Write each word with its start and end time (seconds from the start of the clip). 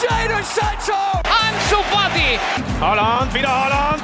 Jadon 0.00 0.42
Sancho! 0.44 1.00
Ansu 1.24 1.78
Fati! 1.90 2.38
Holland, 2.80 3.32
wieder 3.32 3.48
Holland. 3.48 4.02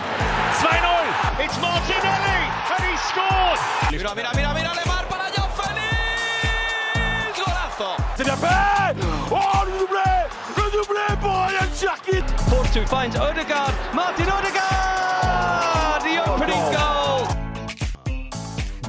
2-0. 0.63 1.45
It's 1.45 1.61
Martinelli 1.61 2.41
and 2.73 2.85
he 2.89 2.97
scored. 3.09 3.59
Mira, 3.91 4.15
mira, 4.15 4.31
mira, 4.35 4.55
mira, 4.55 4.73
Lemar 4.75 5.05
para 5.09 5.29
Joao 5.35 5.49
Félix! 5.59 7.37
Golazo! 7.37 7.91
C'est 8.17 8.25
bien 8.25 8.37
fait. 8.37 8.97
Oh, 9.31 9.65
le 9.67 9.73
doublé. 9.81 10.11
Le 10.57 10.71
doublé 10.73 11.17
pour 11.21 11.31
Ryan 11.31 11.69
Cherkit. 11.79 12.25
Force 12.49 12.73
2 12.73 12.87
finds 12.87 13.15
Odegaard. 13.21 13.73
Martin 13.93 14.25
Odegaard! 14.25 16.01
The 16.01 16.27
opening 16.27 16.73
goal! 16.73 17.29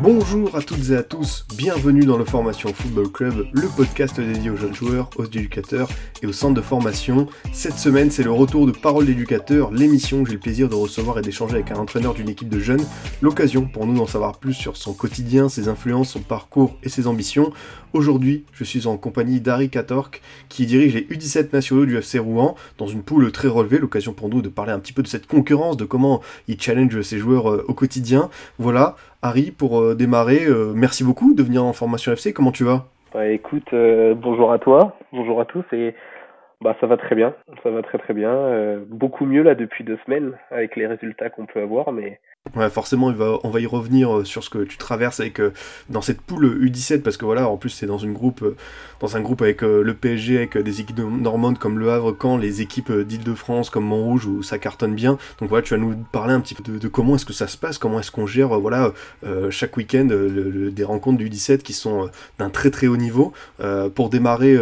Bonjour 0.02 0.54
à 0.58 0.62
toutes 0.62 0.90
et 0.90 0.98
à 0.98 1.04
tous, 1.04 1.46
bienvenue 1.56 2.04
dans 2.04 2.18
le 2.18 2.26
Formation 2.26 2.74
Football 2.74 3.10
Club, 3.10 3.48
le 3.54 3.68
podcast 3.70 4.20
dédié 4.20 4.50
aux 4.50 4.58
jeunes 4.58 4.76
joueurs, 4.76 5.10
aux 5.16 5.24
éducateurs 5.24 5.88
et 6.24 6.28
aux 6.28 6.32
centres 6.32 6.56
de 6.56 6.62
formation. 6.62 7.28
Cette 7.52 7.78
semaine, 7.78 8.10
c'est 8.10 8.24
le 8.24 8.32
retour 8.32 8.66
de 8.66 8.72
Parole 8.72 9.06
d'éducateur, 9.06 9.72
l'émission 9.72 10.22
où 10.22 10.26
j'ai 10.26 10.34
le 10.34 10.40
plaisir 10.40 10.70
de 10.70 10.76
recevoir 10.76 11.20
et 11.20 11.22
d'échanger 11.22 11.56
avec 11.56 11.72
un 11.72 11.76
entraîneur 11.76 12.14
d'une 12.14 12.30
équipe 12.30 12.50
de 12.50 12.60
jeunes, 12.60 12.84
l'occasion 13.22 13.66
pour 13.66 13.86
nous 13.86 13.96
d'en 13.96 14.08
savoir 14.08 14.40
plus 14.40 14.54
sur 14.54 14.78
son 14.78 14.94
quotidien, 14.94 15.50
ses 15.50 15.68
influences, 15.68 16.12
son 16.12 16.22
parcours 16.22 16.78
et 16.84 16.90
ses 16.90 17.08
ambitions. 17.08 17.52
Aujourd'hui, 17.94 18.46
je 18.54 18.64
suis 18.64 18.88
en 18.88 18.98
compagnie 18.98 19.40
d'Harry 19.40 19.70
Katork, 19.70 20.22
qui 20.50 20.66
dirige 20.66 20.96
les 20.96 21.02
U17 21.02 21.54
nationaux 21.54 21.86
du 21.86 21.98
FC 21.98 22.18
Rouen, 22.18 22.56
dans 22.78 22.88
une 22.88 23.04
poule 23.04 23.32
très 23.32 23.48
relevée, 23.48 23.78
l'occasion 23.78 24.14
pour 24.14 24.30
nous 24.30 24.42
de 24.42 24.50
parler 24.50 24.72
un 24.72 24.80
petit 24.80 24.94
peu 24.94 25.04
de 25.04 25.08
cette 25.08 25.28
concurrence, 25.28 25.78
de 25.78 25.86
comment 25.86 26.22
il 26.48 26.60
challenge 26.60 27.02
ses 27.02 27.18
joueurs 27.18 27.52
euh, 27.52 27.66
au 27.68 27.74
quotidien. 27.74 28.30
Voilà, 28.58 28.96
Harry, 29.22 29.52
pour 29.52 29.80
euh, 29.80 29.94
démarrer, 29.96 30.46
euh, 30.46 30.74
merci 30.74 31.04
beaucoup 31.04 31.34
de 31.34 31.44
venir 31.44 31.64
en 31.64 31.74
formation 31.74 32.12
FC. 32.12 32.34
Comment 32.34 32.52
tu 32.52 32.64
vas? 32.64 32.88
Bah 33.14 33.28
écoute, 33.28 33.70
bonjour 34.16 34.52
à 34.52 34.58
toi, 34.58 34.98
bonjour 35.12 35.40
à 35.40 35.46
tous 35.46 35.64
et 35.72 35.94
bah 36.64 36.78
ça 36.80 36.88
va 36.88 36.96
très 36.96 37.14
bien, 37.16 37.36
ça 37.62 37.70
va 37.70 37.82
très 37.82 37.98
très 37.98 38.14
bien, 38.14 38.32
euh, 38.32 38.80
beaucoup 38.88 39.26
mieux 39.26 39.44
là 39.44 39.54
depuis 39.54 39.84
deux 39.84 39.98
semaines 40.06 40.32
avec 40.50 40.76
les 40.78 40.88
résultats 40.88 41.30
qu'on 41.30 41.46
peut 41.46 41.62
avoir, 41.62 41.92
mais 41.92 42.20
forcément, 42.72 43.14
on 43.44 43.50
va 43.50 43.60
y 43.60 43.66
revenir 43.66 44.18
euh, 44.18 44.24
sur 44.26 44.44
ce 44.44 44.50
que 44.50 44.64
tu 44.64 44.78
traverses 44.78 45.20
avec 45.22 45.42
dans 45.90 46.02
cette 46.02 46.22
poule 46.22 46.46
U17 46.66 47.02
parce 47.02 47.18
que 47.18 47.26
voilà, 47.26 47.50
en 47.50 47.58
plus 47.58 47.70
c'est 47.70 47.86
dans 47.86 47.98
une 47.98 48.14
groupe, 48.14 48.44
euh, 48.44 48.56
dans 49.02 49.16
un 49.18 49.22
groupe 49.22 49.42
avec 49.42 49.62
le 49.62 49.94
PSG, 49.94 50.38
avec 50.38 50.58
des 50.58 50.82
équipes 50.82 50.96
de- 50.96 51.04
normandes 51.04 51.58
comme 51.58 51.80
Le 51.80 51.90
Havre, 51.90 52.16
Caen, 52.22 52.38
les 52.38 52.62
équipes 52.62 52.92
d'Île-de-France 52.92 53.70
comme 53.70 53.84
Montrouge 53.86 54.26
où 54.26 54.44
ça 54.44 54.58
cartonne 54.58 54.96
bien. 54.96 55.18
Donc 55.40 55.50
voilà, 55.50 55.64
tu 55.64 55.74
vas 55.74 55.80
nous 55.80 55.96
parler 56.12 56.34
un 56.34 56.40
petit 56.40 56.56
peu 56.56 56.64
de, 56.64 56.88
comment 56.88 57.16
est-ce 57.16 57.26
que 57.26 57.34
ça 57.34 57.48
se 57.48 57.58
passe, 57.58 57.78
comment 57.78 58.00
est-ce 58.00 58.12
qu'on 58.12 58.28
gère, 58.28 58.58
voilà, 58.60 58.92
chaque 59.50 59.76
week-end 59.76 60.08
des 60.10 60.84
rencontres 60.84 61.18
du 61.18 61.30
U17 61.30 61.60
qui 61.60 61.74
sont 61.74 62.10
d'un 62.40 62.50
très 62.50 62.72
très 62.72 62.88
haut 62.88 62.98
niveau. 62.98 63.34
Pour 63.96 64.10
démarrer, 64.10 64.58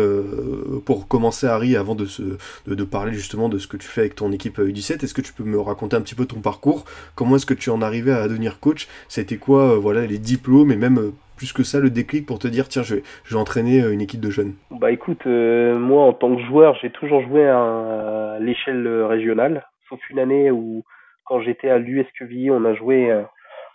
pour 0.85 1.07
commencer, 1.07 1.45
Harry, 1.47 1.75
avant 1.75 1.90
de, 1.95 2.05
se, 2.05 2.37
de, 2.67 2.83
parler 2.83 3.13
justement 3.13 3.49
de 3.49 3.57
ce 3.57 3.67
que 3.67 3.77
tu 3.77 3.87
fais 3.87 4.01
avec 4.01 4.15
ton 4.15 4.31
équipe 4.31 4.59
euh, 4.59 4.71
U17, 4.71 5.03
est-ce 5.03 5.13
que 5.13 5.21
tu 5.21 5.33
peux 5.33 5.43
me 5.43 5.59
raconter 5.59 5.95
un 5.95 6.01
petit 6.01 6.15
peu 6.15 6.25
ton 6.25 6.41
parcours? 6.41 6.85
Comment 7.15 7.35
est-ce 7.35 7.45
que 7.45 7.53
tu 7.53 7.69
en 7.69 7.81
arrivé 7.81 8.11
à 8.11 8.27
devenir 8.27 8.59
coach? 8.59 8.87
C'était 9.07 9.37
quoi, 9.37 9.73
euh, 9.73 9.77
voilà, 9.77 10.05
les 10.05 10.17
diplômes 10.17 10.71
et 10.71 10.77
même 10.77 10.99
euh, 10.99 11.11
plus 11.41 11.53
que 11.53 11.63
ça, 11.63 11.79
le 11.79 11.89
déclic 11.89 12.27
pour 12.27 12.37
te 12.37 12.47
dire, 12.47 12.67
tiens, 12.67 12.83
je 12.83 12.95
vais, 12.95 13.03
je 13.23 13.33
vais 13.33 13.41
entraîner 13.41 13.81
euh, 13.81 13.93
une 13.93 14.01
équipe 14.01 14.21
de 14.21 14.29
jeunes? 14.29 14.53
Bah 14.69 14.91
écoute, 14.91 15.25
euh, 15.25 15.75
moi 15.79 16.03
en 16.03 16.13
tant 16.13 16.35
que 16.35 16.43
joueur, 16.43 16.77
j'ai 16.79 16.91
toujours 16.91 17.23
joué 17.23 17.47
à, 17.47 18.37
l'échelle 18.39 18.85
euh, 18.85 19.07
régionale, 19.07 19.65
sauf 19.89 19.99
une 20.11 20.19
année 20.19 20.51
où 20.51 20.83
quand 21.25 21.41
j'étais 21.41 21.69
à 21.69 21.79
l'US 21.79 22.05
Quevilly, 22.17 22.51
on 22.51 22.63
a 22.63 22.75
joué 22.75 23.09
euh, 23.09 23.23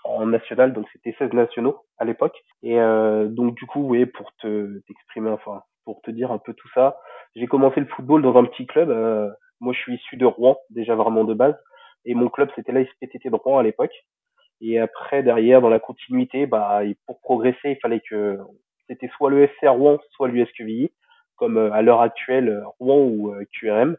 en 0.04 0.26
national, 0.26 0.72
donc 0.74 0.86
c'était 0.92 1.16
16 1.18 1.32
nationaux 1.32 1.78
à 1.98 2.04
l'époque. 2.04 2.36
Et 2.62 2.78
euh, 2.78 3.26
donc 3.26 3.56
du 3.56 3.66
coup, 3.66 3.80
oui, 3.88 4.06
pour 4.06 4.32
te 4.40 4.78
t'exprimer, 4.86 5.30
enfin, 5.30 5.62
pour 5.86 6.02
te 6.02 6.10
dire 6.10 6.32
un 6.32 6.38
peu 6.38 6.52
tout 6.52 6.68
ça, 6.74 6.98
j'ai 7.34 7.46
commencé 7.46 7.80
le 7.80 7.86
football 7.86 8.20
dans 8.20 8.36
un 8.36 8.44
petit 8.44 8.66
club. 8.66 8.90
euh, 8.90 9.30
moi, 9.60 9.72
je 9.72 9.78
suis 9.78 9.94
issu 9.94 10.18
de 10.18 10.26
Rouen, 10.26 10.58
déjà 10.68 10.94
vraiment 10.94 11.24
de 11.24 11.32
base, 11.32 11.56
et 12.04 12.14
mon 12.14 12.28
club 12.28 12.50
c'était 12.54 12.72
l'ASPTT 12.72 13.30
de 13.30 13.36
Rouen 13.36 13.58
à 13.58 13.62
l'époque. 13.62 13.94
Et 14.60 14.78
après, 14.78 15.22
derrière, 15.22 15.62
dans 15.62 15.70
la 15.70 15.78
continuité, 15.78 16.46
bah, 16.46 16.80
pour 17.06 17.20
progresser, 17.20 17.70
il 17.70 17.78
fallait 17.80 18.02
que 18.08 18.38
c'était 18.88 19.08
soit 19.16 19.30
le 19.30 19.44
FC 19.44 19.68
Rouen, 19.68 19.98
soit 20.10 20.28
l'US 20.28 20.50
Quevilly, 20.52 20.90
comme 21.36 21.56
euh, 21.56 21.72
à 21.72 21.82
l'heure 21.82 22.02
actuelle 22.02 22.48
euh, 22.48 22.66
Rouen 22.80 22.98
ou 22.98 23.34
QRM. 23.58 23.96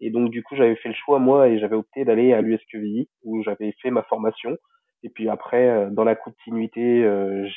Et 0.00 0.10
donc, 0.10 0.30
du 0.30 0.42
coup, 0.42 0.56
j'avais 0.56 0.76
fait 0.76 0.88
le 0.88 0.94
choix, 0.94 1.18
moi, 1.18 1.48
et 1.48 1.58
j'avais 1.58 1.76
opté 1.76 2.04
d'aller 2.04 2.32
à 2.32 2.40
l'US 2.40 2.60
Quevilly, 2.70 3.08
où 3.24 3.42
j'avais 3.42 3.72
fait 3.82 3.90
ma 3.90 4.02
formation. 4.02 4.56
Et 5.02 5.08
puis 5.08 5.28
après, 5.28 5.88
dans 5.90 6.04
la 6.04 6.14
continuité, 6.14 7.02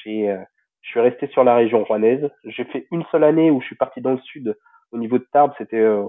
j'ai, 0.03 0.37
je 0.83 0.89
suis 0.89 0.99
resté 0.99 1.27
sur 1.27 1.43
la 1.43 1.55
région 1.55 1.83
rouennaise. 1.83 2.29
J'ai 2.45 2.65
fait 2.65 2.87
une 2.91 3.03
seule 3.11 3.23
année 3.23 3.49
où 3.51 3.59
je 3.61 3.65
suis 3.65 3.75
parti 3.75 4.01
dans 4.01 4.11
le 4.11 4.19
sud, 4.19 4.55
au 4.93 4.97
niveau 4.97 5.17
de 5.17 5.25
Tarbes, 5.33 5.53
c'était 5.57 5.79
euh, 5.79 6.05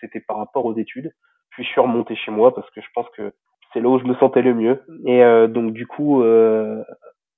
c'était 0.00 0.20
par 0.20 0.38
rapport 0.38 0.66
aux 0.66 0.76
études. 0.76 1.12
Puis 1.50 1.64
je 1.64 1.68
suis 1.68 1.80
remonté 1.80 2.16
chez 2.16 2.32
moi 2.32 2.54
parce 2.54 2.68
que 2.70 2.80
je 2.80 2.88
pense 2.94 3.08
que 3.16 3.32
c'est 3.72 3.80
là 3.80 3.88
où 3.88 3.98
je 4.00 4.04
me 4.04 4.14
sentais 4.16 4.42
le 4.42 4.54
mieux. 4.54 4.82
Et 5.06 5.22
euh, 5.22 5.46
donc 5.46 5.72
du 5.72 5.86
coup, 5.86 6.22
euh, 6.22 6.82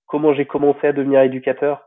comment 0.07 0.33
j'ai 0.33 0.47
commencé 0.47 0.87
à 0.87 0.93
devenir 0.93 1.21
éducateur? 1.21 1.87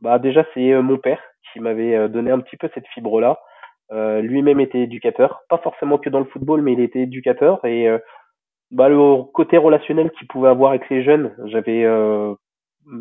Bah 0.00 0.18
déjà 0.18 0.44
c'est 0.54 0.72
euh, 0.72 0.82
mon 0.82 0.96
père 0.96 1.20
qui 1.52 1.60
m'avait 1.60 1.94
euh, 1.94 2.08
donné 2.08 2.30
un 2.30 2.40
petit 2.40 2.56
peu 2.56 2.70
cette 2.74 2.86
fibre-là. 2.88 3.38
Euh, 3.90 4.20
Lui-même 4.22 4.60
était 4.60 4.80
éducateur, 4.80 5.42
pas 5.48 5.58
forcément 5.58 5.98
que 5.98 6.10
dans 6.10 6.20
le 6.20 6.26
football, 6.26 6.62
mais 6.62 6.72
il 6.74 6.80
était 6.80 7.00
éducateur 7.00 7.64
et 7.64 7.88
bah 8.70 8.88
le 8.90 9.22
côté 9.32 9.56
relationnel 9.56 10.10
qu'il 10.12 10.28
pouvait 10.28 10.50
avoir 10.50 10.70
avec 10.70 10.88
les 10.90 11.02
jeunes, 11.02 11.34
j'avais 11.46 11.86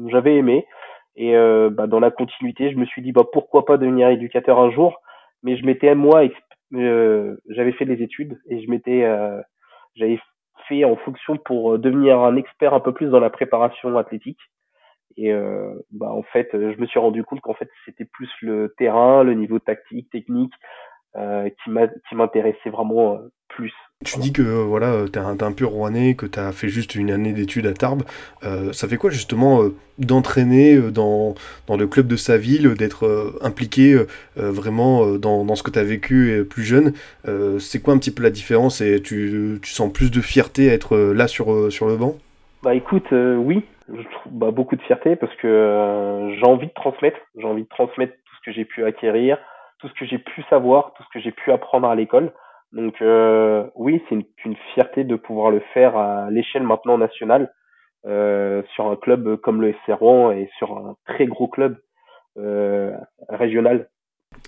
j'avais 0.07 0.35
aimé. 0.35 0.65
Et 1.17 1.35
euh, 1.35 1.69
bah, 1.71 1.87
dans 1.87 1.99
la 1.99 2.11
continuité, 2.11 2.71
je 2.71 2.77
me 2.77 2.85
suis 2.85 3.01
dit 3.01 3.11
bah 3.11 3.25
pourquoi 3.31 3.65
pas 3.65 3.77
devenir 3.77 4.09
éducateur 4.09 4.59
un 4.59 4.69
jour? 4.71 5.01
Mais 5.43 5.57
je 5.57 5.65
m'étais 5.65 5.95
moi 5.95 6.23
euh, 6.73 7.37
j'avais 7.49 7.71
fait 7.71 7.85
des 7.85 8.03
études 8.03 8.39
et 8.49 8.61
je 8.61 8.69
m'étais 8.69 9.03
euh, 9.03 9.41
j'avais 9.95 10.19
fait 10.67 10.85
en 10.85 10.95
fonction 10.95 11.37
pour 11.37 11.73
euh, 11.73 11.77
devenir 11.79 12.19
un 12.19 12.35
expert 12.35 12.73
un 12.73 12.79
peu 12.79 12.93
plus 12.93 13.09
dans 13.09 13.19
la 13.19 13.31
préparation 13.31 13.97
athlétique. 13.97 14.39
Et 15.17 15.33
euh, 15.33 15.73
bah 15.91 16.11
en 16.11 16.21
fait, 16.21 16.49
je 16.53 16.79
me 16.79 16.85
suis 16.85 16.99
rendu 16.99 17.23
compte 17.23 17.41
qu'en 17.41 17.55
fait 17.55 17.69
c'était 17.85 18.05
plus 18.05 18.29
le 18.41 18.75
terrain, 18.77 19.23
le 19.23 19.33
niveau 19.33 19.57
tactique, 19.57 20.11
technique 20.11 20.53
euh, 21.17 21.49
qui 21.63 22.15
m'intéressait 22.15 22.69
vraiment 22.69 23.13
euh, 23.13 23.31
plus. 23.49 23.73
Tu 24.05 24.19
dis 24.19 24.31
que 24.31 24.43
euh, 24.43 24.63
voilà, 24.63 25.05
t'es 25.11 25.17
un, 25.17 25.35
un 25.41 25.51
pur 25.51 25.71
rouennais, 25.71 26.13
que 26.13 26.27
t'as 26.27 26.51
fait 26.51 26.69
juste 26.69 26.93
une 26.93 27.09
année 27.09 27.33
d'études 27.33 27.65
à 27.65 27.73
Tarbes. 27.73 28.03
Euh, 28.43 28.71
ça 28.71 28.87
fait 28.87 28.97
quoi 28.97 29.09
justement 29.09 29.63
euh, 29.63 29.73
d'entraîner 29.97 30.77
dans, 30.91 31.33
dans 31.65 31.77
le 31.77 31.87
club 31.87 32.05
de 32.05 32.15
sa 32.15 32.37
ville, 32.37 32.75
d'être 32.75 33.35
impliqué 33.41 33.99
vraiment 34.35 35.17
dans, 35.17 35.43
dans 35.43 35.55
ce 35.55 35.63
que 35.63 35.71
t'as 35.71 35.83
vécu 35.83 36.45
plus 36.47 36.61
jeune? 36.63 36.93
C'est 37.57 37.81
quoi 37.81 37.95
un 37.95 37.97
petit 37.97 38.11
peu 38.11 38.21
la 38.21 38.29
différence 38.29 38.79
et 38.81 39.01
tu, 39.01 39.57
tu 39.63 39.71
sens 39.71 39.91
plus 39.91 40.11
de 40.11 40.21
fierté 40.21 40.69
à 40.69 40.73
être 40.73 40.95
là 40.95 41.27
sur, 41.27 41.71
sur 41.71 41.87
le 41.87 41.97
banc? 41.97 42.15
Bah 42.61 42.75
écoute, 42.75 43.07
oui, 43.11 43.63
je 43.89 44.03
trouve 44.03 44.33
bah, 44.33 44.51
beaucoup 44.51 44.75
de 44.75 44.81
fierté 44.83 45.15
parce 45.15 45.35
que 45.37 46.29
j'ai 46.37 46.45
envie 46.45 46.67
de 46.67 46.73
transmettre, 46.73 47.17
j'ai 47.35 47.45
envie 47.45 47.63
de 47.63 47.69
transmettre 47.69 48.13
tout 48.13 48.35
ce 48.39 48.45
que 48.45 48.55
j'ai 48.55 48.65
pu 48.65 48.85
acquérir, 48.85 49.39
tout 49.79 49.87
ce 49.87 49.93
que 49.93 50.05
j'ai 50.05 50.17
pu 50.17 50.43
savoir, 50.49 50.93
tout 50.93 51.03
ce 51.03 51.09
que 51.13 51.19
j'ai 51.19 51.31
pu 51.31 51.51
apprendre 51.51 51.87
à 51.87 51.95
l'école. 51.95 52.33
Donc 52.73 53.01
euh, 53.01 53.65
oui, 53.75 54.03
c'est 54.09 54.15
une, 54.15 54.55
fierté 54.73 55.03
de 55.03 55.15
pouvoir 55.15 55.51
le 55.51 55.61
faire 55.73 55.97
à 55.97 56.29
l'échelle 56.29 56.63
maintenant 56.63 56.97
nationale 56.97 57.51
euh, 58.05 58.61
sur 58.75 58.87
un 58.87 58.95
club 58.95 59.37
comme 59.37 59.61
le 59.61 59.73
Rouen 59.89 60.31
et 60.31 60.49
sur 60.57 60.77
un 60.77 60.95
très 61.05 61.25
gros 61.25 61.47
club 61.47 61.77
euh, 62.37 62.95
régional. 63.29 63.89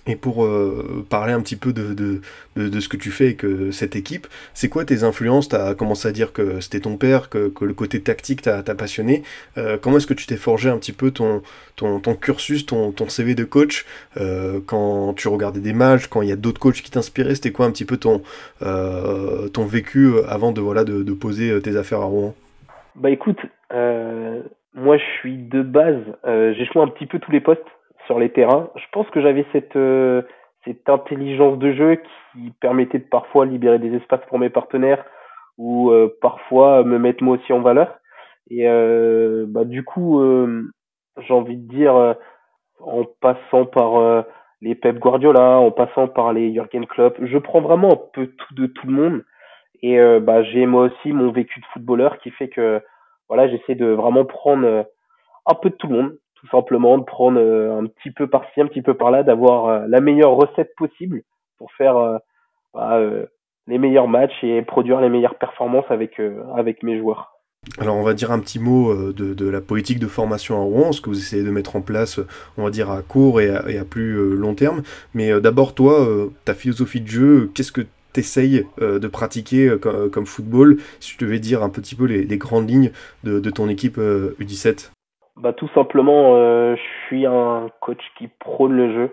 Et 0.06 0.16
pour 0.16 0.44
euh, 0.44 1.06
parler 1.08 1.32
un 1.32 1.40
petit 1.40 1.56
peu 1.56 1.72
de, 1.72 1.94
de, 1.94 2.20
de, 2.56 2.80
ce 2.80 2.88
que 2.88 2.96
tu 2.96 3.10
fais 3.10 3.26
avec 3.26 3.44
cette 3.70 3.96
équipe, 3.96 4.26
c'est 4.54 4.68
quoi 4.68 4.84
tes 4.84 5.04
influences? 5.04 5.48
Tu 5.48 5.56
as 5.56 5.74
commencé 5.74 6.08
à 6.08 6.12
dire 6.12 6.32
que 6.32 6.60
c'était 6.60 6.80
ton 6.80 6.96
père, 6.96 7.28
que, 7.28 7.48
que 7.48 7.64
le 7.64 7.74
côté 7.74 8.00
tactique 8.00 8.42
t'a 8.42 8.62
passionné. 8.74 9.22
Euh, 9.58 9.76
comment 9.80 9.98
est-ce 9.98 10.06
que 10.06 10.14
tu 10.14 10.26
t'es 10.26 10.36
forgé 10.36 10.68
un 10.70 10.78
petit 10.78 10.92
peu 10.92 11.10
ton, 11.10 11.42
ton, 11.76 12.00
cursus, 12.14 12.66
ton, 12.66 12.92
ton 12.92 13.08
CV 13.08 13.34
de 13.34 13.44
coach? 13.44 13.86
Euh, 14.16 14.60
quand 14.66 15.14
tu 15.14 15.28
regardais 15.28 15.60
des 15.60 15.74
matchs, 15.74 16.06
quand 16.08 16.22
il 16.22 16.28
y 16.28 16.32
a 16.32 16.36
d'autres 16.36 16.60
coachs 16.60 16.82
qui 16.82 16.90
t'inspiraient 16.90 17.34
C'était 17.34 17.52
quoi 17.52 17.66
un 17.66 17.70
petit 17.70 17.84
peu 17.84 17.98
ton, 17.98 18.22
ton 18.60 19.64
vécu 19.64 20.12
avant 20.26 20.52
de, 20.52 20.60
voilà, 20.60 20.84
de, 20.84 21.12
poser 21.12 21.60
tes 21.60 21.76
affaires 21.76 22.00
à 22.00 22.06
Rouen? 22.06 22.34
Bah 22.96 23.10
écoute, 23.10 23.38
moi 23.70 24.96
je 24.96 25.04
suis 25.18 25.36
de 25.36 25.62
base, 25.62 26.02
j'ai 26.24 26.64
joué 26.64 26.82
un 26.82 26.88
petit 26.88 27.06
peu 27.06 27.18
tous 27.18 27.30
les 27.30 27.40
postes 27.40 27.60
les 28.18 28.30
terrains. 28.30 28.70
Je 28.76 28.84
pense 28.92 29.08
que 29.10 29.20
j'avais 29.20 29.46
cette 29.52 29.76
euh, 29.76 30.22
cette 30.64 30.88
intelligence 30.88 31.58
de 31.58 31.72
jeu 31.72 31.96
qui 32.32 32.50
permettait 32.60 32.98
de 32.98 33.04
parfois 33.04 33.46
libérer 33.46 33.78
des 33.78 33.94
espaces 33.94 34.24
pour 34.28 34.38
mes 34.38 34.50
partenaires 34.50 35.04
ou 35.56 35.90
euh, 35.90 36.14
parfois 36.20 36.84
me 36.84 36.98
mettre 36.98 37.22
moi 37.22 37.36
aussi 37.36 37.52
en 37.52 37.60
valeur. 37.60 37.98
Et 38.50 38.68
euh, 38.68 39.46
bah 39.48 39.64
du 39.64 39.84
coup, 39.84 40.20
j'ai 41.18 41.32
envie 41.32 41.56
de 41.56 41.68
dire, 41.68 42.16
en 42.80 43.04
passant 43.20 43.64
par 43.64 44.24
les 44.60 44.74
Pep 44.74 44.98
Guardiola, 44.98 45.58
en 45.58 45.70
passant 45.70 46.08
par 46.08 46.32
les 46.32 46.52
Jürgen 46.52 46.86
Klopp, 46.86 47.16
je 47.22 47.38
prends 47.38 47.60
vraiment 47.60 47.92
un 47.92 48.00
peu 48.12 48.26
tout 48.26 48.54
de 48.54 48.66
tout 48.66 48.86
le 48.86 48.92
monde. 48.92 49.24
Et 49.82 49.98
bah 50.20 50.42
j'ai 50.42 50.66
moi 50.66 50.86
aussi 50.86 51.12
mon 51.12 51.30
vécu 51.30 51.60
de 51.60 51.66
footballeur 51.66 52.18
qui 52.18 52.30
fait 52.32 52.48
que 52.48 52.82
voilà, 53.28 53.48
j'essaie 53.48 53.76
de 53.76 53.86
vraiment 53.86 54.24
prendre 54.24 54.84
un 55.46 55.54
peu 55.54 55.70
de 55.70 55.76
tout 55.76 55.86
le 55.86 55.94
monde, 55.96 56.18
tout 56.40 56.48
simplement, 56.48 56.98
de 56.98 57.04
prendre 57.04 57.38
euh, 57.38 57.78
un 57.78 57.86
petit 57.86 58.10
peu 58.10 58.26
par-ci, 58.26 58.60
un 58.60 58.66
petit 58.66 58.82
peu 58.82 58.94
par-là, 58.94 59.22
d'avoir 59.22 59.66
euh, 59.66 59.86
la 59.88 60.00
meilleure 60.00 60.32
recette 60.32 60.74
possible 60.76 61.22
pour 61.58 61.70
faire 61.72 62.18
bah, 62.72 62.98
les 63.66 63.76
meilleurs 63.76 64.08
matchs 64.08 64.42
et 64.42 64.62
produire 64.62 65.02
les 65.02 65.10
meilleures 65.10 65.34
performances 65.34 65.84
avec, 65.90 66.18
avec 66.56 66.82
mes 66.82 66.98
joueurs. 66.98 67.32
Alors 67.78 67.96
on 67.96 68.02
va 68.02 68.14
dire 68.14 68.32
un 68.32 68.38
petit 68.38 68.58
mot 68.58 69.12
de, 69.12 69.34
de, 69.34 69.48
la 69.50 69.60
politique 69.60 69.98
de 69.98 70.06
formation 70.06 70.56
à 70.56 70.62
Rouen, 70.64 70.92
ce 70.92 71.02
que 71.02 71.10
vous 71.10 71.18
essayez 71.18 71.42
de 71.42 71.50
mettre 71.50 71.76
en 71.76 71.82
place, 71.82 72.18
on 72.56 72.64
va 72.64 72.70
dire 72.70 72.90
à 72.90 73.02
court 73.02 73.42
et 73.42 73.50
à, 73.50 73.84
plus 73.84 74.34
long 74.34 74.54
terme. 74.54 74.80
Mais 75.12 75.38
d'abord 75.38 75.74
toi, 75.74 76.08
ta 76.46 76.54
philosophie 76.54 77.02
de 77.02 77.08
jeu, 77.08 77.50
qu'est-ce 77.54 77.72
que 77.72 77.82
tu 78.14 78.20
essayes 78.20 78.64
de 78.80 79.06
pratiquer 79.06 79.76
comme, 79.78 80.24
football? 80.24 80.78
Si 81.00 81.12
je 81.12 81.18
devais 81.18 81.40
dire 81.40 81.62
un 81.62 81.68
petit 81.68 81.94
peu 81.94 82.06
les, 82.06 82.38
grandes 82.38 82.70
lignes 82.70 82.92
de, 83.24 83.38
de 83.38 83.50
ton 83.50 83.68
équipe 83.68 83.98
U17 83.98 84.92
bah, 85.40 85.52
Tout 85.52 85.68
simplement, 85.74 86.36
euh, 86.36 86.76
je 86.76 87.06
suis 87.06 87.26
un 87.26 87.70
coach 87.80 88.02
qui 88.18 88.28
prône 88.28 88.76
le 88.76 88.92
jeu. 88.92 89.10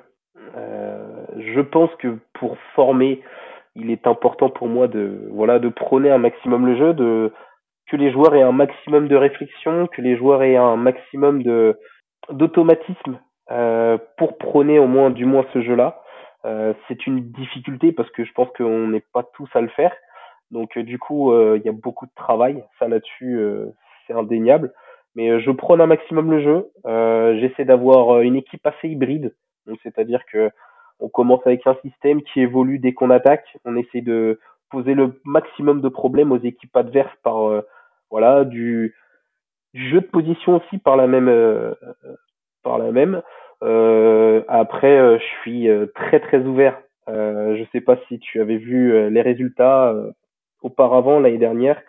Euh, 0.56 1.26
je 1.38 1.62
pense 1.62 1.90
que 2.00 2.18
pour 2.34 2.58
former, 2.76 3.22
il 3.76 3.92
est 3.92 4.08
important 4.08 4.50
pour 4.50 4.68
moi 4.68 4.88
de, 4.88 5.28
voilà, 5.32 5.60
de 5.60 5.70
prôner 5.70 6.10
un 6.10 6.18
maximum 6.18 6.66
le 6.66 6.78
jeu, 6.78 6.94
de, 6.94 7.34
que 7.90 7.96
les 7.96 8.12
joueurs 8.12 8.36
aient 8.36 8.42
un 8.42 8.52
maximum 8.52 9.08
de 9.08 9.16
réflexion, 9.16 9.88
que 9.88 10.02
les 10.02 10.18
joueurs 10.18 10.44
aient 10.44 10.58
un 10.58 10.78
maximum 10.78 11.44
de 11.44 11.80
d'automatisme 12.30 13.20
euh, 13.52 13.98
pour 14.18 14.38
prôner 14.38 14.80
au 14.80 14.88
moins 14.88 15.10
du 15.10 15.26
moins 15.26 15.46
ce 15.54 15.62
jeu-là. 15.62 16.02
Euh, 16.44 16.74
c'est 16.88 17.08
une 17.08 17.32
difficulté 17.32 17.94
parce 17.94 18.10
que 18.12 18.26
je 18.26 18.34
pense 18.34 18.50
qu'on 18.58 18.90
n'est 18.90 19.04
pas 19.14 19.24
tous 19.34 19.50
à 19.54 19.62
le 19.62 19.70
faire. 19.70 19.94
Donc 20.52 20.78
du 20.78 21.00
coup, 21.00 21.34
il 21.56 21.62
y 21.62 21.70
a 21.70 21.74
beaucoup 21.74 22.06
de 22.06 22.12
travail. 22.16 22.64
Ça 22.80 22.88
là-dessus, 22.88 23.42
c'est 24.06 24.14
indéniable. 24.14 24.74
Mais 25.18 25.32
euh, 25.32 25.40
je 25.40 25.50
prône 25.50 25.82
un 25.82 25.88
maximum 25.88 26.30
le 26.30 26.42
jeu. 26.42 26.70
Euh, 26.86 27.38
j'essaie 27.40 27.66
d'avoir 27.66 28.18
euh, 28.18 28.22
une 28.22 28.36
équipe 28.36 28.66
assez 28.66 28.88
hybride. 28.88 29.34
Donc 29.66 29.80
c'est-à-dire 29.82 30.22
que 30.32 30.52
on 31.00 31.10
commence 31.10 31.42
avec 31.46 31.66
un 31.66 31.76
système 31.84 32.22
qui 32.22 32.40
évolue 32.40 32.78
dès 32.78 32.94
qu'on 32.94 33.10
attaque. 33.10 33.58
On 33.66 33.76
essaie 33.76 34.02
de 34.02 34.40
poser 34.70 34.94
le 34.94 35.20
maximum 35.26 35.82
de 35.82 35.90
problèmes 35.90 36.32
aux 36.32 36.40
équipes 36.40 36.76
adverses 36.76 37.16
par 37.24 37.64
voilà 38.10 38.44
du, 38.46 38.96
jeu 39.74 40.02
de 40.02 40.06
position 40.08 40.58
aussi 40.58 40.78
par 40.80 40.98
la 40.98 41.08
même 41.08 41.32
par 42.64 42.80
la 42.80 42.92
même. 42.92 43.22
après, 44.48 45.20
je 45.20 45.26
suis 45.42 45.70
très 45.94 46.20
très 46.20 46.40
ouvert. 46.40 46.80
je 47.08 47.64
sais 47.72 47.82
pas 47.82 47.98
si 48.08 48.18
tu 48.18 48.42
avais 48.42 48.58
vu 48.58 49.10
les 49.12 49.22
résultats 49.22 49.94
auparavant 50.64 51.20
l'année 51.20 51.38
dernière. 51.38 51.80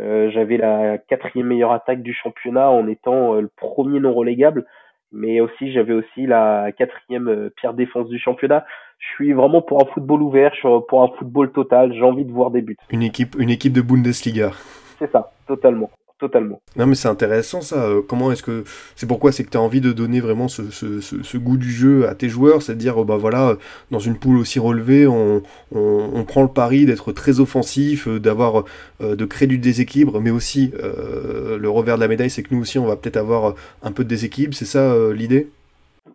Euh, 0.00 0.30
j'avais 0.32 0.56
la 0.56 0.98
quatrième 0.98 1.46
meilleure 1.46 1.72
attaque 1.72 2.02
du 2.02 2.12
championnat 2.12 2.68
en 2.70 2.88
étant 2.88 3.34
euh, 3.34 3.42
le 3.42 3.50
premier 3.56 4.00
non 4.00 4.12
relégable, 4.12 4.66
mais 5.12 5.40
aussi 5.40 5.72
j'avais 5.72 5.92
aussi 5.92 6.26
la 6.26 6.72
quatrième 6.76 7.28
euh, 7.28 7.54
pire 7.56 7.74
défense 7.74 8.08
du 8.08 8.18
championnat. 8.18 8.64
Je 8.98 9.06
suis 9.14 9.32
vraiment 9.32 9.62
pour 9.62 9.80
un 9.80 9.92
football 9.92 10.22
ouvert, 10.22 10.52
je 10.54 10.60
suis 10.60 10.68
pour 10.88 11.02
un 11.02 11.08
football 11.16 11.52
total. 11.52 11.92
J'ai 11.92 12.02
envie 12.02 12.24
de 12.24 12.32
voir 12.32 12.50
des 12.50 12.62
buts. 12.62 12.76
Une 12.90 13.02
équipe, 13.02 13.36
une 13.38 13.50
équipe 13.50 13.72
de 13.72 13.82
Bundesliga. 13.82 14.50
C'est 14.98 15.10
ça, 15.10 15.32
totalement 15.46 15.90
totalement. 16.24 16.62
Non 16.76 16.86
mais 16.86 16.94
c'est 16.94 17.08
intéressant 17.08 17.60
ça. 17.60 17.84
Euh, 17.84 18.00
comment 18.08 18.32
est-ce 18.32 18.42
que 18.42 18.64
c'est 18.96 19.06
pourquoi 19.06 19.30
c'est 19.30 19.44
que 19.44 19.50
tu 19.50 19.58
as 19.58 19.60
envie 19.60 19.82
de 19.82 19.92
donner 19.92 20.20
vraiment 20.20 20.48
ce, 20.48 20.70
ce, 20.70 21.00
ce, 21.00 21.36
goût 21.36 21.58
du 21.58 21.70
jeu 21.70 22.08
à 22.08 22.14
tes 22.14 22.30
joueurs, 22.30 22.62
c'est 22.62 22.72
à 22.72 22.74
dire 22.74 22.96
oh, 22.96 23.04
bah 23.04 23.18
voilà 23.18 23.56
dans 23.90 23.98
une 23.98 24.18
poule 24.18 24.38
aussi 24.38 24.58
relevée, 24.58 25.06
on, 25.06 25.42
on, 25.74 26.10
on 26.14 26.24
prend 26.24 26.42
le 26.42 26.48
pari 26.48 26.86
d'être 26.86 27.12
très 27.12 27.40
offensif, 27.40 28.08
euh, 28.08 28.18
d'avoir 28.18 28.64
euh, 29.02 29.16
de 29.16 29.24
créer 29.26 29.46
du 29.46 29.58
déséquilibre, 29.58 30.20
mais 30.20 30.30
aussi 30.30 30.72
le 30.74 31.68
revers 31.68 31.96
de 31.96 32.00
la 32.00 32.08
médaille, 32.08 32.30
c'est 32.30 32.42
que 32.42 32.54
nous 32.54 32.62
aussi 32.62 32.78
on 32.78 32.86
va 32.86 32.96
peut-être 32.96 33.16
avoir 33.16 33.54
un 33.82 33.92
peu 33.92 34.04
de 34.04 34.08
déséquilibre. 34.08 34.54
C'est 34.54 34.64
ça 34.64 34.94
l'idée? 35.12 35.48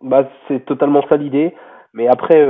Bah 0.02 0.28
c'est 0.48 0.64
totalement 0.64 1.02
ça 1.08 1.16
l'idée. 1.16 1.54
Mais 1.94 2.08
après 2.08 2.44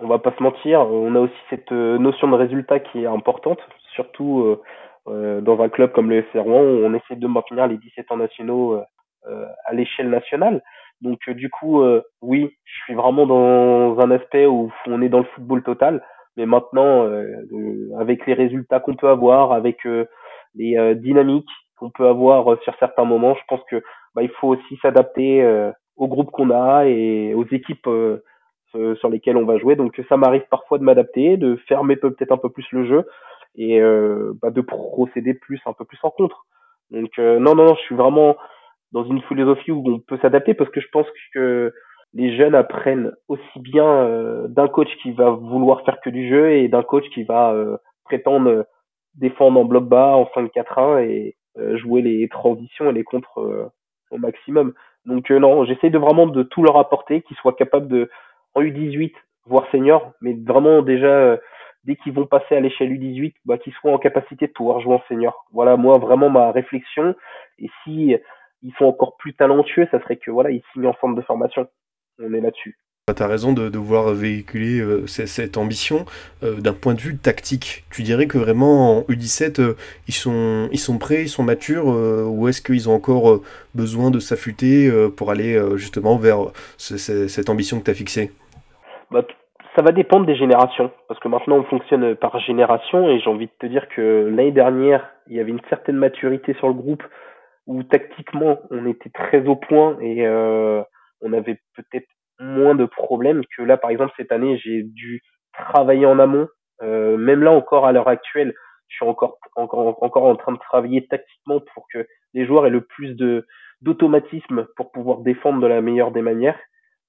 on 0.00 0.06
va 0.06 0.18
pas 0.18 0.32
se 0.36 0.42
mentir, 0.42 0.80
on 0.80 1.14
a 1.16 1.20
aussi 1.20 1.40
cette 1.50 1.72
notion 1.72 2.28
de 2.28 2.36
résultat 2.36 2.78
qui 2.78 3.02
est 3.02 3.06
importante, 3.06 3.58
surtout 3.94 4.58
dans 5.40 5.60
un 5.60 5.68
club 5.68 5.92
comme 5.92 6.10
le 6.10 6.16
FC 6.18 6.38
Rouen 6.38 6.62
où 6.62 6.84
on 6.84 6.94
essaie 6.94 7.16
de 7.16 7.26
maintenir 7.26 7.66
les 7.66 7.78
17 7.78 8.12
ans 8.12 8.16
nationaux 8.16 8.74
euh, 8.74 8.82
euh, 9.28 9.46
à 9.64 9.74
l'échelle 9.74 10.10
nationale. 10.10 10.62
Donc 11.00 11.30
du 11.30 11.48
coup, 11.48 11.80
oui, 12.22 12.50
je 12.64 12.74
suis 12.82 12.94
vraiment 12.94 13.24
dans 13.24 14.00
un 14.00 14.10
aspect 14.10 14.46
où 14.46 14.72
on 14.86 15.00
est 15.00 15.08
dans 15.08 15.20
le 15.20 15.26
football 15.26 15.62
total, 15.62 16.02
mais 16.36 16.44
maintenant, 16.44 17.08
avec 18.00 18.26
les 18.26 18.34
résultats 18.34 18.80
qu'on 18.80 18.96
peut 18.96 19.08
avoir, 19.08 19.52
avec 19.52 19.86
les 20.56 20.94
dynamiques 20.96 21.48
qu'on 21.76 21.90
peut 21.90 22.08
avoir 22.08 22.60
sur 22.62 22.74
certains 22.80 23.04
moments, 23.04 23.36
je 23.36 23.42
pense 23.46 23.60
que 23.70 23.80
bah, 24.16 24.24
il 24.24 24.30
faut 24.40 24.48
aussi 24.48 24.76
s'adapter 24.82 25.70
au 25.96 26.08
groupe 26.08 26.32
qu'on 26.32 26.50
a 26.50 26.86
et 26.86 27.32
aux 27.32 27.46
équipes 27.46 27.88
sur 28.72 29.08
lesquelles 29.08 29.36
on 29.36 29.46
va 29.46 29.58
jouer. 29.58 29.76
Donc 29.76 30.02
ça 30.08 30.16
m'arrive 30.16 30.46
parfois 30.50 30.78
de 30.78 30.82
m'adapter, 30.82 31.36
de 31.36 31.54
fermer 31.68 31.94
peut-être 31.94 32.32
un 32.32 32.38
peu 32.38 32.50
plus 32.50 32.66
le 32.72 32.86
jeu, 32.86 33.04
et 33.54 33.80
euh, 33.80 34.32
bah, 34.40 34.50
de 34.50 34.60
procéder 34.60 35.34
plus 35.34 35.60
un 35.66 35.72
peu 35.72 35.84
plus 35.84 35.98
en 36.02 36.10
contre. 36.10 36.46
Donc 36.90 37.10
euh, 37.18 37.38
non 37.38 37.54
non 37.54 37.66
non, 37.66 37.74
je 37.74 37.82
suis 37.82 37.94
vraiment 37.94 38.36
dans 38.92 39.04
une 39.04 39.22
philosophie 39.22 39.72
où 39.72 39.84
on 39.86 39.98
peut 39.98 40.18
s'adapter 40.22 40.54
parce 40.54 40.70
que 40.70 40.80
je 40.80 40.88
pense 40.90 41.06
que 41.34 41.72
les 42.14 42.36
jeunes 42.36 42.54
apprennent 42.54 43.12
aussi 43.28 43.60
bien 43.60 43.86
euh, 43.86 44.48
d'un 44.48 44.68
coach 44.68 44.88
qui 45.02 45.12
va 45.12 45.30
vouloir 45.30 45.84
faire 45.84 46.00
que 46.00 46.10
du 46.10 46.28
jeu 46.28 46.52
et 46.52 46.68
d'un 46.68 46.82
coach 46.82 47.04
qui 47.10 47.24
va 47.24 47.54
prétendre 48.04 48.64
défendre 49.14 49.60
en 49.60 49.64
bloc 49.64 49.84
bas 49.84 50.16
en 50.16 50.24
5-4-1 50.34 51.04
et 51.04 51.36
jouer 51.76 52.00
les 52.02 52.28
transitions 52.28 52.88
et 52.88 52.94
les 52.94 53.04
contres 53.04 53.70
au 54.10 54.18
maximum. 54.18 54.72
Donc 55.04 55.28
non, 55.30 55.64
j'essaie 55.64 55.90
de 55.90 55.98
vraiment 55.98 56.26
de 56.26 56.42
tout 56.42 56.62
leur 56.62 56.78
apporter, 56.78 57.20
qu'ils 57.22 57.36
soient 57.36 57.52
capables 57.52 57.88
de 57.88 58.08
en 58.54 58.62
U18 58.62 59.12
voire 59.44 59.66
senior, 59.70 60.12
mais 60.20 60.34
vraiment 60.46 60.82
déjà 60.82 61.38
dès 61.84 61.96
qu'ils 61.96 62.12
vont 62.12 62.26
passer 62.26 62.56
à 62.56 62.60
l'échelle 62.60 62.92
U18, 62.92 63.34
bah, 63.44 63.58
qu'ils 63.58 63.72
soient 63.74 63.92
en 63.92 63.98
capacité 63.98 64.46
de 64.46 64.52
pouvoir 64.52 64.80
jouer 64.80 64.94
en 64.94 65.02
senior. 65.08 65.46
Voilà, 65.52 65.76
moi, 65.76 65.98
vraiment 65.98 66.30
ma 66.30 66.52
réflexion. 66.52 67.14
Et 67.58 67.70
si 67.84 68.14
ils 68.62 68.74
sont 68.78 68.86
encore 68.86 69.16
plus 69.16 69.34
talentueux, 69.34 69.86
ça 69.90 70.00
serait 70.00 70.16
que 70.16 70.30
voilà, 70.30 70.50
ils 70.50 70.62
signent 70.72 70.86
en 70.86 70.96
centre 71.00 71.14
de 71.14 71.22
formation. 71.22 71.68
On 72.18 72.32
est 72.32 72.40
là-dessus. 72.40 72.76
Tu 73.14 73.22
as 73.22 73.26
raison 73.26 73.54
de, 73.54 73.70
de 73.70 73.78
voir 73.78 74.12
véhiculer 74.12 74.80
euh, 74.80 75.06
cette 75.06 75.56
ambition 75.56 76.04
euh, 76.42 76.56
d'un 76.56 76.74
point 76.74 76.92
de 76.92 77.00
vue 77.00 77.16
tactique. 77.16 77.84
Tu 77.90 78.02
dirais 78.02 78.26
que 78.26 78.36
vraiment 78.36 78.98
en 78.98 79.02
U17, 79.04 79.60
euh, 79.62 79.76
ils, 80.08 80.14
sont, 80.14 80.68
ils 80.72 80.78
sont 80.78 80.98
prêts, 80.98 81.22
ils 81.22 81.28
sont 81.28 81.42
matures, 81.42 81.86
ou 81.86 82.48
est-ce 82.48 82.60
qu'ils 82.60 82.90
ont 82.90 82.94
encore 82.94 83.40
besoin 83.74 84.10
de 84.10 84.18
s'affûter 84.18 84.90
pour 85.16 85.30
aller 85.30 85.58
justement 85.76 86.18
vers 86.18 86.52
cette 86.76 87.48
ambition 87.48 87.78
que 87.78 87.84
tu 87.84 87.90
as 87.90 87.94
fixée? 87.94 88.30
Bah, 89.10 89.24
ça 89.76 89.82
va 89.82 89.92
dépendre 89.92 90.26
des 90.26 90.36
générations, 90.36 90.90
parce 91.08 91.20
que 91.20 91.28
maintenant 91.28 91.56
on 91.56 91.64
fonctionne 91.64 92.14
par 92.16 92.38
génération, 92.40 93.08
et 93.08 93.20
j'ai 93.20 93.30
envie 93.30 93.46
de 93.46 93.52
te 93.58 93.66
dire 93.66 93.88
que 93.88 94.28
l'année 94.28 94.52
dernière, 94.52 95.10
il 95.26 95.36
y 95.36 95.40
avait 95.40 95.50
une 95.50 95.60
certaine 95.68 95.96
maturité 95.96 96.54
sur 96.54 96.68
le 96.68 96.74
groupe, 96.74 97.04
où 97.66 97.82
tactiquement 97.82 98.58
on 98.70 98.86
était 98.86 99.10
très 99.10 99.46
au 99.46 99.56
point, 99.56 99.98
et 100.00 100.26
euh, 100.26 100.82
on 101.20 101.32
avait 101.32 101.60
peut-être 101.76 102.08
moins 102.40 102.74
de 102.74 102.84
problèmes 102.84 103.42
que 103.56 103.62
là, 103.62 103.76
par 103.76 103.90
exemple, 103.90 104.12
cette 104.16 104.32
année, 104.32 104.58
j'ai 104.58 104.82
dû 104.82 105.22
travailler 105.52 106.06
en 106.06 106.18
amont. 106.18 106.48
Euh, 106.82 107.16
même 107.16 107.42
là 107.42 107.50
encore, 107.50 107.86
à 107.86 107.92
l'heure 107.92 108.08
actuelle, 108.08 108.54
je 108.88 108.96
suis 108.96 109.04
encore, 109.04 109.38
encore, 109.56 110.02
encore 110.02 110.24
en 110.24 110.36
train 110.36 110.52
de 110.52 110.58
travailler 110.58 111.06
tactiquement 111.06 111.60
pour 111.74 111.86
que 111.92 112.06
les 112.34 112.46
joueurs 112.46 112.66
aient 112.66 112.70
le 112.70 112.82
plus 112.82 113.14
de 113.14 113.46
d'automatisme 113.80 114.66
pour 114.76 114.90
pouvoir 114.90 115.18
défendre 115.18 115.60
de 115.60 115.66
la 115.68 115.80
meilleure 115.80 116.10
des 116.10 116.22
manières 116.22 116.58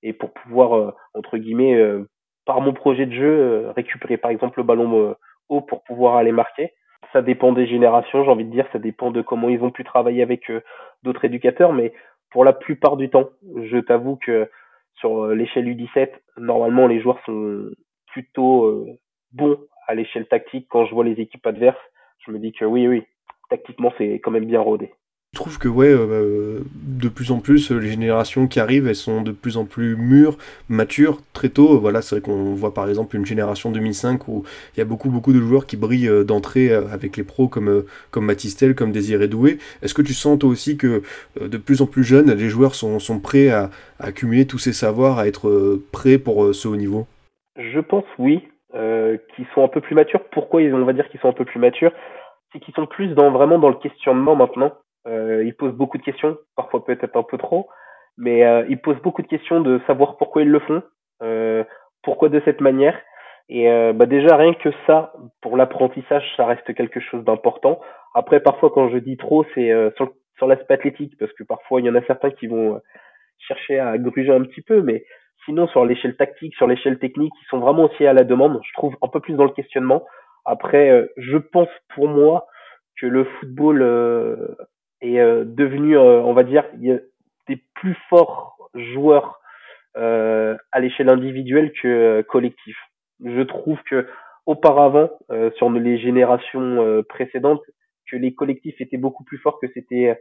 et 0.04 0.14
pour 0.14 0.32
pouvoir, 0.34 0.78
euh, 0.78 0.92
entre 1.16 1.38
guillemets, 1.38 1.76
euh, 1.76 2.08
par 2.50 2.62
mon 2.62 2.74
projet 2.74 3.06
de 3.06 3.14
jeu, 3.14 3.40
euh, 3.40 3.72
récupérer 3.74 4.18
par 4.18 4.32
exemple 4.32 4.58
le 4.58 4.64
ballon 4.64 5.00
euh, 5.00 5.14
haut 5.50 5.62
pour 5.62 5.84
pouvoir 5.84 6.16
aller 6.16 6.32
marquer. 6.32 6.74
Ça 7.14 7.22
dépend 7.22 7.54
des 7.54 7.68
générations, 7.68 8.24
j'ai 8.24 8.32
envie 8.32 8.44
de 8.44 8.50
dire, 8.50 8.66
ça 8.74 8.80
dépend 8.80 9.12
de 9.12 9.22
comment 9.22 9.50
ils 9.50 9.62
ont 9.62 9.70
pu 9.70 9.84
travailler 9.84 10.24
avec 10.24 10.50
euh, 10.50 10.62
d'autres 11.04 11.26
éducateurs, 11.26 11.74
mais 11.74 11.94
pour 12.32 12.44
la 12.44 12.54
plupart 12.54 12.98
du 12.98 13.08
temps, 13.12 13.30
je 13.66 13.78
t'avoue 13.78 14.16
que 14.16 14.50
sur 14.96 15.28
l'échelle 15.28 15.68
U17, 15.68 16.10
normalement 16.40 16.88
les 16.88 17.00
joueurs 17.00 17.20
sont 17.24 17.70
plutôt 18.08 18.88
bons 19.32 19.60
à 19.88 19.94
l'échelle 19.94 20.28
tactique. 20.28 20.66
Quand 20.72 20.86
je 20.86 20.96
vois 20.96 21.06
les 21.06 21.22
équipes 21.22 21.46
adverses, 21.46 21.78
je 22.26 22.32
me 22.32 22.40
dis 22.40 22.52
que 22.52 22.66
oui, 22.66 22.88
oui, 22.88 23.04
tactiquement 23.52 23.94
c'est 24.00 24.16
quand 24.16 24.32
même 24.32 24.46
bien 24.46 24.60
rodé. 24.60 24.92
Je 25.34 25.40
trouve 25.40 25.60
que 25.60 25.68
ouais, 25.68 25.88
euh, 25.88 26.62
de 26.74 27.08
plus 27.08 27.32
en 27.32 27.40
plus, 27.40 27.70
les 27.70 27.90
générations 27.90 28.48
qui 28.48 28.60
arrivent, 28.60 28.88
elles 28.88 28.96
sont 28.96 29.22
de 29.22 29.32
plus 29.32 29.58
en 29.58 29.66
plus 29.66 29.96
mûres, 29.96 30.40
matures, 30.70 31.20
très 31.34 31.50
tôt. 31.50 31.80
Voilà, 31.80 32.02
c'est 32.02 32.16
vrai 32.16 32.22
qu'on 32.22 32.56
voit 32.56 32.74
par 32.74 32.90
exemple 32.90 33.16
une 33.16 33.28
génération 33.28 33.72
2005 33.72 34.28
où 34.28 34.44
il 34.76 34.80
y 34.80 34.82
a 34.82 34.86
beaucoup 34.86 35.10
beaucoup 35.10 35.32
de 35.32 35.40
joueurs 35.40 35.68
qui 35.68 35.78
brillent 35.78 36.10
euh, 36.10 36.24
d'entrée 36.24 36.72
euh, 36.72 36.88
avec 36.92 37.16
les 37.16 37.24
pros 37.24 37.48
comme 37.48 37.86
comme 38.10 38.26
Matistel, 38.26 38.74
comme 38.74 38.92
Désiré 38.92 39.28
Doué. 39.28 39.60
Est-ce 39.84 39.94
que 39.94 40.02
tu 40.02 40.14
sens 40.14 40.40
toi 40.40 40.50
aussi 40.50 40.78
que 40.78 41.04
de 41.40 41.58
plus 41.58 41.84
en 41.84 41.86
plus 41.86 42.04
jeunes, 42.04 42.34
les 42.34 42.50
joueurs 42.50 42.74
sont, 42.74 42.98
sont 42.98 43.20
prêts 43.20 43.50
à, 43.50 43.70
accumuler 44.00 44.48
tous 44.48 44.58
ces 44.58 44.74
savoirs, 44.74 45.20
à 45.20 45.28
être 45.28 45.80
prêts 45.92 46.18
pour 46.18 46.56
ce 46.56 46.68
haut 46.68 46.76
niveau? 46.76 47.06
Je 47.56 47.80
pense 47.80 48.06
oui, 48.18 48.48
qu'ils 48.74 49.48
sont 49.54 49.64
un 49.64 49.68
peu 49.68 49.80
plus 49.80 49.94
matures. 49.94 50.24
Pourquoi 50.32 50.64
ils 50.64 50.74
on 50.74 50.86
va 50.86 50.94
dire 50.94 51.08
qu'ils 51.10 51.20
sont 51.20 51.30
un 51.30 51.34
peu 51.34 51.46
plus 51.46 51.60
matures? 51.60 51.92
C'est 52.52 52.60
qu'ils 52.60 52.74
sont 52.74 52.88
plus 52.88 53.10
dans 53.14 53.32
vraiment 53.32 53.60
dans 53.60 53.70
le 53.70 53.76
questionnement 53.76 54.36
maintenant 54.36 54.74
euh, 55.08 55.44
ils 55.44 55.56
posent 55.56 55.74
beaucoup 55.74 55.98
de 55.98 56.04
questions, 56.04 56.38
parfois 56.56 56.84
peut-être 56.84 57.16
un 57.16 57.24
peu 57.24 57.38
trop, 57.38 57.70
mais 58.18 58.46
euh, 58.46 58.66
ils 58.70 58.80
posent 58.80 59.02
beaucoup 59.02 59.22
de 59.22 59.28
questions 59.28 59.62
de 59.62 59.80
savoir 59.88 60.18
pourquoi 60.18 60.42
ils 60.42 60.50
le 60.50 60.60
font, 60.60 60.84
euh, 61.24 61.64
pourquoi 62.04 62.30
de 62.30 62.42
cette 62.46 62.62
manière. 62.62 63.00
Et 63.52 63.66
bah 63.94 64.06
déjà 64.06 64.36
rien 64.36 64.54
que 64.54 64.70
ça, 64.86 65.12
pour 65.42 65.58
l'apprentissage, 65.58 66.24
ça 66.38 66.46
reste 66.46 66.72
quelque 66.76 67.00
chose 67.00 67.24
d'important. 67.24 67.80
Après, 68.14 68.42
parfois 68.42 68.70
quand 68.70 68.90
je 68.90 69.00
dis 69.00 69.18
trop, 69.18 69.44
c'est 69.56 69.72
sur, 69.98 70.14
sur 70.38 70.46
l'aspect 70.46 70.76
athlétique, 70.76 71.18
parce 71.18 71.34
que 71.34 71.44
parfois 71.44 71.82
il 71.82 71.88
y 71.88 71.90
en 71.90 71.96
a 71.96 72.04
certains 72.04 72.30
qui 72.30 72.46
vont 72.46 72.80
chercher 73.40 73.80
à 73.80 73.98
gruger 73.98 74.32
un 74.32 74.44
petit 74.44 74.62
peu, 74.62 74.84
mais 74.84 75.04
sinon 75.46 75.68
sur 75.70 75.84
l'échelle 75.84 76.16
tactique, 76.16 76.54
sur 76.58 76.68
l'échelle 76.68 77.00
technique, 77.00 77.34
ils 77.42 77.48
sont 77.50 77.58
vraiment 77.58 77.86
aussi 77.86 78.06
à 78.06 78.14
la 78.14 78.24
demande. 78.24 78.62
Je 78.64 78.74
trouve 78.74 78.96
un 79.02 79.08
peu 79.08 79.20
plus 79.20 79.34
dans 79.34 79.46
le 79.46 79.50
questionnement. 79.50 80.06
Après, 80.46 81.10
je 81.18 81.38
pense 81.38 81.70
pour 81.96 82.08
moi 82.08 82.46
que 83.02 83.08
le 83.08 83.24
football 83.24 83.82
est 85.02 85.20
devenu, 85.46 85.98
on 85.98 86.34
va 86.34 86.44
dire, 86.44 86.66
des 86.76 87.64
plus 87.76 87.96
forts 88.10 88.70
joueurs 88.76 89.40
euh, 89.98 90.56
à 90.72 90.80
l'échelle 90.80 91.10
individuelle 91.10 91.72
que 91.74 91.88
euh, 91.88 92.24
collectif. 92.24 92.78
Je 93.24 93.42
trouve 93.42 93.80
que 93.90 94.08
auparavant, 94.46 95.10
euh, 95.32 95.50
sur 95.58 95.70
les 95.72 95.98
générations 95.98 97.04
précédentes, 97.10 97.62
que 98.10 98.16
les 98.16 98.34
collectifs 98.34 98.80
étaient 98.82 98.98
beaucoup 98.98 99.24
plus 99.24 99.38
forts, 99.40 99.60
que 99.60 99.68
c'était 99.74 100.20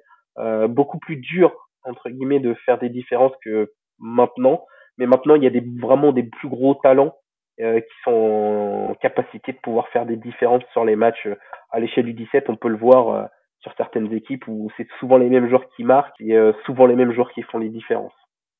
beaucoup 0.68 0.98
plus 0.98 1.16
dur 1.16 1.52
entre 1.82 2.10
guillemets 2.10 2.38
de 2.38 2.54
faire 2.64 2.78
des 2.78 2.90
différences 2.90 3.32
que 3.42 3.72
maintenant. 3.98 4.64
Mais 4.98 5.06
maintenant, 5.06 5.34
il 5.34 5.42
y 5.42 5.46
a 5.46 5.50
des, 5.50 5.64
vraiment 5.80 6.12
des 6.12 6.22
plus 6.22 6.48
gros 6.48 6.74
talents 6.76 7.16
qui 7.58 7.94
sont 8.04 8.90
en 8.90 8.94
capacité 8.94 9.52
de 9.52 9.58
pouvoir 9.58 9.88
faire 9.88 10.06
des 10.06 10.16
différences 10.16 10.62
sur 10.72 10.84
les 10.84 10.96
matchs 10.96 11.26
à 11.70 11.80
l'échelle 11.80 12.04
du 12.04 12.12
17. 12.12 12.50
On 12.50 12.56
peut 12.56 12.68
le 12.68 12.76
voir 12.76 13.28
sur 13.60 13.72
certaines 13.76 14.12
équipes 14.12 14.46
où 14.48 14.70
c'est 14.76 14.86
souvent 15.00 15.18
les 15.18 15.28
mêmes 15.28 15.48
joueurs 15.48 15.68
qui 15.76 15.84
marquent 15.84 16.20
et 16.20 16.38
souvent 16.64 16.86
les 16.86 16.94
mêmes 16.94 17.12
joueurs 17.12 17.32
qui 17.32 17.42
font 17.42 17.58
les 17.58 17.68
différences. 17.68 18.12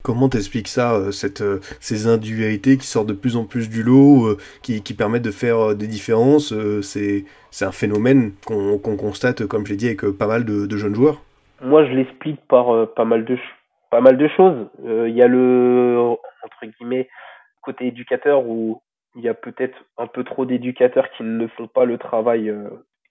Comment 0.04 0.28
t'expliques 0.28 0.68
ça, 0.68 0.94
euh, 0.94 1.10
cette, 1.10 1.40
euh, 1.40 1.58
ces 1.80 2.06
individualités 2.06 2.78
qui 2.78 2.86
sortent 2.86 3.08
de 3.08 3.14
plus 3.14 3.36
en 3.36 3.44
plus 3.44 3.68
du 3.68 3.82
lot, 3.82 4.28
euh, 4.28 4.36
qui, 4.62 4.80
qui, 4.80 4.94
permettent 4.94 5.24
de 5.24 5.32
faire 5.32 5.74
des 5.74 5.88
différences 5.88 6.54
C'est 6.82 7.24
un 7.62 7.72
phénomène 7.72 8.32
qu'on 8.46 8.78
constate, 8.78 9.44
comme 9.46 9.66
je 9.66 9.72
l'ai 9.72 9.76
dit, 9.76 9.86
avec 9.86 10.02
pas 10.16 10.28
mal 10.28 10.44
de, 10.44 10.66
de, 10.66 10.76
jeunes 10.76 10.94
joueurs? 10.94 11.20
Moi, 11.60 11.84
je 11.86 11.92
l'explique 11.94 12.40
par 12.46 12.88
pas, 12.94 13.04
mal 13.04 13.24
de, 13.24 13.36
pas 13.90 14.00
mal 14.00 14.16
de 14.16 14.28
choses. 14.28 14.68
Il 14.84 15.14
y 15.14 15.20
a 15.20 15.26
le, 15.26 15.98
entre 16.44 16.72
guillemets, 16.78 17.08
côté 17.60 17.88
éducateur 17.88 18.46
où 18.46 18.80
il 19.16 19.22
y 19.22 19.28
a 19.28 19.34
peut-être 19.34 19.76
un 19.98 20.06
peu 20.06 20.22
trop 20.22 20.46
d'éducateurs 20.46 21.10
qui 21.16 21.24
ne 21.24 21.48
font 21.48 21.66
pas 21.66 21.84
le 21.84 21.98
travail 21.98 22.54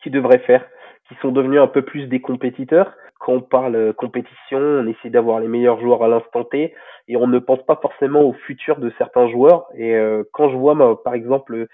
devraient 0.09 0.39
faire, 0.39 0.65
qui 1.07 1.15
sont 1.21 1.31
devenus 1.31 1.59
un 1.59 1.67
peu 1.67 1.81
plus 1.81 2.07
des 2.07 2.21
compétiteurs 2.21 2.93
quand 3.19 3.33
on 3.33 3.41
parle 3.41 3.75
euh, 3.75 3.93
compétition, 3.93 4.59
on 4.59 4.87
essaie 4.87 5.09
d'avoir 5.09 5.39
les 5.39 5.47
meilleurs 5.47 5.79
joueurs 5.79 6.03
à 6.03 6.07
l'instant 6.07 6.43
T 6.43 6.73
et 7.07 7.17
on 7.17 7.27
ne 7.27 7.39
pense 7.39 7.63
pas 7.65 7.77
forcément 7.81 8.21
au 8.21 8.33
futur 8.33 8.77
de 8.77 8.91
certains 8.97 9.27
joueurs. 9.29 9.65
Et 9.75 9.95
euh, 9.95 10.23
quand 10.33 10.49
je 10.49 10.55
vois, 10.55 11.03
par 11.03 11.13
exemple, 11.13 11.67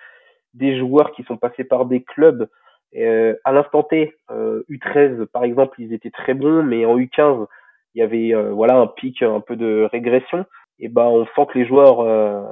des 0.53 0.77
joueurs 0.77 1.11
qui 1.11 1.23
sont 1.23 1.37
passés 1.37 1.63
par 1.63 1.85
des 1.85 2.03
clubs 2.03 2.47
euh, 2.95 3.35
à 3.43 3.51
l'instant 3.51 3.83
T, 3.83 4.15
U13 4.31 5.25
par 5.25 5.43
exemple, 5.43 5.81
ils 5.81 5.93
étaient 5.93 6.11
très 6.11 6.33
bons, 6.33 6.63
mais 6.63 6.85
en 6.85 6.97
U15, 6.97 7.47
il 7.95 7.99
y 7.99 8.03
avait 8.03 8.33
voilà 8.51 8.75
un 8.75 8.87
pic, 8.87 9.21
un 9.21 9.39
peu 9.39 9.55
de 9.55 9.87
régression. 9.91 10.45
Et 10.79 10.89
ben, 10.89 11.05
on 11.05 11.25
sent 11.25 11.47
que 11.51 11.59
les 11.59 11.65
joueurs, 11.65 11.97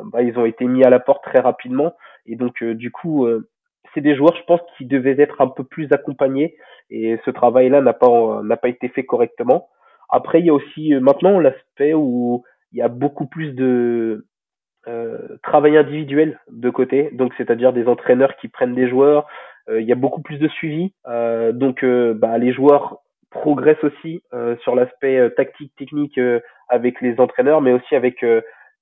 bah, 0.06 0.22
ils 0.22 0.38
ont 0.38 0.46
été 0.46 0.66
mis 0.66 0.84
à 0.84 0.90
la 0.90 1.00
porte 1.00 1.24
très 1.24 1.40
rapidement. 1.40 1.94
Et 2.26 2.36
donc, 2.36 2.64
du 2.64 2.92
coup, 2.92 3.28
c'est 3.94 4.02
des 4.02 4.16
joueurs, 4.16 4.36
je 4.36 4.44
pense, 4.44 4.62
qui 4.78 4.86
devaient 4.86 5.20
être 5.20 5.42
un 5.42 5.48
peu 5.48 5.64
plus 5.64 5.92
accompagnés 5.92 6.56
et 6.90 7.20
ce 7.26 7.32
travail-là 7.32 7.82
n'a 7.82 7.94
pas 7.94 8.42
n'a 8.44 8.58
pas 8.58 8.70
été 8.70 8.90
fait 8.90 9.04
correctement. 9.04 9.70
Après, 10.10 10.40
il 10.40 10.46
y 10.46 10.50
a 10.50 10.54
aussi 10.54 10.94
euh, 10.94 11.00
maintenant 11.00 11.40
l'aspect 11.40 11.94
où 11.94 12.44
il 12.72 12.80
y 12.80 12.82
a 12.82 12.90
beaucoup 12.90 13.28
plus 13.28 13.54
de 13.54 14.26
euh, 14.88 15.38
travail 15.44 15.78
individuel 15.78 16.40
de 16.50 16.70
côté, 16.70 17.10
donc 17.14 17.34
c'est-à-dire 17.38 17.74
des 17.74 17.88
entraîneurs 17.88 18.36
qui 18.38 18.48
prennent 18.48 18.76
des 18.76 18.90
joueurs. 18.90 19.28
Euh, 19.70 19.82
il 19.82 19.88
y 19.88 19.92
a 19.92 19.96
beaucoup 19.96 20.22
plus 20.22 20.38
de 20.38 20.48
suivi, 20.48 20.94
euh, 21.08 21.52
donc 21.52 21.84
euh, 21.84 22.14
bah, 22.14 22.38
les 22.38 22.52
joueurs 22.52 22.98
progressent 23.30 23.84
aussi 23.84 24.22
sur 24.62 24.76
l'aspect 24.76 25.32
tactique, 25.38 25.74
technique 25.78 26.20
avec 26.68 27.00
les 27.00 27.18
entraîneurs, 27.18 27.62
mais 27.62 27.72
aussi 27.72 27.96
avec 27.96 28.26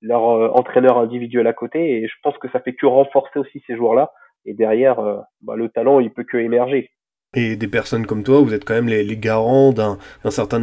leur 0.02 0.22
entraîneur 0.58 0.98
individuel 0.98 1.46
à 1.46 1.52
côté. 1.52 2.02
Et 2.02 2.08
je 2.08 2.14
pense 2.24 2.36
que 2.38 2.48
ça 2.50 2.58
fait 2.58 2.72
que 2.72 2.84
renforcer 2.84 3.38
aussi 3.38 3.62
ces 3.68 3.76
joueurs-là. 3.76 4.10
Et 4.46 4.54
derrière, 4.54 4.96
bah, 5.42 5.54
le 5.56 5.68
talent, 5.68 6.00
il 6.00 6.10
peut 6.10 6.24
que 6.24 6.38
émerger. 6.38 6.90
Et 7.34 7.54
des 7.54 7.68
personnes 7.68 8.06
comme 8.06 8.24
toi, 8.24 8.40
vous 8.40 8.54
êtes 8.54 8.64
quand 8.64 8.74
même 8.74 8.88
les, 8.88 9.04
les 9.04 9.16
garants 9.16 9.72
d'un 9.72 9.98
certain 10.30 10.60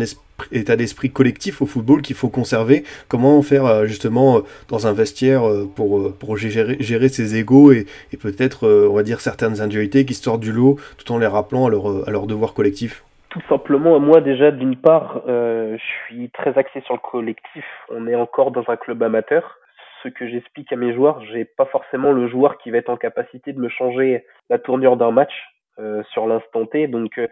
état 0.52 0.76
d'esprit 0.76 1.10
collectif 1.10 1.62
au 1.62 1.66
football 1.66 2.02
qu'il 2.02 2.16
faut 2.16 2.28
conserver. 2.28 2.84
Comment 3.08 3.42
faire 3.42 3.66
euh, 3.66 3.86
justement 3.86 4.38
euh, 4.38 4.42
dans 4.68 4.86
un 4.86 4.92
vestiaire 4.92 5.48
euh, 5.48 5.66
pour, 5.74 6.14
pour 6.18 6.36
gérer, 6.36 6.76
gérer 6.82 7.08
ses 7.08 7.38
égaux 7.38 7.72
et, 7.72 7.86
et 8.12 8.18
peut-être, 8.18 8.68
on 8.68 8.94
va 8.94 9.04
dire, 9.04 9.22
certaines 9.22 9.62
individualités 9.62 10.06
qui 10.06 10.14
sortent 10.14 10.42
du 10.42 10.52
lot 10.52 10.78
tout 10.98 11.10
en 11.14 11.20
les 11.20 11.28
rappelant 11.28 11.68
à 11.68 11.70
leur, 11.70 12.08
à 12.08 12.12
leur 12.12 12.28
devoir 12.28 12.54
collectif? 12.54 13.04
Tout 13.30 13.42
simplement, 13.48 14.00
moi 14.00 14.20
déjà, 14.20 14.52
d'une 14.52 14.76
part, 14.76 15.22
euh, 15.28 15.78
je 15.78 16.14
suis 16.14 16.30
très 16.32 16.58
axé 16.58 16.82
sur 16.82 16.96
le 16.96 17.00
collectif. 17.12 17.66
On 17.90 18.08
est 18.08 18.16
encore 18.16 18.52
dans 18.52 18.64
un 18.68 18.78
club 18.78 19.04
amateur. 19.04 19.60
Ce 20.04 20.10
que 20.10 20.28
j'explique 20.28 20.72
à 20.72 20.76
mes 20.76 20.94
joueurs, 20.94 21.24
j'ai 21.26 21.46
pas 21.46 21.66
forcément 21.66 22.12
le 22.12 22.28
joueur 22.28 22.58
qui 22.58 22.72
va 22.72 22.78
être 22.78 22.90
en 22.90 22.98
capacité 22.98 23.54
de 23.54 23.60
me 23.60 23.70
changer 23.70 24.26
la 24.50 24.60
tournure 24.60 24.98
d'un 24.98 25.12
match 25.12 25.34
euh, 25.80 26.04
sur 26.12 26.28
l'instant 26.28 26.66
T. 26.66 26.88
Donc, 26.88 27.18
euh, 27.18 27.28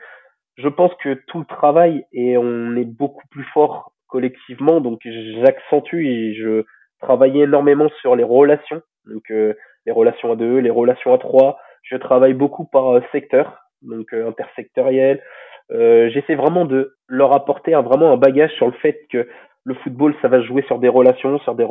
je 0.57 0.67
pense 0.67 0.93
que 1.03 1.15
tout 1.27 1.39
le 1.39 1.45
travail 1.45 2.05
et 2.13 2.37
on 2.37 2.75
est 2.75 2.85
beaucoup 2.85 3.27
plus 3.29 3.43
fort 3.53 3.93
collectivement. 4.07 4.81
Donc, 4.81 5.01
j'accentue 5.03 6.05
et 6.05 6.35
je 6.35 6.63
travaille 7.01 7.41
énormément 7.41 7.89
sur 8.01 8.15
les 8.15 8.23
relations. 8.23 8.81
Donc, 9.05 9.23
euh, 9.31 9.53
les 9.85 9.91
relations 9.91 10.31
à 10.31 10.35
deux, 10.35 10.59
les 10.59 10.69
relations 10.69 11.13
à 11.13 11.17
trois. 11.17 11.59
Je 11.83 11.97
travaille 11.97 12.33
beaucoup 12.33 12.65
par 12.65 12.99
secteur, 13.11 13.59
donc 13.81 14.11
intersectoriel. 14.13 15.21
J'essaie 15.69 16.35
vraiment 16.35 16.65
de 16.65 16.95
leur 17.07 17.35
apporter 17.35 17.73
vraiment 17.73 18.11
un 18.11 18.17
bagage 18.17 18.51
sur 18.53 18.65
le 18.65 18.73
fait 18.73 19.05
que 19.11 19.27
le 19.65 19.73
football, 19.75 20.15
ça 20.21 20.27
va 20.27 20.41
jouer 20.41 20.63
sur 20.63 20.79
des 20.79 20.89
relations, 20.89 21.39
sur 21.39 21.55
des, 21.55 21.65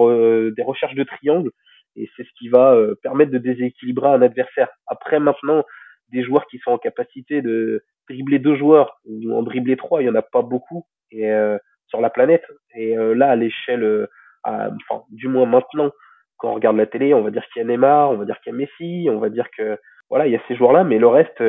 des 0.57 0.63
recherches 0.63 0.95
de 0.95 1.05
triangles, 1.05 1.51
et 1.97 2.11
c'est 2.17 2.25
ce 2.25 2.31
qui 2.39 2.49
va 2.49 2.77
permettre 3.03 3.31
de 3.31 3.39
déséquilibrer 3.39 4.09
un 4.09 4.21
adversaire. 4.21 4.69
Après, 4.87 5.21
maintenant, 5.21 5.65
des 6.11 6.23
joueurs 6.23 6.47
qui 6.47 6.59
sont 6.59 6.71
en 6.73 6.79
capacité 6.79 7.43
de 7.43 7.83
dribbler 8.09 8.39
deux 8.39 8.57
joueurs 8.57 9.01
ou 9.07 9.33
en 9.35 9.43
dribbler 9.43 9.77
trois, 9.77 10.03
il 10.03 10.07
y 10.07 10.11
en 10.11 10.15
a 10.15 10.23
pas 10.23 10.43
beaucoup 10.43 10.87
et 11.11 11.31
euh, 11.31 11.59
sur 11.87 12.01
la 12.01 12.11
planète. 12.11 12.45
Et 12.75 12.97
euh, 12.97 13.15
là, 13.15 13.31
à 13.31 13.37
l'échelle, 13.37 13.83
euh, 13.83 14.07
enfin, 14.45 15.05
du 15.11 15.29
moins 15.29 15.47
maintenant, 15.47 15.91
quand 16.37 16.51
on 16.51 16.55
regarde 16.55 16.77
la 16.77 16.87
télé, 16.87 17.15
on 17.15 17.23
va 17.23 17.31
dire 17.31 17.45
qu'il 17.53 17.63
y 17.63 17.65
a 17.65 17.69
Neymar, 17.69 18.11
on 18.11 18.17
va 18.17 18.25
dire 18.25 18.41
qu'il 18.41 18.53
y 18.53 18.57
a 18.57 18.59
Messi, 18.59 19.09
on 19.11 19.19
va 19.19 19.29
dire 19.29 19.49
que 19.57 19.79
voilà, 20.11 20.27
il 20.27 20.33
y 20.33 20.37
a 20.37 20.43
ces 20.49 20.57
joueurs-là, 20.57 20.85
mais 20.85 20.99
le 20.99 21.09
reste, 21.09 21.43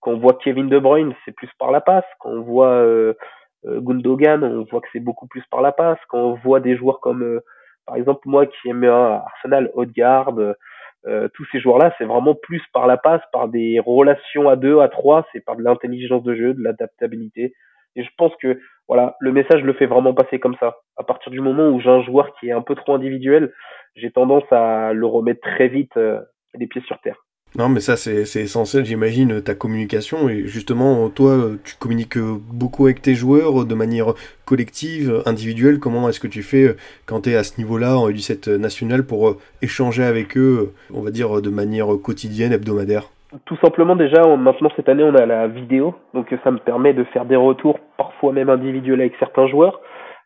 quand 0.00 0.12
on 0.12 0.18
voit 0.18 0.38
Kevin 0.42 0.68
De 0.68 0.78
Bruyne, 0.78 1.14
c'est 1.24 1.32
plus 1.34 1.50
par 1.58 1.70
la 1.70 1.80
passe. 1.80 2.06
Quand 2.20 2.30
on 2.30 2.40
voit 2.40 2.82
Gundogan, 3.64 4.44
on 4.44 4.64
voit 4.70 4.80
que 4.80 4.88
c'est 4.92 5.00
beaucoup 5.00 5.26
plus 5.26 5.42
par 5.50 5.62
la 5.62 5.72
passe. 5.72 5.98
Quand 6.08 6.18
on 6.18 6.34
voit 6.34 6.60
des 6.60 6.76
joueurs 6.76 7.00
comme, 7.00 7.40
par 7.86 7.96
exemple, 7.96 8.20
moi 8.26 8.46
qui 8.46 8.68
aime 8.68 8.84
Arsenal, 8.84 9.70
Odegaard, 9.74 10.34
euh, 11.06 11.28
tous 11.34 11.46
ces 11.52 11.60
joueurs-là, 11.60 11.94
c'est 11.96 12.04
vraiment 12.04 12.34
plus 12.34 12.62
par 12.72 12.86
la 12.86 12.96
passe, 12.96 13.22
par 13.32 13.48
des 13.48 13.80
relations 13.80 14.48
à 14.48 14.56
deux, 14.56 14.80
à 14.80 14.88
trois, 14.88 15.26
c'est 15.32 15.40
par 15.40 15.56
de 15.56 15.62
l'intelligence 15.62 16.22
de 16.22 16.34
jeu, 16.34 16.54
de 16.54 16.62
l'adaptabilité. 16.62 17.54
Et 17.96 18.02
je 18.02 18.10
pense 18.16 18.32
que 18.36 18.60
voilà, 18.88 19.16
le 19.20 19.32
message 19.32 19.62
le 19.62 19.72
fait 19.74 19.86
vraiment 19.86 20.14
passer 20.14 20.40
comme 20.40 20.56
ça. 20.58 20.76
À 20.96 21.04
partir 21.04 21.30
du 21.30 21.40
moment 21.40 21.68
où 21.68 21.80
j'ai 21.80 21.90
un 21.90 22.02
joueur 22.02 22.34
qui 22.34 22.48
est 22.48 22.52
un 22.52 22.62
peu 22.62 22.74
trop 22.74 22.94
individuel, 22.94 23.52
j'ai 23.94 24.10
tendance 24.10 24.50
à 24.50 24.92
le 24.92 25.06
remettre 25.06 25.40
très 25.40 25.68
vite 25.68 25.96
euh, 25.96 26.20
les 26.54 26.66
pieds 26.66 26.82
sur 26.82 27.00
terre. 27.00 27.24
Non, 27.56 27.68
mais 27.68 27.80
ça, 27.80 27.96
c'est 27.96 28.22
essentiel, 28.40 28.84
j'imagine, 28.84 29.42
ta 29.42 29.54
communication. 29.54 30.28
Et 30.28 30.46
justement, 30.46 31.08
toi, 31.08 31.36
tu 31.64 31.76
communiques 31.76 32.18
beaucoup 32.18 32.86
avec 32.86 33.00
tes 33.00 33.14
joueurs 33.14 33.64
de 33.64 33.74
manière 33.74 34.12
collective, 34.44 35.22
individuelle. 35.24 35.78
Comment 35.78 36.08
est-ce 36.08 36.20
que 36.20 36.26
tu 36.28 36.42
fais 36.42 36.76
quand 37.06 37.22
tu 37.22 37.30
es 37.30 37.36
à 37.36 37.42
ce 37.42 37.58
niveau-là 37.58 37.98
en 37.98 38.10
U17 38.10 38.56
national 38.56 39.04
pour 39.04 39.36
échanger 39.62 40.04
avec 40.04 40.36
eux, 40.36 40.72
on 40.92 41.00
va 41.00 41.10
dire, 41.10 41.40
de 41.40 41.50
manière 41.50 41.88
quotidienne, 42.02 42.52
hebdomadaire? 42.52 43.10
Tout 43.44 43.56
simplement, 43.62 43.96
déjà, 43.96 44.22
maintenant, 44.36 44.70
cette 44.76 44.88
année, 44.88 45.02
on 45.02 45.14
a 45.14 45.26
la 45.26 45.48
vidéo. 45.48 45.94
Donc, 46.14 46.32
ça 46.44 46.50
me 46.50 46.58
permet 46.58 46.92
de 46.92 47.04
faire 47.04 47.24
des 47.24 47.36
retours, 47.36 47.78
parfois 47.96 48.32
même 48.32 48.50
individuels, 48.50 49.00
avec 49.00 49.14
certains 49.18 49.48
joueurs. 49.48 49.80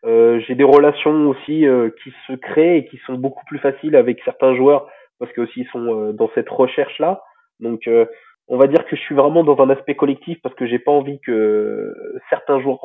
Euh, 0.05 0.39
j'ai 0.45 0.55
des 0.55 0.63
relations 0.65 1.29
aussi 1.29 1.65
euh, 1.65 1.89
qui 2.03 2.13
se 2.27 2.33
créent 2.33 2.79
et 2.79 2.85
qui 2.85 2.99
sont 3.05 3.13
beaucoup 3.13 3.45
plus 3.45 3.59
faciles 3.59 3.95
avec 3.95 4.19
certains 4.25 4.55
joueurs 4.55 4.87
parce 5.19 5.31
que 5.33 5.41
aussi 5.41 5.61
ils 5.61 5.67
sont 5.67 5.85
euh, 5.93 6.13
dans 6.13 6.29
cette 6.35 6.49
recherche 6.49 6.97
là. 6.99 7.21
Donc 7.59 7.87
euh, 7.87 8.05
on 8.47 8.57
va 8.57 8.67
dire 8.67 8.85
que 8.85 8.95
je 8.95 9.01
suis 9.01 9.15
vraiment 9.15 9.43
dans 9.43 9.61
un 9.61 9.69
aspect 9.69 9.95
collectif 9.95 10.39
parce 10.41 10.55
que 10.55 10.65
j'ai 10.65 10.79
pas 10.79 10.91
envie 10.91 11.19
que 11.21 11.93
certains 12.29 12.59
joueurs 12.59 12.79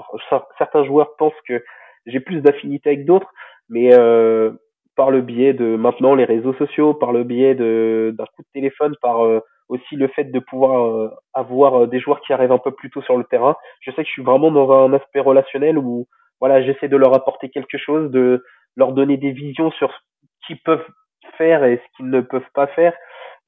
certains 0.58 0.84
joueurs 0.84 1.16
pensent 1.16 1.40
que 1.46 1.62
j'ai 2.06 2.20
plus 2.20 2.40
d'affinité 2.40 2.90
avec 2.90 3.04
d'autres, 3.04 3.32
mais 3.68 3.92
euh, 3.94 4.52
par 4.96 5.10
le 5.10 5.20
biais 5.20 5.52
de 5.52 5.76
maintenant 5.76 6.14
les 6.14 6.24
réseaux 6.24 6.54
sociaux, 6.54 6.94
par 6.94 7.12
le 7.12 7.24
biais 7.24 7.54
de 7.54 8.14
d'un 8.16 8.24
coup 8.24 8.42
de 8.42 8.48
téléphone, 8.52 8.94
par 9.02 9.20
aussi 9.68 9.96
le 9.96 10.08
fait 10.08 10.24
de 10.24 10.38
pouvoir 10.38 11.12
avoir 11.34 11.86
des 11.86 12.00
joueurs 12.00 12.20
qui 12.22 12.32
arrivent 12.32 12.52
un 12.52 12.58
peu 12.58 12.70
plus 12.70 12.90
tôt 12.90 13.02
sur 13.02 13.16
le 13.16 13.24
terrain. 13.24 13.56
Je 13.80 13.90
sais 13.90 14.02
que 14.02 14.08
je 14.08 14.12
suis 14.12 14.22
vraiment 14.22 14.50
dans 14.50 14.72
un 14.72 14.92
aspect 14.94 15.20
relationnel 15.20 15.76
où 15.78 16.06
voilà, 16.40 16.62
j'essaie 16.62 16.88
de 16.88 16.96
leur 16.96 17.14
apporter 17.14 17.48
quelque 17.48 17.78
chose, 17.78 18.10
de 18.10 18.44
leur 18.76 18.92
donner 18.92 19.16
des 19.16 19.32
visions 19.32 19.70
sur 19.72 19.92
qu'ils 20.46 20.60
peuvent 20.60 20.86
faire 21.38 21.64
et 21.64 21.76
ce 21.76 21.96
qu'ils 21.96 22.10
ne 22.10 22.20
peuvent 22.20 22.52
pas 22.54 22.66
faire. 22.68 22.92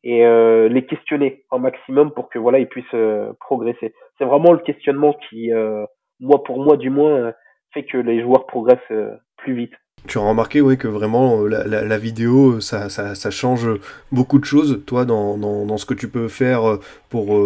et 0.03 0.25
euh, 0.25 0.69
les 0.69 0.87
questionner 0.87 1.45
un 1.51 1.59
maximum 1.59 2.13
pour 2.13 2.31
que 2.31 2.39
voilà 2.39 2.59
ils 2.59 2.69
puissent 2.69 2.87
euh, 2.95 3.33
progresser. 3.41 3.93
C'est 4.19 4.25
vraiment 4.25 4.53
le 4.53 4.61
questionnement 4.61 5.15
qui, 5.29 5.53
euh, 5.53 5.85
moi 6.21 6.43
pour 6.43 6.63
moi 6.65 6.77
du 6.77 6.89
moins, 6.89 7.33
fait 7.75 7.85
que 7.85 7.99
les 7.99 8.23
joueurs 8.23 8.47
progressent 8.47 8.97
plus 9.37 9.55
vite. 9.55 9.73
Tu 10.09 10.17
as 10.17 10.23
remarqué 10.23 10.63
oui, 10.63 10.79
que 10.79 10.89
vraiment 10.89 11.43
la, 11.43 11.67
la, 11.67 11.85
la 11.85 11.99
vidéo, 11.99 12.61
ça, 12.61 12.89
ça, 12.89 13.15
ça, 13.15 13.31
change 13.31 13.69
beaucoup 14.11 14.39
de 14.39 14.47
choses, 14.47 14.83
toi, 14.87 15.05
dans, 15.05 15.37
dans, 15.37 15.67
dans, 15.67 15.77
ce 15.77 15.85
que 15.85 15.93
tu 15.93 16.09
peux 16.09 16.29
faire 16.29 16.79
pour 17.11 17.39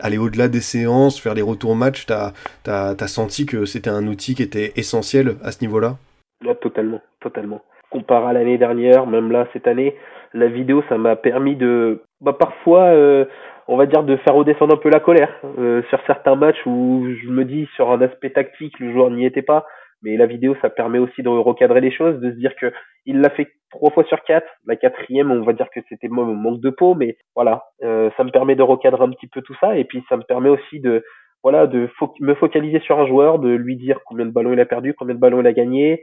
aller 0.00 0.16
au-delà 0.16 0.48
des 0.48 0.62
séances, 0.62 1.20
faire 1.20 1.34
les 1.34 1.42
retours 1.42 1.76
match. 1.76 2.06
Tu 2.06 2.12
as, 2.12 2.32
as, 2.66 2.96
as, 2.98 3.08
senti 3.08 3.44
que 3.44 3.66
c'était 3.66 3.90
un 3.90 4.06
outil 4.06 4.34
qui 4.34 4.42
était 4.42 4.72
essentiel 4.76 5.36
à 5.42 5.52
ce 5.52 5.60
niveau-là? 5.60 5.98
Là, 6.42 6.54
totalement, 6.54 7.02
totalement. 7.20 7.60
Comparé 7.90 8.30
à 8.30 8.32
l'année 8.32 8.58
dernière, 8.58 9.06
même 9.06 9.32
là, 9.32 9.46
cette 9.52 9.66
année, 9.66 9.96
la 10.32 10.46
vidéo, 10.46 10.82
ça 10.88 10.96
m'a 10.96 11.16
permis 11.16 11.56
de, 11.56 12.02
bah, 12.20 12.32
parfois, 12.32 12.84
euh, 12.84 13.24
on 13.68 13.76
va 13.76 13.86
dire, 13.86 14.04
de 14.04 14.16
faire 14.16 14.34
redescendre 14.34 14.74
un 14.74 14.78
peu 14.78 14.90
la 14.90 15.00
colère 15.00 15.34
euh, 15.58 15.82
sur 15.90 16.00
certains 16.06 16.36
matchs 16.36 16.64
où 16.66 17.06
je 17.22 17.28
me 17.28 17.44
dis, 17.44 17.68
sur 17.74 17.90
un 17.90 18.00
aspect 18.00 18.30
tactique, 18.30 18.78
le 18.78 18.92
joueur 18.92 19.10
n'y 19.10 19.26
était 19.26 19.42
pas. 19.42 19.66
Mais 20.02 20.16
la 20.16 20.26
vidéo, 20.26 20.56
ça 20.62 20.70
permet 20.70 20.98
aussi 20.98 21.22
de 21.22 21.28
recadrer 21.28 21.80
les 21.80 21.90
choses, 21.90 22.20
de 22.20 22.30
se 22.30 22.36
dire 22.36 22.54
que 22.56 22.72
il 23.04 23.20
l'a 23.20 23.30
fait 23.30 23.48
trois 23.70 23.90
fois 23.90 24.04
sur 24.04 24.22
quatre. 24.24 24.48
La 24.66 24.76
quatrième, 24.76 25.30
on 25.30 25.42
va 25.42 25.52
dire 25.52 25.68
que 25.74 25.80
c'était 25.88 26.08
mon 26.08 26.24
manque 26.24 26.60
de 26.60 26.70
peau, 26.70 26.94
mais 26.94 27.16
voilà, 27.34 27.64
euh, 27.82 28.10
ça 28.16 28.24
me 28.24 28.30
permet 28.30 28.54
de 28.54 28.62
recadrer 28.62 29.04
un 29.04 29.10
petit 29.10 29.26
peu 29.26 29.42
tout 29.42 29.54
ça, 29.60 29.76
et 29.76 29.84
puis 29.84 30.02
ça 30.08 30.16
me 30.16 30.22
permet 30.22 30.48
aussi 30.48 30.80
de, 30.80 31.04
voilà, 31.42 31.66
de 31.66 31.88
me 32.20 32.34
focaliser 32.34 32.80
sur 32.80 32.98
un 32.98 33.06
joueur, 33.06 33.38
de 33.38 33.50
lui 33.50 33.76
dire 33.76 34.00
combien 34.06 34.26
de 34.26 34.30
ballons 34.30 34.52
il 34.52 34.60
a 34.60 34.66
perdu, 34.66 34.94
combien 34.94 35.14
de 35.14 35.20
ballons 35.20 35.40
il 35.40 35.46
a 35.46 35.52
gagné, 35.52 36.02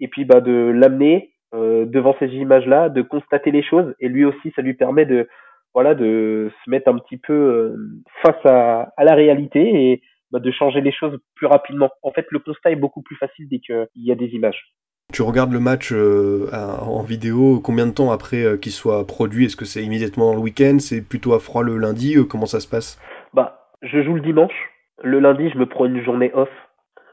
et 0.00 0.08
puis 0.08 0.24
bah 0.24 0.40
de 0.40 0.72
l'amener 0.74 1.34
euh, 1.54 1.84
devant 1.86 2.16
ces 2.18 2.26
images-là, 2.26 2.88
de 2.88 3.02
constater 3.02 3.50
les 3.50 3.62
choses, 3.62 3.94
et 4.00 4.08
lui 4.08 4.24
aussi, 4.24 4.52
ça 4.56 4.62
lui 4.62 4.74
permet 4.74 5.06
de, 5.06 5.28
voilà, 5.72 5.94
de 5.94 6.50
se 6.64 6.70
mettre 6.70 6.88
un 6.88 6.98
petit 6.98 7.16
peu 7.16 7.32
euh, 7.32 7.76
face 8.22 8.44
à, 8.44 8.92
à, 8.96 9.04
la 9.04 9.14
réalité 9.14 9.60
et 9.60 10.02
bah, 10.30 10.40
de 10.40 10.50
changer 10.50 10.80
les 10.80 10.92
choses 10.92 11.18
plus 11.36 11.46
rapidement. 11.46 11.90
En 12.02 12.10
fait, 12.10 12.26
le 12.30 12.38
constat 12.40 12.72
est 12.72 12.76
beaucoup 12.76 13.02
plus 13.02 13.16
facile 13.16 13.48
dès 13.48 13.60
qu'il 13.60 13.86
y 13.96 14.12
a 14.12 14.16
des 14.16 14.28
images. 14.28 14.74
Tu 15.12 15.22
regardes 15.22 15.52
le 15.52 15.60
match 15.60 15.92
euh, 15.92 16.48
en 16.52 17.02
vidéo 17.02 17.60
combien 17.60 17.86
de 17.86 17.92
temps 17.92 18.10
après 18.10 18.42
euh, 18.42 18.56
qu'il 18.56 18.72
soit 18.72 19.06
produit? 19.06 19.44
Est-ce 19.44 19.56
que 19.56 19.64
c'est 19.64 19.82
immédiatement 19.82 20.30
dans 20.30 20.34
le 20.34 20.40
week-end? 20.40 20.78
C'est 20.80 21.06
plutôt 21.06 21.34
à 21.34 21.38
froid 21.38 21.62
le 21.62 21.76
lundi? 21.76 22.16
Comment 22.28 22.46
ça 22.46 22.58
se 22.58 22.68
passe? 22.68 22.98
Bah, 23.32 23.70
je 23.82 24.02
joue 24.02 24.14
le 24.14 24.22
dimanche. 24.22 24.54
Le 25.02 25.20
lundi, 25.20 25.50
je 25.50 25.58
me 25.58 25.66
prends 25.66 25.84
une 25.84 26.02
journée 26.02 26.32
off. 26.34 26.48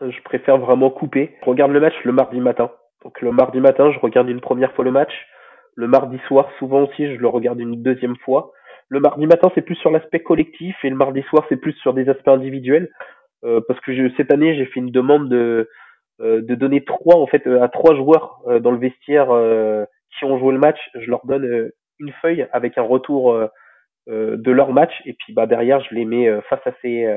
Je 0.02 0.22
préfère 0.24 0.58
vraiment 0.58 0.90
couper. 0.90 1.36
Je 1.42 1.50
regarde 1.50 1.72
le 1.72 1.80
match 1.80 1.94
le 2.04 2.12
mardi 2.12 2.40
matin. 2.40 2.72
Donc 3.04 3.22
le 3.22 3.32
mardi 3.32 3.60
matin, 3.60 3.92
je 3.92 4.00
regarde 4.00 4.30
une 4.30 4.42
première 4.42 4.74
fois 4.74 4.84
le 4.84 4.92
match. 4.92 5.14
Le 5.76 5.88
mardi 5.88 6.18
soir, 6.28 6.50
souvent 6.60 6.84
aussi, 6.84 7.16
je 7.16 7.20
le 7.20 7.28
regarde 7.28 7.60
une 7.60 7.82
deuxième 7.82 8.18
fois. 8.18 8.52
Le 8.90 9.00
mardi 9.00 9.26
matin, 9.26 9.50
c'est 9.56 9.62
plus 9.62 9.76
sur 9.76 9.92
l'aspect 9.92 10.20
collectif 10.20 10.76
et 10.84 10.90
le 10.90 10.96
mardi 10.96 11.22
soir, 11.24 11.46
c'est 11.50 11.56
plus 11.56 11.74
sur 11.74 11.94
des 11.94 12.10
aspects 12.10 12.28
individuels. 12.28 12.90
Euh, 13.44 13.62
parce 13.68 13.80
que 13.80 13.94
je, 13.94 14.14
cette 14.18 14.32
année, 14.34 14.56
j'ai 14.56 14.66
fait 14.66 14.80
une 14.80 14.92
demande 14.92 15.30
de, 15.30 15.70
euh, 16.20 16.42
de 16.42 16.56
donner 16.56 16.84
trois, 16.84 17.18
en 17.18 17.28
fait, 17.28 17.48
à 17.48 17.68
trois 17.70 17.96
joueurs 17.96 18.42
euh, 18.48 18.60
dans 18.60 18.72
le 18.72 18.78
vestiaire 18.78 19.28
qui 20.18 20.26
ont 20.26 20.38
joué 20.40 20.52
le 20.52 20.60
match. 20.60 20.80
Je 20.96 21.10
leur 21.10 21.26
donne 21.26 21.72
une 22.00 22.12
feuille 22.22 22.48
avec 22.52 22.78
un 22.78 22.84
retour 22.84 23.34
de 24.08 24.52
leur 24.52 24.74
match 24.74 24.92
et 25.06 25.14
puis 25.14 25.34
bah 25.34 25.46
derrière, 25.46 25.80
je 25.82 25.96
les 25.96 26.06
mets 26.06 26.30
face 26.50 26.66
à 26.66 26.72
ces 26.82 27.08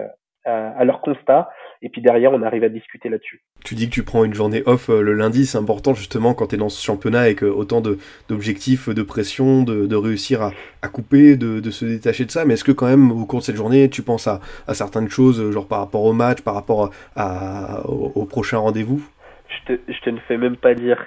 à, 0.45 0.85
leur 0.85 1.01
constat, 1.01 1.49
et 1.83 1.89
puis 1.89 2.03
derrière, 2.03 2.33
on 2.33 2.43
arrive 2.43 2.65
à 2.65 2.69
discuter 2.69 3.09
là-dessus. 3.09 3.43
Tu 3.65 3.75
dis 3.75 3.89
que 3.89 3.95
tu 3.95 4.03
prends 4.03 4.25
une 4.25 4.35
journée 4.35 4.63
off 4.67 4.91
euh, 4.91 5.01
le 5.01 5.13
lundi, 5.15 5.47
c'est 5.47 5.59
important 5.59 5.95
justement 5.95 6.35
quand 6.35 6.49
tu 6.49 6.55
es 6.57 6.59
dans 6.59 6.69
ce 6.69 6.85
championnat 6.85 7.21
avec 7.21 7.43
autant 7.43 7.81
d'objectifs, 8.29 8.89
de, 8.89 9.03
pression, 9.03 9.63
de, 9.63 9.87
de 9.87 9.97
réussir 9.97 10.43
à, 10.43 10.53
à 10.83 10.89
couper, 10.89 11.37
de, 11.37 11.61
de, 11.61 11.71
se 11.71 11.85
détacher 11.85 12.25
de 12.25 12.31
ça, 12.31 12.45
mais 12.45 12.55
est-ce 12.55 12.65
que 12.65 12.73
quand 12.73 12.87
même 12.87 13.11
au 13.11 13.27
cours 13.27 13.41
de 13.41 13.45
cette 13.45 13.57
journée, 13.57 13.89
tu 13.89 14.03
penses 14.03 14.27
à, 14.27 14.41
à 14.67 14.75
certaines 14.75 15.09
choses, 15.09 15.41
euh, 15.41 15.53
genre 15.53 15.67
par 15.69 15.79
rapport 15.79 16.05
au 16.05 16.13
match, 16.13 16.43
par 16.43 16.55
rapport 16.55 16.91
à, 17.17 17.87
au, 17.87 18.25
prochain 18.27 18.59
rendez-vous? 18.59 19.03
Je 19.49 19.75
te, 19.75 19.81
je 19.93 20.01
te 20.01 20.11
ne 20.11 20.19
fais 20.21 20.37
même 20.37 20.57
pas 20.57 20.75
dire. 20.75 21.05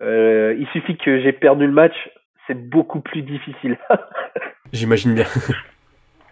Euh, 0.00 0.54
il 0.58 0.66
suffit 0.68 0.96
que 0.96 1.20
j'ai 1.20 1.32
perdu 1.32 1.66
le 1.66 1.72
match, 1.72 1.94
c'est 2.46 2.68
beaucoup 2.68 3.00
plus 3.00 3.22
difficile. 3.22 3.76
J'imagine 4.72 5.14
bien. 5.14 5.26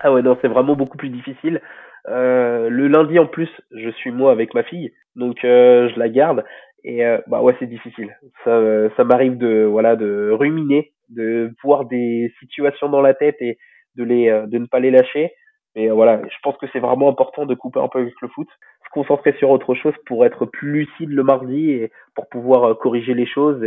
Ah 0.01 0.13
ouais, 0.13 0.23
non, 0.23 0.37
c'est 0.41 0.49
vraiment 0.49 0.77
beaucoup 0.77 0.99
plus 0.99 1.09
difficile. 1.09 1.61
Euh, 2.09 2.69
le 2.69 2.89
lundi 2.89 3.19
en 3.19 3.27
plus, 3.27 3.51
je 3.73 3.91
suis 3.91 4.11
moi 4.11 4.31
avec 4.33 4.55
ma 4.55 4.63
fille, 4.63 4.93
donc 5.17 5.45
euh, 5.45 5.89
je 5.93 5.99
la 5.99 6.09
garde 6.09 6.45
et 6.85 7.05
euh, 7.05 7.19
bah 7.27 7.43
ouais 7.43 7.57
c'est 7.59 7.67
difficile. 7.67 8.17
Ça, 8.45 8.61
ça 8.97 9.05
m'arrive 9.05 9.39
de 9.39 9.65
voilà 9.65 9.97
de 9.97 10.31
ruminer, 10.31 10.93
de 11.09 11.53
voir 11.65 11.87
des 11.87 12.33
situations 12.39 12.89
dans 12.89 13.01
la 13.01 13.15
tête 13.15 13.37
et 13.41 13.59
de 13.97 14.05
les 14.05 14.27
de 14.47 14.59
ne 14.59 14.67
pas 14.67 14.81
les 14.81 14.91
lâcher. 14.91 15.33
Mais 15.75 15.89
voilà, 15.91 16.23
je 16.25 16.37
pense 16.43 16.57
que 16.59 16.67
c'est 16.73 16.79
vraiment 16.81 17.09
important 17.09 17.45
de 17.45 17.55
couper 17.55 17.81
un 17.81 17.89
peu 17.89 17.99
avec 18.01 18.15
le 18.23 18.29
foot, 18.29 18.49
se 18.85 18.91
concentrer 18.93 19.35
sur 19.39 19.51
autre 19.51 19.75
chose 19.75 19.95
pour 20.07 20.25
être 20.25 20.47
plus 20.47 20.73
lucide 20.73 21.11
le 21.11 21.23
mardi 21.23 21.71
et 21.71 21.91
pour 22.15 22.29
pouvoir 22.29 22.79
corriger 22.79 23.15
les 23.15 23.27
choses 23.27 23.61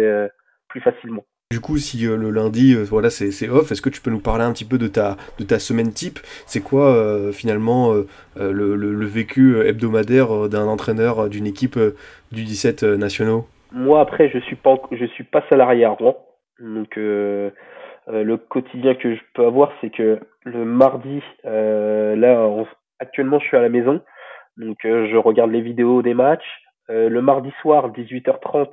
plus 0.69 0.81
facilement. 0.81 1.23
Du 1.51 1.61
coup, 1.61 1.77
si 1.77 2.05
euh, 2.05 2.15
le 2.15 2.29
lundi, 2.29 2.75
euh, 2.75 2.83
voilà, 2.83 3.09
c'est 3.09 3.49
off, 3.49 3.71
est-ce 3.71 3.81
que 3.81 3.89
tu 3.89 4.01
peux 4.01 4.11
nous 4.11 4.19
parler 4.21 4.43
un 4.43 4.53
petit 4.53 4.65
peu 4.65 4.77
de 4.77 4.87
ta, 4.87 5.17
de 5.39 5.43
ta 5.43 5.57
semaine 5.57 5.91
type? 5.91 6.19
C'est 6.45 6.61
quoi 6.61 6.93
euh, 6.93 7.31
finalement 7.31 7.91
le, 8.35 8.75
le, 8.75 9.05
vécu 9.07 9.59
hebdomadaire 9.59 10.47
d'un 10.47 10.67
entraîneur 10.67 11.27
d'une 11.27 11.47
équipe 11.47 11.79
du 12.31 12.43
17 12.43 12.83
nationaux? 12.83 13.47
Moi, 13.71 13.99
après, 13.99 14.29
je 14.29 14.37
suis 14.37 14.57
pas, 14.57 14.75
je 14.91 15.05
suis 15.05 15.23
pas 15.23 15.43
salarié 15.49 15.85
à 15.85 15.89
Rouen, 15.89 16.17
donc 16.59 16.97
le 16.97 17.51
quotidien 18.35 18.93
que 18.93 19.15
je 19.15 19.21
peux 19.33 19.47
avoir, 19.47 19.71
c'est 19.81 19.89
que 19.89 20.19
le 20.43 20.65
mardi, 20.65 21.23
là, 21.43 22.47
actuellement, 22.99 23.39
je 23.39 23.47
suis 23.47 23.57
à 23.57 23.61
la 23.61 23.69
maison, 23.69 24.01
donc 24.57 24.77
je 24.83 25.17
regarde 25.17 25.49
les 25.49 25.61
vidéos 25.61 26.03
des 26.03 26.13
matchs. 26.13 26.61
le 26.89 27.21
mardi 27.21 27.49
soir, 27.63 27.91
18h30, 27.91 28.69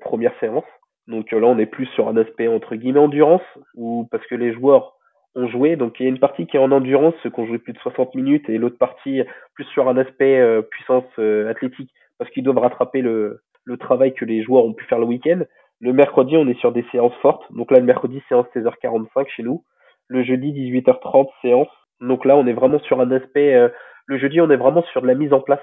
première 0.00 0.32
séance. 0.40 0.64
Donc 1.06 1.32
euh, 1.32 1.40
là, 1.40 1.46
on 1.46 1.58
est 1.58 1.66
plus 1.66 1.86
sur 1.86 2.08
un 2.08 2.16
aspect 2.16 2.48
entre 2.48 2.76
guillemets 2.76 3.00
endurance, 3.00 3.42
ou 3.74 4.08
parce 4.10 4.26
que 4.26 4.34
les 4.34 4.52
joueurs 4.52 4.96
ont 5.34 5.48
joué. 5.48 5.76
Donc 5.76 5.98
il 5.98 6.04
y 6.04 6.06
a 6.06 6.08
une 6.08 6.18
partie 6.18 6.46
qui 6.46 6.56
est 6.56 6.60
en 6.60 6.72
endurance, 6.72 7.14
ceux 7.22 7.30
qui 7.30 7.40
ont 7.40 7.46
joué 7.46 7.58
plus 7.58 7.72
de 7.72 7.78
60 7.78 8.14
minutes, 8.14 8.48
et 8.48 8.58
l'autre 8.58 8.78
partie 8.78 9.22
plus 9.54 9.64
sur 9.66 9.88
un 9.88 9.96
aspect 9.96 10.38
euh, 10.38 10.62
puissance 10.62 11.04
euh, 11.18 11.50
athlétique, 11.50 11.90
parce 12.18 12.30
qu'ils 12.30 12.44
doivent 12.44 12.58
rattraper 12.58 13.02
le, 13.02 13.42
travail 13.78 14.12
que 14.14 14.24
les 14.24 14.42
joueurs 14.42 14.64
ont 14.64 14.72
pu 14.72 14.84
faire 14.86 14.98
le 14.98 15.06
week-end. 15.06 15.42
Le 15.80 15.92
mercredi, 15.92 16.36
on 16.36 16.48
est 16.48 16.58
sur 16.58 16.72
des 16.72 16.84
séances 16.90 17.14
fortes. 17.22 17.44
Donc 17.52 17.70
là, 17.70 17.78
le 17.78 17.84
mercredi, 17.84 18.20
séance 18.28 18.46
16h45 18.54 19.28
chez 19.28 19.44
nous. 19.44 19.62
Le 20.08 20.24
jeudi, 20.24 20.52
18h30, 20.52 21.28
séance. 21.40 21.68
Donc 22.00 22.24
là, 22.24 22.36
on 22.36 22.46
est 22.48 22.52
vraiment 22.52 22.80
sur 22.80 23.00
un 23.00 23.12
aspect. 23.12 23.70
le 24.06 24.18
jeudi, 24.18 24.40
on 24.40 24.50
est 24.50 24.56
vraiment 24.56 24.82
sur 24.90 25.02
de 25.02 25.06
la 25.06 25.14
mise 25.14 25.32
en 25.32 25.40
place 25.40 25.60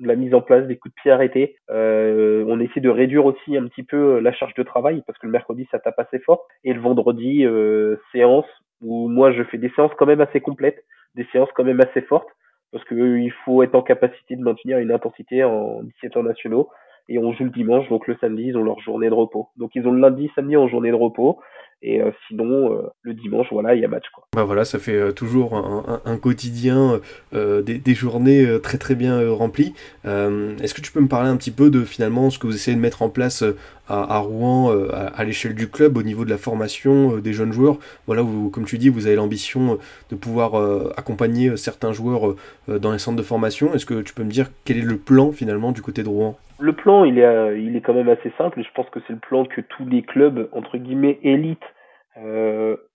la 0.00 0.16
mise 0.16 0.34
en 0.34 0.40
place 0.40 0.66
des 0.66 0.76
coups 0.76 0.94
de 0.94 1.00
pied 1.00 1.10
arrêtés. 1.10 1.56
Euh, 1.70 2.44
on 2.48 2.60
essaie 2.60 2.80
de 2.80 2.88
réduire 2.88 3.26
aussi 3.26 3.56
un 3.56 3.66
petit 3.66 3.82
peu 3.82 4.16
euh, 4.16 4.20
la 4.20 4.32
charge 4.32 4.54
de 4.54 4.62
travail 4.62 5.02
parce 5.06 5.18
que 5.18 5.26
le 5.26 5.32
mercredi 5.32 5.66
ça 5.70 5.78
tape 5.78 5.98
assez 5.98 6.18
fort 6.20 6.46
et 6.64 6.72
le 6.72 6.80
vendredi 6.80 7.44
euh, 7.44 7.96
séance 8.12 8.46
où 8.80 9.08
moi 9.08 9.32
je 9.32 9.42
fais 9.44 9.58
des 9.58 9.70
séances 9.70 9.92
quand 9.98 10.06
même 10.06 10.20
assez 10.20 10.40
complètes, 10.40 10.84
des 11.14 11.26
séances 11.32 11.50
quand 11.54 11.64
même 11.64 11.80
assez 11.80 12.02
fortes 12.02 12.28
parce 12.72 12.84
que 12.84 13.16
il 13.18 13.32
faut 13.44 13.62
être 13.62 13.74
en 13.74 13.82
capacité 13.82 14.36
de 14.36 14.42
maintenir 14.42 14.78
une 14.78 14.92
intensité 14.92 15.42
en 15.42 15.82
17 15.82 16.16
ans 16.16 16.22
nationaux 16.22 16.68
et 17.08 17.18
on 17.18 17.32
joue 17.32 17.44
le 17.44 17.50
dimanche 17.50 17.88
donc 17.88 18.06
le 18.06 18.16
samedi 18.20 18.44
ils 18.48 18.56
ont 18.56 18.62
leur 18.62 18.78
journée 18.80 19.08
de 19.08 19.14
repos. 19.14 19.48
Donc 19.56 19.72
ils 19.74 19.86
ont 19.86 19.92
le 19.92 20.00
lundi, 20.00 20.30
samedi 20.34 20.56
en 20.56 20.68
journée 20.68 20.90
de 20.90 20.96
repos 20.96 21.40
et 21.80 22.00
euh, 22.02 22.10
sinon, 22.26 22.72
euh, 22.72 22.88
le 23.02 23.14
dimanche, 23.14 23.46
voilà, 23.52 23.74
il 23.76 23.80
y 23.80 23.84
a 23.84 23.88
match. 23.88 24.06
Quoi. 24.12 24.24
Bah 24.34 24.42
voilà, 24.42 24.64
ça 24.64 24.80
fait 24.80 24.96
euh, 24.96 25.12
toujours 25.12 25.54
un, 25.54 26.00
un, 26.04 26.16
quotidien, 26.16 27.00
des, 27.32 27.62
des, 27.62 27.94
journées 27.94 28.46
très 28.62 28.78
très 28.78 28.94
bien 28.94 29.30
remplies. 29.30 29.74
Est-ce 30.04 30.74
que 30.74 30.80
tu 30.80 30.90
peux 30.90 31.00
me 31.00 31.08
parler 31.08 31.28
un 31.28 31.36
petit 31.36 31.50
peu 31.50 31.70
de 31.70 31.84
finalement 31.84 32.30
ce 32.30 32.38
que 32.38 32.46
vous 32.46 32.54
essayez 32.54 32.76
de 32.76 32.80
mettre 32.80 33.02
en 33.02 33.08
place 33.08 33.44
à, 33.86 34.16
à 34.16 34.18
Rouen, 34.18 34.70
à, 34.92 35.06
à 35.06 35.24
l'échelle 35.24 35.54
du 35.54 35.68
club, 35.68 35.96
au 35.96 36.02
niveau 36.02 36.24
de 36.24 36.30
la 36.30 36.38
formation 36.38 37.18
des 37.18 37.32
jeunes 37.32 37.52
joueurs? 37.52 37.78
Voilà, 38.06 38.22
vous, 38.22 38.50
comme 38.50 38.64
tu 38.64 38.78
dis, 38.78 38.88
vous 38.88 39.06
avez 39.06 39.16
l'ambition 39.16 39.78
de 40.10 40.16
pouvoir 40.16 40.54
accompagner 40.96 41.56
certains 41.56 41.92
joueurs 41.92 42.34
dans 42.66 42.92
les 42.92 42.98
centres 42.98 43.18
de 43.18 43.22
formation. 43.22 43.72
Est-ce 43.74 43.86
que 43.86 44.02
tu 44.02 44.14
peux 44.14 44.24
me 44.24 44.30
dire 44.30 44.50
quel 44.64 44.78
est 44.78 44.82
le 44.82 44.96
plan 44.96 45.30
finalement 45.32 45.72
du 45.72 45.82
côté 45.82 46.02
de 46.02 46.08
Rouen? 46.08 46.36
Le 46.60 46.72
plan, 46.72 47.04
il 47.04 47.20
est, 47.20 47.62
il 47.62 47.76
est 47.76 47.80
quand 47.80 47.94
même 47.94 48.08
assez 48.08 48.32
simple 48.36 48.58
et 48.58 48.64
je 48.64 48.72
pense 48.74 48.88
que 48.90 48.98
c'est 49.06 49.12
le 49.12 49.20
plan 49.20 49.44
que 49.44 49.60
tous 49.60 49.84
les 49.84 50.02
clubs, 50.02 50.48
entre 50.52 50.76
guillemets, 50.76 51.20
élites 51.22 51.62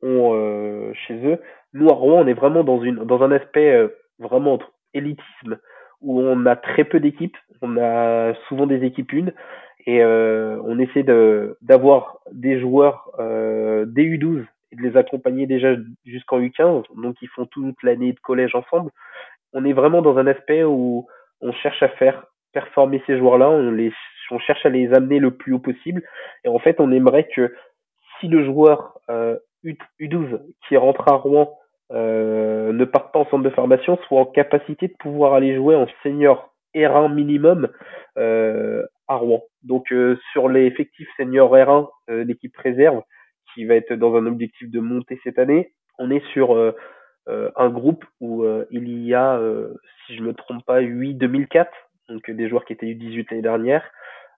ont 0.02 0.34
euh, 0.34 0.94
chez 1.08 1.16
eux. 1.26 1.40
Nous, 1.74 1.90
à 1.90 1.94
Rouen, 1.94 2.22
on 2.22 2.28
est 2.28 2.34
vraiment 2.34 2.64
dans, 2.64 2.82
une, 2.82 3.04
dans 3.04 3.24
un 3.24 3.32
aspect 3.32 3.72
euh, 3.72 3.88
vraiment 4.20 4.54
entre 4.54 4.72
élitisme 4.94 5.60
où 6.02 6.20
on 6.22 6.46
a 6.46 6.56
très 6.56 6.84
peu 6.84 7.00
d'équipes, 7.00 7.38
on 7.62 7.78
a 7.78 8.34
souvent 8.48 8.68
des 8.68 8.84
équipes 8.84 9.14
une 9.14 9.34
et 9.86 10.04
on 10.04 10.80
essaie 10.80 11.04
de, 11.04 11.58
d'avoir 11.62 12.20
des 12.32 12.60
joueurs 12.60 13.10
des 13.18 14.18
U12 14.18 14.46
et 14.72 14.76
de 14.76 14.82
les 14.82 14.98
accompagner 14.98 15.46
déjà 15.46 15.76
jusqu'en 16.06 16.40
U15, 16.40 16.84
donc 17.02 17.16
ils 17.22 17.30
font 17.30 17.46
toute 17.46 17.82
l'année 17.84 18.12
de 18.12 18.20
collège 18.20 18.54
ensemble. 18.54 18.92
On 19.54 19.64
est 19.64 19.74
vraiment 19.74 20.02
dans 20.02 20.18
un 20.18 20.28
aspect 20.28 20.64
où 20.64 21.08
on 21.42 21.52
cherche 21.54 21.82
à 21.82 21.90
faire 21.90 22.26
performer 22.54 23.02
ces 23.08 23.18
joueurs-là, 23.18 23.50
on 23.50 23.72
les 23.72 23.94
on 24.32 24.40
cherche 24.40 24.66
à 24.66 24.70
les 24.70 24.94
amener 24.94 25.20
le 25.20 25.32
plus 25.32 25.54
haut 25.54 25.60
possible 25.60 26.02
et 26.44 26.50
en 26.50 26.60
fait 26.60 26.80
on 26.80 26.92
aimerait 26.92 27.28
que 27.36 27.54
si 28.24 28.30
le 28.30 28.46
joueur 28.46 29.00
euh, 29.10 29.38
U12 30.00 30.40
qui 30.68 30.78
rentrent 30.78 31.12
à 31.12 31.16
Rouen 31.16 31.58
ne 31.92 32.86
partent 32.86 33.14
pas 33.14 33.20
en 33.20 33.26
centre 33.26 33.44
de 33.44 33.50
formation 33.52 34.00
soient 34.08 34.22
en 34.22 34.26
capacité 34.26 34.88
de 34.88 34.96
pouvoir 35.00 35.34
aller 35.34 35.56
jouer 35.56 35.76
en 35.76 35.86
senior 36.02 36.56
R1 36.76 37.14
minimum 37.14 37.70
à 38.16 39.16
Rouen. 39.16 39.44
Donc 39.62 39.94
sur 40.32 40.50
les 40.50 40.66
effectifs 40.66 41.08
senior 41.18 41.56
R1 41.56 41.88
l'équipe 42.26 42.56
réserve 42.58 43.04
qui 43.54 43.66
va 43.66 43.76
être 43.76 43.94
dans 43.94 44.16
un 44.16 44.26
objectif 44.26 44.72
de 44.72 44.80
monter 44.80 45.20
cette 45.24 45.38
année, 45.38 45.74
on 46.00 46.10
est 46.10 46.26
sur 46.32 46.74
un 47.28 47.70
groupe 47.70 48.06
où 48.20 48.44
il 48.72 49.06
y 49.06 49.14
a, 49.14 49.40
si 50.08 50.16
je 50.16 50.24
me 50.24 50.34
trompe 50.34 50.66
pas, 50.66 50.80
8 50.80 51.14
2004, 51.14 51.72
donc 52.10 52.30
des 52.30 52.50
joueurs 52.50 52.66
qui 52.66 52.74
étaient 52.74 52.88
U18 52.88 53.28
l'année 53.30 53.44
dernière, 53.44 53.84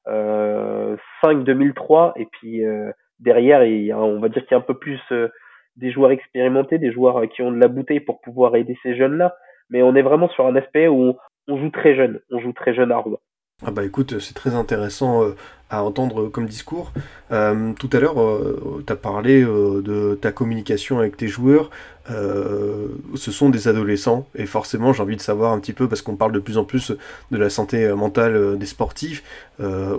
euh, 0.08 0.98
5 1.24 1.44
2003 1.44 2.14
et 2.18 2.28
puis 2.28 2.64
euh, 2.64 2.92
derrière 3.20 3.62
a, 3.62 3.98
on 3.98 4.20
va 4.20 4.30
dire 4.30 4.44
qu'il 4.44 4.52
y 4.52 4.56
a 4.56 4.58
un 4.58 4.62
peu 4.62 4.78
plus 4.78 5.00
euh, 5.12 5.30
des 5.76 5.92
joueurs 5.92 6.12
expérimentés, 6.12 6.78
des 6.78 6.92
joueurs 6.92 7.22
qui 7.30 7.42
ont 7.42 7.52
de 7.52 7.60
la 7.60 7.68
bouteille 7.68 8.00
pour 8.00 8.22
pouvoir 8.22 8.56
aider 8.56 8.78
ces 8.84 8.96
jeunes 8.96 9.18
là. 9.18 9.36
Mais 9.70 9.82
on 9.82 9.96
est 9.96 10.02
vraiment 10.02 10.30
sur 10.30 10.46
un 10.46 10.56
aspect 10.56 10.88
où 10.88 11.16
on 11.48 11.58
joue 11.58 11.70
très 11.70 11.96
jeune, 11.96 12.20
on 12.32 12.40
joue 12.40 12.54
très 12.54 12.74
jeune 12.74 12.92
à 12.92 12.98
Rouen. 12.98 13.20
Ah 13.66 13.72
bah 13.72 13.86
écoute, 13.86 14.20
c'est 14.20 14.34
très 14.34 14.54
intéressant 14.54 15.24
euh, 15.24 15.36
à 15.70 15.84
entendre 15.84 16.28
comme 16.28 16.46
discours. 16.46 16.92
Euh, 17.32 17.74
tout 17.74 17.90
à 17.94 18.00
l'heure, 18.00 18.22
euh, 18.22 18.84
tu 18.86 18.94
as 18.94 18.96
parlé 18.96 19.44
de 19.44 20.18
ta 20.20 20.32
communication 20.32 21.00
avec 21.00 21.18
tes 21.18 21.28
joueurs. 21.28 21.70
ce 22.08 23.32
sont 23.32 23.50
des 23.50 23.68
adolescents 23.68 24.28
et 24.36 24.46
forcément 24.46 24.94
j'ai 24.94 25.02
envie 25.02 25.16
de 25.16 25.22
savoir 25.22 25.54
un 25.54 25.60
petit 25.60 25.74
peu 25.74 25.88
parce 25.88 26.04
qu'on 26.04 26.16
parle 26.16 26.34
de 26.34 26.40
plus 26.40 26.60
en 26.60 26.64
plus 26.64 26.92
de 27.32 27.38
la 27.38 27.50
santé 27.50 27.92
mentale 27.94 28.60
des 28.60 28.68
sportifs, 28.68 29.24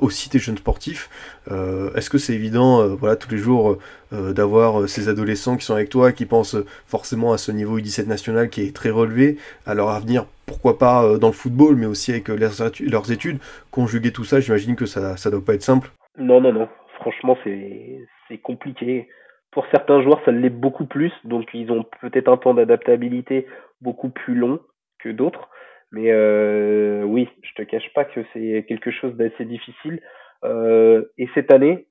aussi 0.01 0.29
des 0.29 0.39
jeunes 0.39 0.59
sportifs. 0.59 1.11
Est-ce 1.51 2.09
que 2.09 2.19
c'est 2.19 2.35
évident, 2.35 2.87
voilà, 2.95 3.17
tous 3.17 3.31
les 3.31 3.39
jours 3.39 3.79
d'avoir 4.13 4.89
ces 4.89 5.09
adolescents 5.09 5.57
qui 5.57 5.65
sont 5.65 5.75
avec 5.75 5.89
toi, 5.89 6.13
qui 6.13 6.27
pensent 6.27 6.57
forcément 6.87 7.33
à 7.33 7.39
ce 7.39 7.51
niveau 7.51 7.81
U17 7.81 8.07
national 8.07 8.51
qui 8.51 8.63
est 8.63 8.75
très 8.75 8.91
relevé, 8.91 9.37
à 9.67 9.75
leur 9.75 9.91
avenir 9.91 10.27
pourquoi 10.47 10.79
pas 10.79 11.05
euh, 11.05 11.19
dans 11.19 11.27
le 11.27 11.33
football, 11.33 11.77
mais 11.77 11.87
aussi 11.87 12.13
avec 12.13 12.31
euh, 12.31 12.37
leurs, 12.81 13.11
études. 13.11 13.39
Conjuguer 13.77 14.11
tout 14.11 14.25
ça, 14.25 14.41
j'imagine 14.41 14.75
que 14.75 14.87
ça 14.87 15.15
ne 15.15 15.31
doit 15.31 15.45
pas 15.45 15.55
être 15.55 15.63
simple. 15.63 15.91
Non, 16.19 16.41
non, 16.41 16.53
non. 16.53 16.69
Franchement, 16.95 17.39
c'est 17.45 18.39
compliqué. 18.43 19.09
Pour 19.53 19.67
certains 19.71 20.03
joueurs, 20.03 20.21
ça 20.25 20.33
l'est 20.33 20.51
beaucoup 20.51 20.87
plus, 20.87 21.13
donc 21.25 21.47
ils 21.55 21.71
ont 21.71 21.85
peut-être 22.01 22.29
un 22.29 22.37
temps 22.37 22.55
d'adaptabilité 22.55 23.47
beaucoup 23.81 24.09
plus 24.09 24.35
long 24.35 24.59
que 24.99 25.11
d'autres. 25.11 25.49
Mais 25.93 26.11
euh, 26.11 27.05
oui, 27.05 27.29
je 27.43 27.53
te 27.55 27.63
cache 27.63 27.93
pas 27.95 28.05
que 28.05 28.21
c'est 28.33 28.65
quelque 28.67 28.91
chose 28.91 29.15
d'assez 29.15 29.45
difficile. 29.45 30.01
et 30.43 31.29
cette 31.35 31.53
année, 31.53 31.87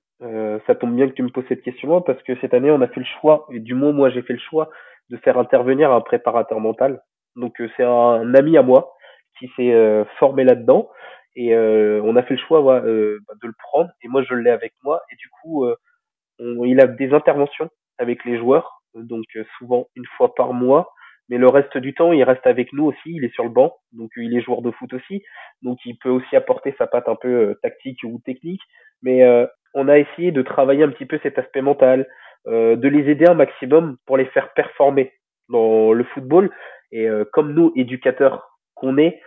ça 0.67 0.75
tombe 0.75 0.95
bien 0.95 1.07
que 1.07 1.13
tu 1.13 1.23
me 1.23 1.29
poses 1.29 1.45
cette 1.47 1.63
question-là, 1.63 2.01
parce 2.01 2.21
que 2.23 2.35
cette 2.41 2.53
année, 2.53 2.71
on 2.71 2.81
a 2.81 2.87
fait 2.87 2.99
le 2.99 3.05
choix, 3.21 3.47
et 3.53 3.59
du 3.59 3.73
moins 3.73 3.93
moi 3.93 4.09
j'ai 4.09 4.23
fait 4.23 4.33
le 4.33 4.39
choix, 4.49 4.69
de 5.09 5.17
faire 5.17 5.37
intervenir 5.37 5.91
un 5.91 6.01
préparateur 6.01 6.59
mental 6.59 6.99
donc 7.35 7.59
euh, 7.59 7.69
c'est 7.75 7.83
un 7.83 8.33
ami 8.33 8.57
à 8.57 8.61
moi 8.61 8.93
qui 9.39 9.49
s'est 9.55 9.73
euh, 9.73 10.05
formé 10.19 10.43
là-dedans 10.43 10.89
et 11.35 11.53
euh, 11.53 12.01
on 12.03 12.15
a 12.15 12.23
fait 12.23 12.35
le 12.35 12.39
choix 12.39 12.61
bah, 12.61 12.81
de 12.81 13.21
le 13.43 13.53
prendre. 13.57 13.89
Et 14.03 14.07
moi 14.07 14.23
je 14.23 14.33
l'ai 14.33 14.49
avec 14.49 14.73
moi. 14.83 15.01
Et 15.11 15.15
du 15.15 15.29
coup 15.29 15.65
il 16.39 16.81
a 16.81 16.87
des 16.87 17.13
interventions 17.13 17.69
avec 17.97 18.25
les 18.25 18.37
joueurs 18.37 18.81
donc 18.93 19.25
souvent 19.57 19.87
une 19.95 20.05
fois 20.17 20.33
par 20.35 20.53
mois. 20.53 20.91
Mais 21.27 21.39
le 21.39 21.47
reste 21.47 21.75
du 21.79 21.95
temps, 21.95 22.13
il 22.13 22.23
reste 22.23 22.45
avec 22.45 22.71
nous 22.71 22.85
aussi, 22.85 23.07
il 23.07 23.25
est 23.25 23.33
sur 23.33 23.45
le 23.45 23.49
banc, 23.49 23.75
donc 23.93 24.11
il 24.15 24.37
est 24.37 24.41
joueur 24.41 24.61
de 24.61 24.69
foot 24.69 24.93
aussi, 24.93 25.23
donc 25.63 25.79
il 25.83 25.97
peut 25.97 26.11
aussi 26.11 26.35
apporter 26.35 26.75
sa 26.77 26.85
patte 26.85 27.09
un 27.09 27.15
peu 27.15 27.57
tactique 27.63 28.01
ou 28.03 28.21
technique, 28.23 28.61
mais 29.01 29.25
on 29.73 29.87
a 29.87 29.97
essayé 29.97 30.31
de 30.31 30.43
travailler 30.43 30.83
un 30.83 30.89
petit 30.89 31.07
peu 31.07 31.19
cet 31.23 31.39
aspect 31.39 31.63
mental, 31.63 32.07
de 32.45 32.87
les 32.87 33.09
aider 33.09 33.25
un 33.25 33.33
maximum 33.33 33.97
pour 34.05 34.17
les 34.17 34.25
faire 34.25 34.53
performer 34.53 35.13
dans 35.49 35.93
le 35.93 36.03
football, 36.03 36.51
et 36.91 37.07
euh, 37.09 37.25
comme 37.33 37.53
nous, 37.53 37.73
éducateurs 37.75 38.49
qu'on 38.73 38.97
est, 38.97 39.21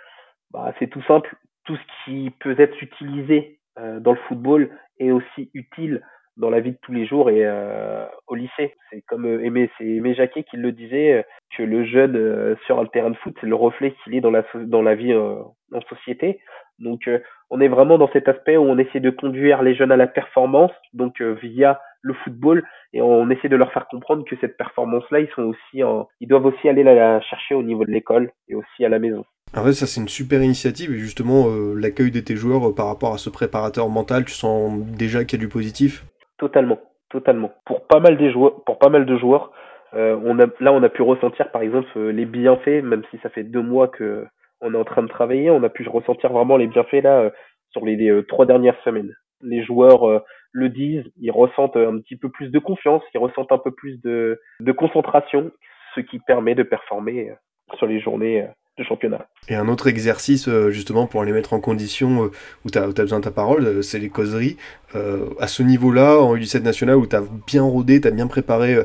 bah, 0.51 0.73
c'est 0.79 0.89
tout 0.89 1.03
simple. 1.03 1.35
Tout 1.69 1.77
ce 1.77 2.05
qui 2.07 2.31
peut 2.41 2.55
être 2.59 2.83
utilisé 2.83 3.59
euh, 3.79 4.01
dans 4.01 4.13
le 4.13 4.19
football 4.27 4.71
est 4.99 5.11
aussi 5.11 5.51
utile 5.53 6.01
dans 6.39 6.49
la 6.49 6.61
vie 6.61 6.73
de 6.73 6.79
tous 6.81 6.93
les 6.93 7.05
jours 7.05 7.29
et 7.29 7.45
euh, 7.45 8.07
au 8.27 8.37
lycée. 8.37 8.75
C'est 8.89 9.03
comme 9.03 9.27
Aimé, 9.27 9.71
c'est 9.77 9.85
Aimé 9.85 10.15
Jacquet 10.15 10.45
qui 10.45 10.57
le 10.57 10.73
disait 10.73 11.27
que 11.55 11.63
le 11.63 11.85
jeune 11.85 12.57
sur 12.65 12.81
un 12.81 12.87
terrain 12.87 13.11
de 13.11 13.17
foot, 13.17 13.37
c'est 13.39 13.47
le 13.47 13.55
reflet 13.55 13.95
qu'il 14.03 14.15
est 14.15 14.23
dans 14.23 14.31
la 14.31 14.45
dans 14.55 14.81
la 14.81 14.95
vie 14.95 15.15
en 15.15 15.81
société. 15.91 16.41
Donc 16.79 17.11
on 17.51 17.61
est 17.61 17.69
vraiment 17.69 17.99
dans 17.99 18.11
cet 18.13 18.29
aspect 18.29 18.57
où 18.57 18.63
on 18.63 18.79
essaie 18.79 19.01
de 19.01 19.11
conduire 19.11 19.61
les 19.61 19.75
jeunes 19.75 19.93
à 19.93 19.97
la 19.99 20.07
performance, 20.07 20.73
donc 20.95 21.21
via 21.21 21.83
le 22.01 22.15
football 22.15 22.65
et 22.95 23.03
on 23.03 23.29
essaie 23.29 23.51
de 23.51 23.57
leur 23.57 23.73
faire 23.73 23.89
comprendre 23.89 24.25
que 24.25 24.37
cette 24.41 24.57
performance-là, 24.57 25.21
ils 25.21 25.41
aussi 25.43 25.83
ils 26.21 26.29
doivent 26.29 26.47
aussi 26.47 26.67
aller 26.67 26.83
la 26.83 27.21
chercher 27.21 27.55
au 27.55 27.63
niveau 27.63 27.85
de 27.85 27.91
l'école 27.91 28.31
et 28.49 28.55
aussi 28.55 28.87
à 28.87 28.89
la 28.89 28.99
maison. 28.99 29.27
En 29.57 29.65
fait, 29.65 29.73
ça 29.73 29.87
c'est 29.87 30.01
une 30.01 30.09
super 30.09 30.43
initiative 30.43 30.93
et 30.93 30.99
justement 30.99 31.49
euh, 31.49 31.75
l'accueil 31.75 32.11
de 32.11 32.21
tes 32.21 32.37
joueurs 32.37 32.69
euh, 32.69 32.75
par 32.75 32.87
rapport 32.87 33.15
à 33.15 33.19
ce 33.19 33.31
préparateur 33.31 33.89
mental, 33.89 34.25
tu 34.25 34.33
sens 34.33 34.79
déjà 34.79 35.25
qu'il 35.25 35.39
y 35.39 35.43
a 35.43 35.47
du 35.47 35.49
positif? 35.49 36.05
Totalement, 36.37 36.79
totalement. 37.09 37.53
Pour 37.65 37.87
pas 37.87 37.99
mal 37.99 38.19
des 38.19 38.31
joueurs, 38.31 38.63
pour 38.65 38.79
pas 38.79 38.91
mal 38.91 39.07
de 39.07 39.17
joueurs, 39.17 39.51
euh, 39.95 40.47
là 40.61 40.73
on 40.73 40.83
a 40.83 40.89
pu 40.91 41.03
ressentir 41.03 41.51
par 41.51 41.63
exemple 41.63 41.99
les 41.99 42.27
bienfaits, 42.27 42.83
même 42.83 43.03
si 43.11 43.19
ça 43.23 43.31
fait 43.31 43.43
deux 43.43 43.63
mois 43.63 43.89
que 43.89 44.27
on 44.61 44.75
est 44.75 44.79
en 44.79 44.85
train 44.85 45.03
de 45.03 45.09
travailler, 45.09 45.51
on 45.51 45.63
a 45.63 45.69
pu 45.71 45.89
ressentir 45.89 46.31
vraiment 46.31 46.57
les 46.57 46.67
bienfaits 46.67 47.03
là 47.03 47.31
sur 47.71 47.85
les 47.85 48.25
trois 48.27 48.45
dernières 48.45 48.79
semaines. 48.83 49.15
Les 49.41 49.63
joueurs 49.63 50.23
le 50.51 50.69
disent, 50.69 51.05
ils 51.17 51.31
ressentent 51.31 51.77
un 51.77 51.99
petit 52.01 52.17
peu 52.17 52.29
plus 52.29 52.51
de 52.51 52.59
confiance, 52.59 53.03
ils 53.15 53.19
ressentent 53.19 53.53
un 53.53 53.59
peu 53.59 53.71
plus 53.71 54.03
de, 54.03 54.41
concentration, 54.77 55.53
ce 55.95 56.01
qui 56.01 56.19
permet 56.19 56.57
de 56.57 56.65
performer 56.65 57.31
sur 57.77 57.87
les 57.87 58.01
journées 58.01 58.49
euh, 58.79 58.85
championnat. 58.85 59.27
Et 59.49 59.55
un 59.55 59.69
autre 59.69 59.87
exercice, 59.87 60.49
euh, 60.49 60.71
justement, 60.71 61.07
pour 61.07 61.25
les 61.25 61.33
mettre 61.33 61.53
en 61.53 61.61
condition 61.61 62.31
où 62.65 62.71
tu 62.71 62.79
as, 62.79 62.87
besoin 62.87 63.19
de 63.19 63.25
ta 63.25 63.31
parole, 63.31 63.83
c'est 63.83 63.99
les 63.99 64.09
causeries. 64.09 64.57
à 64.95 65.47
ce 65.47 65.63
niveau-là, 65.63 66.19
en 66.19 66.35
U17 66.35 66.63
national, 66.63 66.97
où 66.97 67.07
tu 67.07 67.17
as 67.17 67.23
bien 67.47 67.63
rodé, 67.63 68.01
tu 68.01 68.09
as 68.09 68.11
bien 68.11 68.27
préparé 68.27 68.79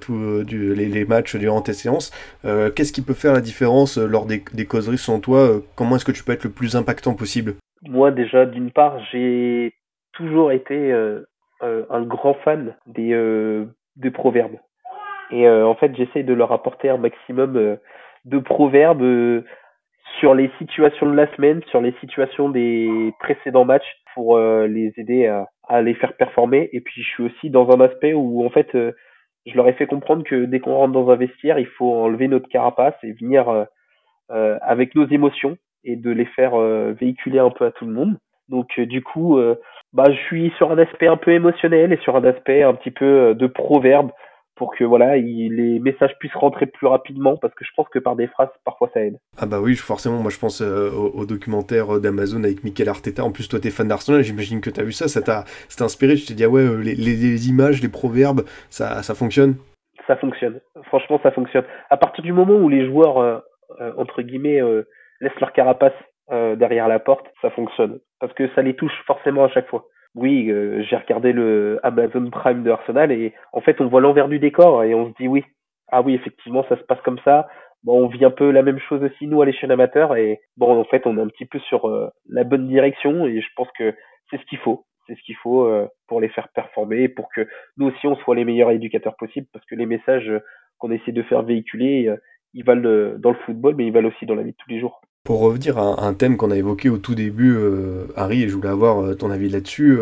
tous 0.00 0.44
les, 0.48 0.86
les, 0.88 1.04
matchs 1.04 1.36
durant 1.36 1.62
tes 1.62 1.72
séances, 1.72 2.10
qu'est-ce 2.44 2.92
qui 2.92 3.02
peut 3.02 3.14
faire 3.14 3.32
la 3.32 3.40
différence 3.40 3.96
lors 3.96 4.26
des, 4.26 4.42
des 4.52 4.66
causeries 4.66 4.98
selon 4.98 5.20
toi 5.20 5.60
Comment 5.74 5.96
est-ce 5.96 6.04
que 6.04 6.12
tu 6.12 6.22
peux 6.22 6.32
être 6.32 6.44
le 6.44 6.50
plus 6.50 6.76
impactant 6.76 7.14
possible? 7.14 7.54
Moi, 7.88 8.10
déjà, 8.10 8.46
d'une 8.46 8.70
part, 8.70 8.98
j'ai 9.10 9.74
toujours 10.12 10.52
été 10.52 10.92
euh, 10.92 11.26
euh, 11.62 11.84
un 11.90 12.02
grand 12.02 12.34
fan 12.34 12.76
des, 12.86 13.12
euh, 13.12 13.66
des 13.96 14.10
proverbes. 14.10 14.58
Et 15.30 15.48
en 15.48 15.74
fait, 15.74 15.96
j'essaye 15.96 16.24
de 16.24 16.34
leur 16.34 16.52
apporter 16.52 16.90
un 16.90 16.98
maximum 16.98 17.78
de 18.24 18.38
proverbes 18.38 19.44
sur 20.18 20.34
les 20.34 20.50
situations 20.58 21.06
de 21.06 21.16
la 21.16 21.32
semaine, 21.34 21.62
sur 21.70 21.80
les 21.80 21.94
situations 22.00 22.48
des 22.48 23.12
précédents 23.20 23.64
matchs 23.64 23.96
pour 24.14 24.38
les 24.38 24.92
aider 24.96 25.26
à, 25.26 25.48
à, 25.68 25.80
les 25.82 25.94
faire 25.94 26.12
performer. 26.14 26.68
Et 26.72 26.80
puis 26.80 27.02
je 27.02 27.08
suis 27.08 27.22
aussi 27.24 27.50
dans 27.50 27.70
un 27.70 27.80
aspect 27.80 28.12
où 28.12 28.44
en 28.44 28.50
fait 28.50 28.68
je 28.74 29.56
leur 29.56 29.66
ai 29.68 29.72
fait 29.72 29.86
comprendre 29.86 30.22
que 30.22 30.44
dès 30.44 30.60
qu'on 30.60 30.74
rentre 30.74 30.92
dans 30.92 31.10
un 31.10 31.16
vestiaire, 31.16 31.58
il 31.58 31.66
faut 31.66 31.92
enlever 31.92 32.28
notre 32.28 32.48
carapace 32.48 32.94
et 33.02 33.12
venir 33.12 33.66
avec 34.28 34.94
nos 34.94 35.08
émotions 35.08 35.56
et 35.84 35.96
de 35.96 36.10
les 36.10 36.26
faire 36.26 36.56
véhiculer 36.58 37.38
un 37.38 37.50
peu 37.50 37.64
à 37.64 37.70
tout 37.72 37.86
le 37.86 37.92
monde. 37.92 38.18
Donc 38.48 38.78
du 38.78 39.02
coup, 39.02 39.40
bah, 39.92 40.10
je 40.10 40.18
suis 40.26 40.50
sur 40.56 40.70
un 40.70 40.78
aspect 40.78 41.06
un 41.06 41.16
peu 41.16 41.32
émotionnel 41.32 41.92
et 41.92 41.98
sur 41.98 42.16
un 42.16 42.24
aspect 42.24 42.62
un 42.62 42.74
petit 42.74 42.90
peu 42.90 43.04
euh, 43.04 43.34
de 43.34 43.46
proverbe 43.46 44.10
pour 44.62 44.76
que 44.76 44.84
voilà 44.84 45.16
les 45.16 45.80
messages 45.80 46.16
puissent 46.20 46.36
rentrer 46.36 46.66
plus 46.66 46.86
rapidement 46.86 47.36
parce 47.36 47.52
que 47.52 47.64
je 47.64 47.70
pense 47.74 47.88
que 47.88 47.98
par 47.98 48.14
des 48.14 48.28
phrases 48.28 48.48
parfois 48.64 48.88
ça 48.94 49.00
aide. 49.00 49.18
Ah 49.36 49.46
bah 49.46 49.58
oui 49.60 49.74
forcément 49.74 50.18
moi 50.18 50.30
je 50.30 50.38
pense 50.38 50.62
euh, 50.62 50.88
au, 50.92 51.26
documentaire 51.26 51.98
d'Amazon 51.98 52.44
avec 52.44 52.62
Michael 52.62 52.88
Arteta. 52.88 53.24
En 53.24 53.32
plus 53.32 53.48
toi 53.48 53.58
t'es 53.58 53.70
fan 53.70 53.88
d'Arsenal 53.88 54.22
j'imagine 54.22 54.60
que 54.60 54.70
t'as 54.70 54.84
vu 54.84 54.92
ça 54.92 55.08
ça 55.08 55.20
t'a 55.20 55.42
inspiré. 55.84 56.14
Tu 56.14 56.26
t'es 56.26 56.34
dit 56.34 56.44
ah 56.44 56.48
ouais 56.48 56.62
euh, 56.62 56.76
les, 56.76 56.94
les, 56.94 57.48
images 57.48 57.82
les 57.82 57.88
proverbes 57.88 58.42
ça, 58.70 59.02
ça 59.02 59.16
fonctionne. 59.16 59.56
Ça 60.06 60.14
fonctionne. 60.14 60.60
Franchement 60.84 61.18
ça 61.24 61.32
fonctionne. 61.32 61.64
À 61.90 61.96
partir 61.96 62.22
du 62.22 62.32
moment 62.32 62.54
où 62.54 62.68
les 62.68 62.86
joueurs 62.86 63.42
entre 63.96 64.22
guillemets 64.22 64.60
laissent 65.20 65.40
leur 65.40 65.52
carapace 65.52 65.92
euh, 66.32 66.56
derrière 66.56 66.88
la 66.88 66.98
porte, 66.98 67.26
ça 67.42 67.50
fonctionne. 67.50 68.00
Parce 68.18 68.32
que 68.32 68.48
ça 68.54 68.62
les 68.62 68.74
touche 68.74 68.92
forcément 69.06 69.44
à 69.44 69.48
chaque 69.48 69.68
fois. 69.68 69.84
Oui, 70.14 70.50
euh, 70.50 70.82
j'ai 70.82 70.96
regardé 70.96 71.32
le 71.32 71.78
Amazon 71.82 72.30
Prime 72.30 72.62
de 72.62 72.70
Arsenal 72.70 73.12
et 73.12 73.34
en 73.52 73.60
fait 73.60 73.80
on 73.80 73.88
voit 73.88 74.00
l'envers 74.00 74.28
du 74.28 74.38
décor 74.38 74.82
et 74.84 74.94
on 74.94 75.10
se 75.10 75.14
dit 75.18 75.28
oui, 75.28 75.44
ah 75.88 76.00
oui 76.00 76.14
effectivement 76.14 76.64
ça 76.68 76.76
se 76.76 76.82
passe 76.84 77.00
comme 77.02 77.18
ça. 77.24 77.48
Bon, 77.82 78.04
on 78.04 78.08
vit 78.08 78.24
un 78.24 78.30
peu 78.30 78.50
la 78.50 78.62
même 78.62 78.78
chose 78.78 79.02
aussi 79.02 79.26
nous 79.26 79.42
à 79.42 79.46
l'échelle 79.46 79.72
amateur 79.72 80.16
et 80.16 80.40
bon 80.56 80.78
en 80.78 80.84
fait 80.84 81.06
on 81.06 81.18
est 81.18 81.20
un 81.20 81.28
petit 81.28 81.46
peu 81.46 81.58
sur 81.60 81.86
euh, 81.86 82.08
la 82.28 82.44
bonne 82.44 82.68
direction 82.68 83.26
et 83.26 83.40
je 83.40 83.48
pense 83.56 83.68
que 83.78 83.94
c'est 84.30 84.38
ce 84.38 84.46
qu'il 84.46 84.58
faut. 84.58 84.86
C'est 85.06 85.16
ce 85.16 85.22
qu'il 85.24 85.36
faut 85.36 85.68
pour 86.06 86.20
les 86.20 86.28
faire 86.28 86.48
performer, 86.54 87.08
pour 87.08 87.28
que 87.34 87.48
nous 87.76 87.88
aussi 87.88 88.06
on 88.06 88.14
soit 88.16 88.36
les 88.36 88.44
meilleurs 88.44 88.70
éducateurs 88.70 89.16
possibles, 89.16 89.48
parce 89.52 89.66
que 89.66 89.74
les 89.74 89.84
messages 89.84 90.30
qu'on 90.78 90.92
essaie 90.92 91.10
de 91.10 91.24
faire 91.24 91.42
véhiculer, 91.42 92.08
ils 92.54 92.64
valent 92.64 93.18
dans 93.18 93.30
le 93.30 93.36
football, 93.44 93.74
mais 93.74 93.84
ils 93.84 93.92
valent 93.92 94.08
aussi 94.08 94.26
dans 94.26 94.36
la 94.36 94.44
vie 94.44 94.52
de 94.52 94.56
tous 94.56 94.70
les 94.70 94.78
jours. 94.78 95.00
Pour 95.24 95.38
revenir 95.38 95.78
à 95.78 96.04
un 96.04 96.14
thème 96.14 96.36
qu'on 96.36 96.50
a 96.50 96.56
évoqué 96.56 96.88
au 96.88 96.98
tout 96.98 97.14
début, 97.14 97.54
euh, 97.54 98.06
Harry, 98.16 98.42
et 98.42 98.48
je 98.48 98.56
voulais 98.56 98.68
avoir 98.68 99.00
euh, 99.00 99.14
ton 99.14 99.30
avis 99.30 99.48
là-dessus, 99.48 99.96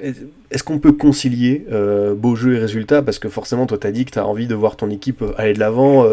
est-ce 0.00 0.64
qu'on 0.64 0.78
peut 0.80 0.92
concilier 0.92 1.64
beau 2.16 2.34
jeu 2.34 2.56
et 2.56 2.58
résultat 2.58 3.02
Parce 3.02 3.20
que 3.20 3.28
forcément, 3.28 3.66
toi, 3.66 3.78
tu 3.78 3.86
as 3.86 3.92
dit 3.92 4.04
que 4.04 4.10
tu 4.10 4.18
as 4.18 4.26
envie 4.26 4.48
de 4.48 4.54
voir 4.56 4.76
ton 4.76 4.90
équipe 4.90 5.22
aller 5.36 5.52
de 5.52 5.60
l'avant, 5.60 6.04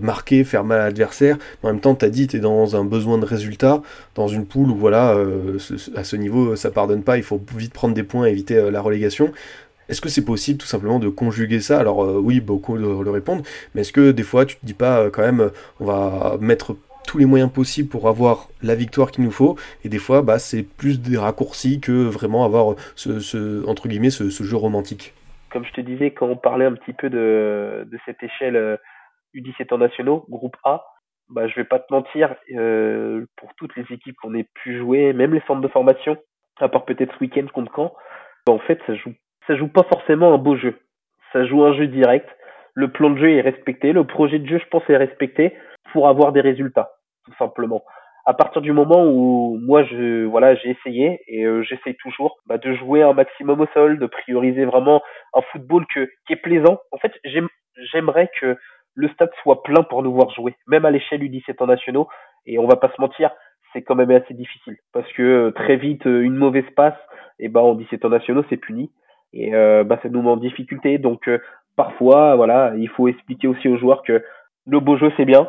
marquer, 0.00 0.44
faire 0.44 0.62
mal 0.62 0.80
à 0.80 0.84
l'adversaire. 0.84 1.38
En 1.64 1.68
même 1.68 1.80
temps, 1.80 1.96
tu 1.96 2.04
as 2.04 2.08
dit 2.08 2.26
que 2.26 2.32
tu 2.32 2.36
es 2.36 2.40
dans 2.40 2.76
un 2.76 2.84
besoin 2.84 3.18
de 3.18 3.24
résultat, 3.24 3.82
dans 4.14 4.28
une 4.28 4.46
poule 4.46 4.70
où, 4.70 4.76
voilà, 4.76 5.16
à 5.96 6.04
ce 6.04 6.14
niveau, 6.14 6.54
ça 6.54 6.70
pardonne 6.70 7.02
pas, 7.02 7.16
il 7.16 7.24
faut 7.24 7.42
vite 7.56 7.72
prendre 7.72 7.94
des 7.94 8.04
points, 8.04 8.26
éviter 8.26 8.70
la 8.70 8.80
relégation. 8.80 9.32
Est-ce 9.88 10.00
que 10.00 10.08
c'est 10.08 10.24
possible 10.24 10.58
tout 10.58 10.68
simplement 10.68 11.00
de 11.00 11.08
conjuguer 11.08 11.60
ça? 11.60 11.80
Alors 11.80 12.22
oui, 12.22 12.38
beaucoup 12.38 12.76
le, 12.76 13.10
répondent, 13.10 13.42
mais 13.74 13.80
est-ce 13.80 13.92
que 13.92 14.12
des 14.12 14.22
fois 14.22 14.46
tu 14.46 14.54
te 14.54 14.64
dis 14.64 14.74
pas 14.74 15.10
quand 15.10 15.22
même, 15.22 15.50
on 15.80 15.86
va 15.86 16.36
mettre 16.40 16.76
tous 17.06 17.18
les 17.18 17.26
moyens 17.26 17.52
possibles 17.52 17.88
pour 17.88 18.08
avoir 18.08 18.48
la 18.62 18.74
victoire 18.74 19.10
qu'il 19.10 19.24
nous 19.24 19.30
faut. 19.30 19.56
Et 19.84 19.88
des 19.88 19.98
fois, 19.98 20.22
bah, 20.22 20.38
c'est 20.38 20.62
plus 20.62 21.00
des 21.00 21.16
raccourcis 21.16 21.80
que 21.80 21.92
vraiment 21.92 22.44
avoir 22.44 22.76
ce, 22.96 23.68
entre 23.68 23.88
guillemets 23.88 24.10
ce, 24.10 24.28
jeu 24.28 24.56
romantique. 24.56 25.14
Comme 25.50 25.64
je 25.64 25.72
te 25.72 25.80
disais, 25.80 26.12
quand 26.12 26.26
on 26.26 26.36
parlait 26.36 26.64
un 26.64 26.74
petit 26.74 26.92
peu 26.92 27.10
de, 27.10 27.86
cette 28.06 28.22
échelle 28.22 28.78
U17 29.34 29.74
en 29.74 29.78
nationaux, 29.78 30.24
groupe 30.28 30.56
A, 30.64 30.84
bah, 31.28 31.48
je 31.48 31.54
vais 31.56 31.64
pas 31.64 31.78
te 31.78 31.92
mentir, 31.92 32.34
euh, 32.54 33.24
pour 33.36 33.54
toutes 33.56 33.74
les 33.76 33.84
équipes 33.90 34.16
qu'on 34.16 34.34
ait 34.34 34.48
pu 34.54 34.78
jouer, 34.78 35.12
même 35.12 35.32
les 35.32 35.42
centres 35.46 35.60
de 35.60 35.68
formation, 35.68 36.16
à 36.60 36.68
part 36.68 36.84
peut-être 36.84 37.12
ce 37.14 37.20
week-end 37.20 37.46
contre 37.52 37.72
Caen, 37.74 37.94
bah, 38.46 38.52
en 38.52 38.58
fait, 38.58 38.80
ça 38.86 38.94
joue, 38.94 39.14
ça 39.46 39.56
joue 39.56 39.68
pas 39.68 39.84
forcément 39.84 40.34
un 40.34 40.38
beau 40.38 40.56
jeu. 40.56 40.78
Ça 41.32 41.44
joue 41.46 41.64
un 41.64 41.74
jeu 41.74 41.86
direct. 41.86 42.28
Le 42.74 42.90
plan 42.90 43.10
de 43.10 43.18
jeu 43.18 43.30
est 43.30 43.40
respecté, 43.40 43.92
le 43.92 44.04
projet 44.04 44.38
de 44.38 44.46
jeu, 44.46 44.58
je 44.58 44.68
pense, 44.68 44.82
est 44.88 44.96
respecté 44.96 45.54
pour 45.92 46.08
avoir 46.08 46.32
des 46.32 46.40
résultats, 46.40 46.90
tout 47.24 47.34
simplement. 47.38 47.82
À 48.24 48.34
partir 48.34 48.62
du 48.62 48.72
moment 48.72 49.04
où 49.04 49.58
moi 49.60 49.82
je 49.82 50.24
voilà 50.26 50.54
j'ai 50.54 50.70
essayé 50.70 51.20
et 51.26 51.44
euh, 51.44 51.62
j'essaye 51.62 51.96
toujours 51.96 52.38
bah, 52.46 52.56
de 52.56 52.72
jouer 52.74 53.02
un 53.02 53.14
maximum 53.14 53.60
au 53.60 53.66
sol, 53.74 53.98
de 53.98 54.06
prioriser 54.06 54.64
vraiment 54.64 55.02
un 55.34 55.42
football 55.50 55.84
que 55.92 56.08
qui 56.26 56.34
est 56.34 56.36
plaisant. 56.36 56.78
En 56.92 56.98
fait, 56.98 57.12
j'aimerais 57.92 58.30
que 58.40 58.56
le 58.94 59.08
stade 59.08 59.32
soit 59.42 59.64
plein 59.64 59.82
pour 59.82 60.04
nous 60.04 60.12
voir 60.12 60.30
jouer, 60.30 60.54
même 60.68 60.84
à 60.84 60.92
l'échelle 60.92 61.18
du 61.18 61.30
17 61.30 61.62
ans 61.62 61.66
nationaux. 61.66 62.08
Et 62.46 62.58
on 62.58 62.68
va 62.68 62.76
pas 62.76 62.92
se 62.94 63.00
mentir, 63.00 63.32
c'est 63.72 63.82
quand 63.82 63.96
même 63.96 64.10
assez 64.12 64.34
difficile 64.34 64.76
parce 64.92 65.10
que 65.14 65.22
euh, 65.22 65.50
très 65.50 65.76
vite 65.76 66.06
euh, 66.06 66.22
une 66.22 66.36
mauvaise 66.36 66.68
passe, 66.76 66.98
et 67.40 67.48
ben 67.48 67.60
en 67.60 67.74
17 67.74 68.04
ans 68.04 68.10
nationaux 68.10 68.44
c'est 68.50 68.56
puni 68.56 68.92
et 69.32 69.50
bah 69.50 69.98
ça 70.02 70.10
nous 70.10 70.20
met 70.20 70.28
en 70.28 70.36
difficulté. 70.36 70.98
Donc 70.98 71.28
parfois 71.74 72.36
voilà, 72.36 72.74
il 72.76 72.88
faut 72.90 73.08
expliquer 73.08 73.48
aussi 73.48 73.66
aux 73.66 73.78
joueurs 73.78 74.02
que 74.02 74.22
le 74.66 74.78
beau 74.78 74.98
jeu 74.98 75.10
c'est 75.16 75.24
bien, 75.24 75.48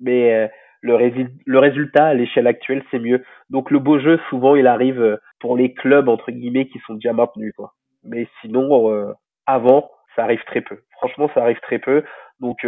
mais 0.00 0.34
euh, 0.34 0.48
le, 0.82 1.26
le 1.46 1.58
résultat 1.58 2.06
à 2.06 2.14
l'échelle 2.14 2.46
actuelle 2.46 2.84
c'est 2.90 2.98
mieux. 2.98 3.24
Donc 3.50 3.70
le 3.70 3.78
beau 3.78 3.98
jeu 3.98 4.18
souvent 4.28 4.54
il 4.54 4.66
arrive 4.66 5.00
euh, 5.00 5.16
pour 5.40 5.56
les 5.56 5.72
clubs 5.74 6.08
entre 6.08 6.30
guillemets 6.30 6.66
qui 6.66 6.78
sont 6.86 6.94
déjà 6.94 7.12
maintenus 7.12 7.52
quoi. 7.56 7.72
Mais 8.04 8.26
sinon 8.40 8.90
euh, 8.90 9.12
avant 9.46 9.90
ça 10.16 10.24
arrive 10.24 10.44
très 10.44 10.60
peu. 10.60 10.78
Franchement 10.92 11.30
ça 11.34 11.42
arrive 11.42 11.60
très 11.60 11.78
peu. 11.78 12.02
Donc 12.40 12.66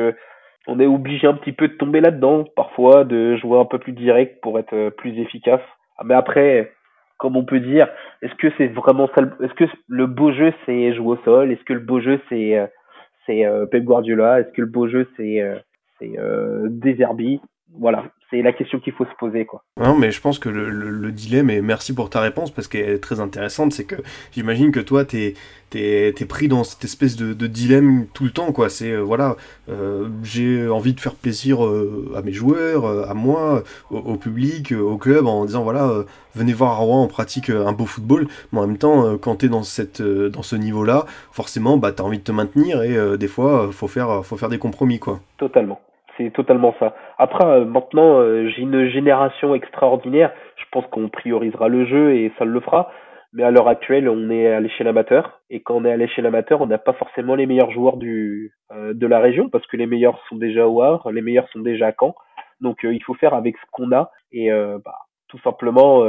on 0.69 0.81
est 0.81 0.87
obligé 0.87 1.27
un 1.27 1.35
petit 1.35 1.53
peu 1.53 1.69
de 1.69 1.75
tomber 1.75 2.01
là-dedans 2.01 2.45
parfois, 2.57 3.05
de 3.05 3.37
jouer 3.37 3.59
un 3.59 3.65
peu 3.65 3.79
plus 3.79 3.93
direct 3.93 4.41
pour 4.41 4.59
être 4.59 4.91
plus 4.91 5.19
efficace. 5.19 5.61
Ah, 5.99 6.05
mais 6.05 6.15
après 6.15 6.73
comme 7.19 7.37
on 7.37 7.45
peut 7.45 7.61
dire, 7.61 7.89
est-ce 8.21 8.35
que 8.35 8.49
c'est 8.59 8.67
vraiment 8.69 9.09
ça 9.15 9.23
Est-ce 9.43 9.55
que 9.55 9.65
le 9.89 10.07
beau 10.07 10.33
jeu 10.33 10.53
c'est 10.65 10.95
jouer 10.95 11.19
au 11.19 11.23
sol? 11.25 11.53
Est-ce 11.53 11.65
que 11.65 11.73
le 11.73 11.81
beau 11.81 12.01
jeu 12.01 12.21
c'est 12.29 12.59
c'est 13.27 13.45
euh, 13.45 13.67
Pep 13.67 13.85
Guardiola? 13.85 14.41
Est-ce 14.41 14.53
que 14.53 14.63
le 14.63 14.67
beau 14.69 14.89
jeu 14.89 15.09
c'est 15.17 15.41
euh, 15.41 15.57
c'est 15.99 16.19
euh, 16.19 16.69
Deserbi 16.69 17.41
Voilà, 17.79 18.05
c'est 18.31 18.43
la 18.43 18.53
question 18.53 18.81
qu'il 18.81 18.93
faut 18.93 19.05
se 19.05 19.15
poser 19.19 19.45
quoi. 19.45 19.63
Non 19.81 19.97
mais 19.97 20.11
je 20.11 20.21
pense 20.21 20.39
que 20.39 20.49
le, 20.49 20.69
le, 20.71 21.13
dilemme 21.13 21.51
et 21.51 21.61
merci 21.61 21.95
pour 21.95 22.11
ta 22.11 22.21
réponse 22.21 22.51
parce 22.51 22.69
qu'elle 22.69 22.89
est 22.89 22.99
très 22.99 23.21
intéressante 23.21 23.73
c'est 23.73 23.85
que 23.85 23.97
j'imagine 24.33 24.73
que 24.73 24.81
toi 24.81 25.05
t'es 25.05 25.35
es, 25.75 26.09
es, 26.09 26.25
pris 26.25 26.49
dans 26.49 26.65
cette 26.65 26.85
espèce 26.85 27.17
de, 27.17 27.35
de 27.35 27.47
dilemme 27.47 28.07
tout 28.15 28.25
le 28.25 28.31
temps 28.31 28.53
quoi. 28.53 28.69
C'est 28.69 28.97
voilà 28.97 29.37
j'ai 30.23 30.69
envie 30.69 30.95
de 30.95 31.01
faire 31.01 31.15
plaisir 31.15 31.61
à 31.61 32.23
mes 32.23 32.33
joueurs 32.33 33.09
à 33.09 33.15
moi 33.15 33.63
au, 33.91 34.17
public 34.17 34.73
au 34.73 34.97
club 34.97 35.27
en 35.27 35.45
disant 35.45 35.63
voilà 35.63 36.05
venez 36.35 36.53
voir 36.53 36.73
à 36.73 36.77
Rouen 36.77 37.05
on 37.05 37.09
pratique 37.09 37.51
un 37.51 37.73
beau 37.73 37.87
football. 37.87 38.27
Mais 38.53 38.61
en 38.61 38.67
même 38.67 38.79
temps 38.79 39.19
quand 39.19 39.37
t'es 39.37 39.49
dans 39.49 39.63
cette 39.63 40.03
dans 40.03 40.43
ce 40.43 40.57
niveau 40.57 40.85
là 40.85 41.07
forcément 41.33 41.77
bah 41.79 41.93
t'as 41.93 42.05
envie 42.05 42.19
de 42.19 42.25
te 42.25 42.33
maintenir 42.33 42.83
et 42.83 43.19
des 43.19 43.29
fois 43.29 43.71
faut 43.73 43.89
faire 43.89 44.25
faut 44.25 44.37
faire 44.37 44.49
des 44.49 44.59
compromis 44.59 44.99
quoi. 44.99 45.21
Totalement 45.37 45.81
c'est 46.17 46.33
totalement 46.33 46.75
ça. 46.79 46.95
Après, 47.19 47.45
euh, 47.45 47.65
maintenant, 47.65 48.19
euh, 48.19 48.49
j'ai 48.49 48.63
une 48.63 48.89
génération 48.89 49.55
extraordinaire. 49.55 50.33
Je 50.57 50.65
pense 50.71 50.87
qu'on 50.87 51.09
priorisera 51.09 51.69
le 51.69 51.87
jeu 51.87 52.15
et 52.15 52.33
ça 52.39 52.45
le 52.45 52.61
fera. 52.61 52.91
Mais 53.33 53.43
à 53.43 53.51
l'heure 53.51 53.69
actuelle, 53.69 54.09
on 54.09 54.31
est 54.31 54.49
à 54.49 54.61
l'échelle 54.61 54.89
amateur. 54.89 55.41
Et 55.51 55.61
quand 55.61 55.77
on 55.77 55.85
est 55.85 55.93
à 55.93 55.97
l'échelle 55.97 56.27
amateur, 56.27 56.61
on 56.61 56.67
n'a 56.67 56.79
pas 56.79 56.95
forcément 56.95 57.35
les 57.35 57.47
meilleurs 57.47 57.71
joueurs 57.71 57.99
euh, 58.03 58.95
de 58.95 59.07
la 59.07 59.19
région 59.19 59.49
parce 59.49 59.67
que 59.67 59.77
les 59.77 59.87
meilleurs 59.87 60.23
sont 60.29 60.37
déjà 60.37 60.67
au 60.67 60.81
Havre, 60.83 61.11
les 61.11 61.23
meilleurs 61.23 61.49
sont 61.51 61.61
déjà 61.61 61.89
à 61.89 61.93
Caen. 61.99 62.15
Donc 62.61 62.79
il 62.85 63.03
faut 63.03 63.15
faire 63.15 63.35
avec 63.35 63.57
ce 63.57 63.63
qu'on 63.71 63.93
a. 63.93 64.11
Et 64.33 64.51
bah, 64.51 64.95
tout 65.29 65.39
simplement, 65.41 66.03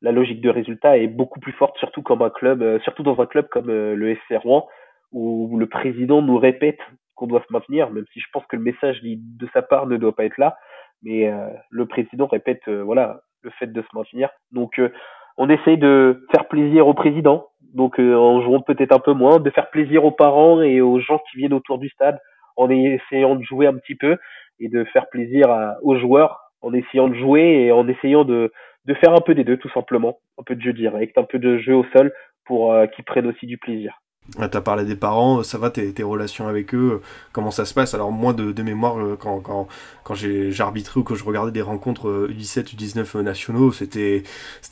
la 0.00 0.12
logique 0.12 0.40
de 0.40 0.48
résultat 0.48 0.96
est 0.96 1.08
beaucoup 1.08 1.40
plus 1.40 1.52
forte, 1.52 1.76
surtout 1.76 2.00
comme 2.00 2.22
un 2.22 2.30
club, 2.30 2.80
surtout 2.84 3.02
dans 3.02 3.20
un 3.20 3.26
club 3.26 3.48
comme 3.48 3.66
le 3.66 4.10
FC 4.10 4.38
Rouen, 4.38 4.66
où 5.12 5.58
le 5.58 5.66
président 5.66 6.22
nous 6.22 6.38
répète 6.38 6.80
qu'on 7.20 7.26
doit 7.26 7.44
se 7.46 7.52
maintenir, 7.52 7.90
même 7.90 8.06
si 8.14 8.20
je 8.20 8.26
pense 8.32 8.44
que 8.46 8.56
le 8.56 8.62
message 8.62 9.00
de 9.02 9.48
sa 9.52 9.60
part 9.60 9.86
ne 9.86 9.98
doit 9.98 10.16
pas 10.16 10.24
être 10.24 10.38
là. 10.38 10.56
Mais 11.02 11.28
euh, 11.28 11.48
le 11.68 11.84
président 11.84 12.26
répète 12.26 12.62
euh, 12.66 12.82
voilà 12.82 13.20
le 13.42 13.50
fait 13.50 13.66
de 13.66 13.82
se 13.82 13.88
maintenir. 13.94 14.30
Donc 14.52 14.78
euh, 14.78 14.90
on 15.36 15.50
essaye 15.50 15.76
de 15.76 16.26
faire 16.32 16.48
plaisir 16.48 16.88
au 16.88 16.94
président, 16.94 17.48
donc 17.74 17.98
en 17.98 18.42
jouant 18.42 18.62
peut-être 18.62 18.92
un 18.92 18.98
peu 18.98 19.12
moins, 19.12 19.38
de 19.38 19.50
faire 19.50 19.70
plaisir 19.70 20.04
aux 20.04 20.10
parents 20.10 20.62
et 20.62 20.80
aux 20.80 20.98
gens 20.98 21.18
qui 21.30 21.38
viennent 21.38 21.54
autour 21.54 21.78
du 21.78 21.88
stade, 21.90 22.18
en 22.56 22.68
essayant 22.68 23.36
de 23.36 23.42
jouer 23.42 23.66
un 23.66 23.74
petit 23.74 23.94
peu 23.94 24.16
et 24.58 24.68
de 24.68 24.84
faire 24.84 25.08
plaisir 25.08 25.76
aux 25.82 25.96
joueurs, 25.98 26.40
en 26.60 26.74
essayant 26.74 27.08
de 27.08 27.14
jouer 27.14 27.64
et 27.64 27.72
en 27.72 27.88
essayant 27.88 28.24
de, 28.24 28.52
de 28.84 28.94
faire 28.94 29.14
un 29.14 29.20
peu 29.20 29.34
des 29.34 29.44
deux 29.44 29.56
tout 29.56 29.70
simplement, 29.70 30.18
un 30.38 30.42
peu 30.42 30.54
de 30.56 30.60
jeu 30.60 30.74
direct, 30.74 31.16
un 31.16 31.24
peu 31.24 31.38
de 31.38 31.56
jeu 31.58 31.74
au 31.74 31.84
sol 31.96 32.12
pour 32.44 32.74
qu'ils 32.94 33.04
prennent 33.04 33.28
aussi 33.28 33.46
du 33.46 33.56
plaisir. 33.56 33.98
Ah, 34.38 34.48
t'as 34.48 34.60
parlé 34.60 34.84
des 34.84 34.96
parents, 34.96 35.42
ça 35.42 35.58
va 35.58 35.70
tes, 35.70 35.92
tes, 35.92 36.02
relations 36.02 36.46
avec 36.46 36.74
eux, 36.74 37.00
comment 37.32 37.50
ça 37.50 37.64
se 37.64 37.74
passe? 37.74 37.94
Alors 37.94 38.12
moi 38.12 38.32
de, 38.32 38.52
de 38.52 38.62
mémoire, 38.62 38.98
euh, 38.98 39.16
quand, 39.18 39.40
quand, 39.40 39.66
quand 40.04 40.14
j'ai 40.14 40.52
arbitré 40.60 41.00
ou 41.00 41.02
que 41.02 41.14
je 41.14 41.24
regardais 41.24 41.50
des 41.50 41.62
rencontres 41.62 42.28
U17, 42.30 42.58
euh, 42.58 42.62
U19 42.62 43.16
euh, 43.16 43.22
nationaux, 43.22 43.72
c'était 43.72 44.22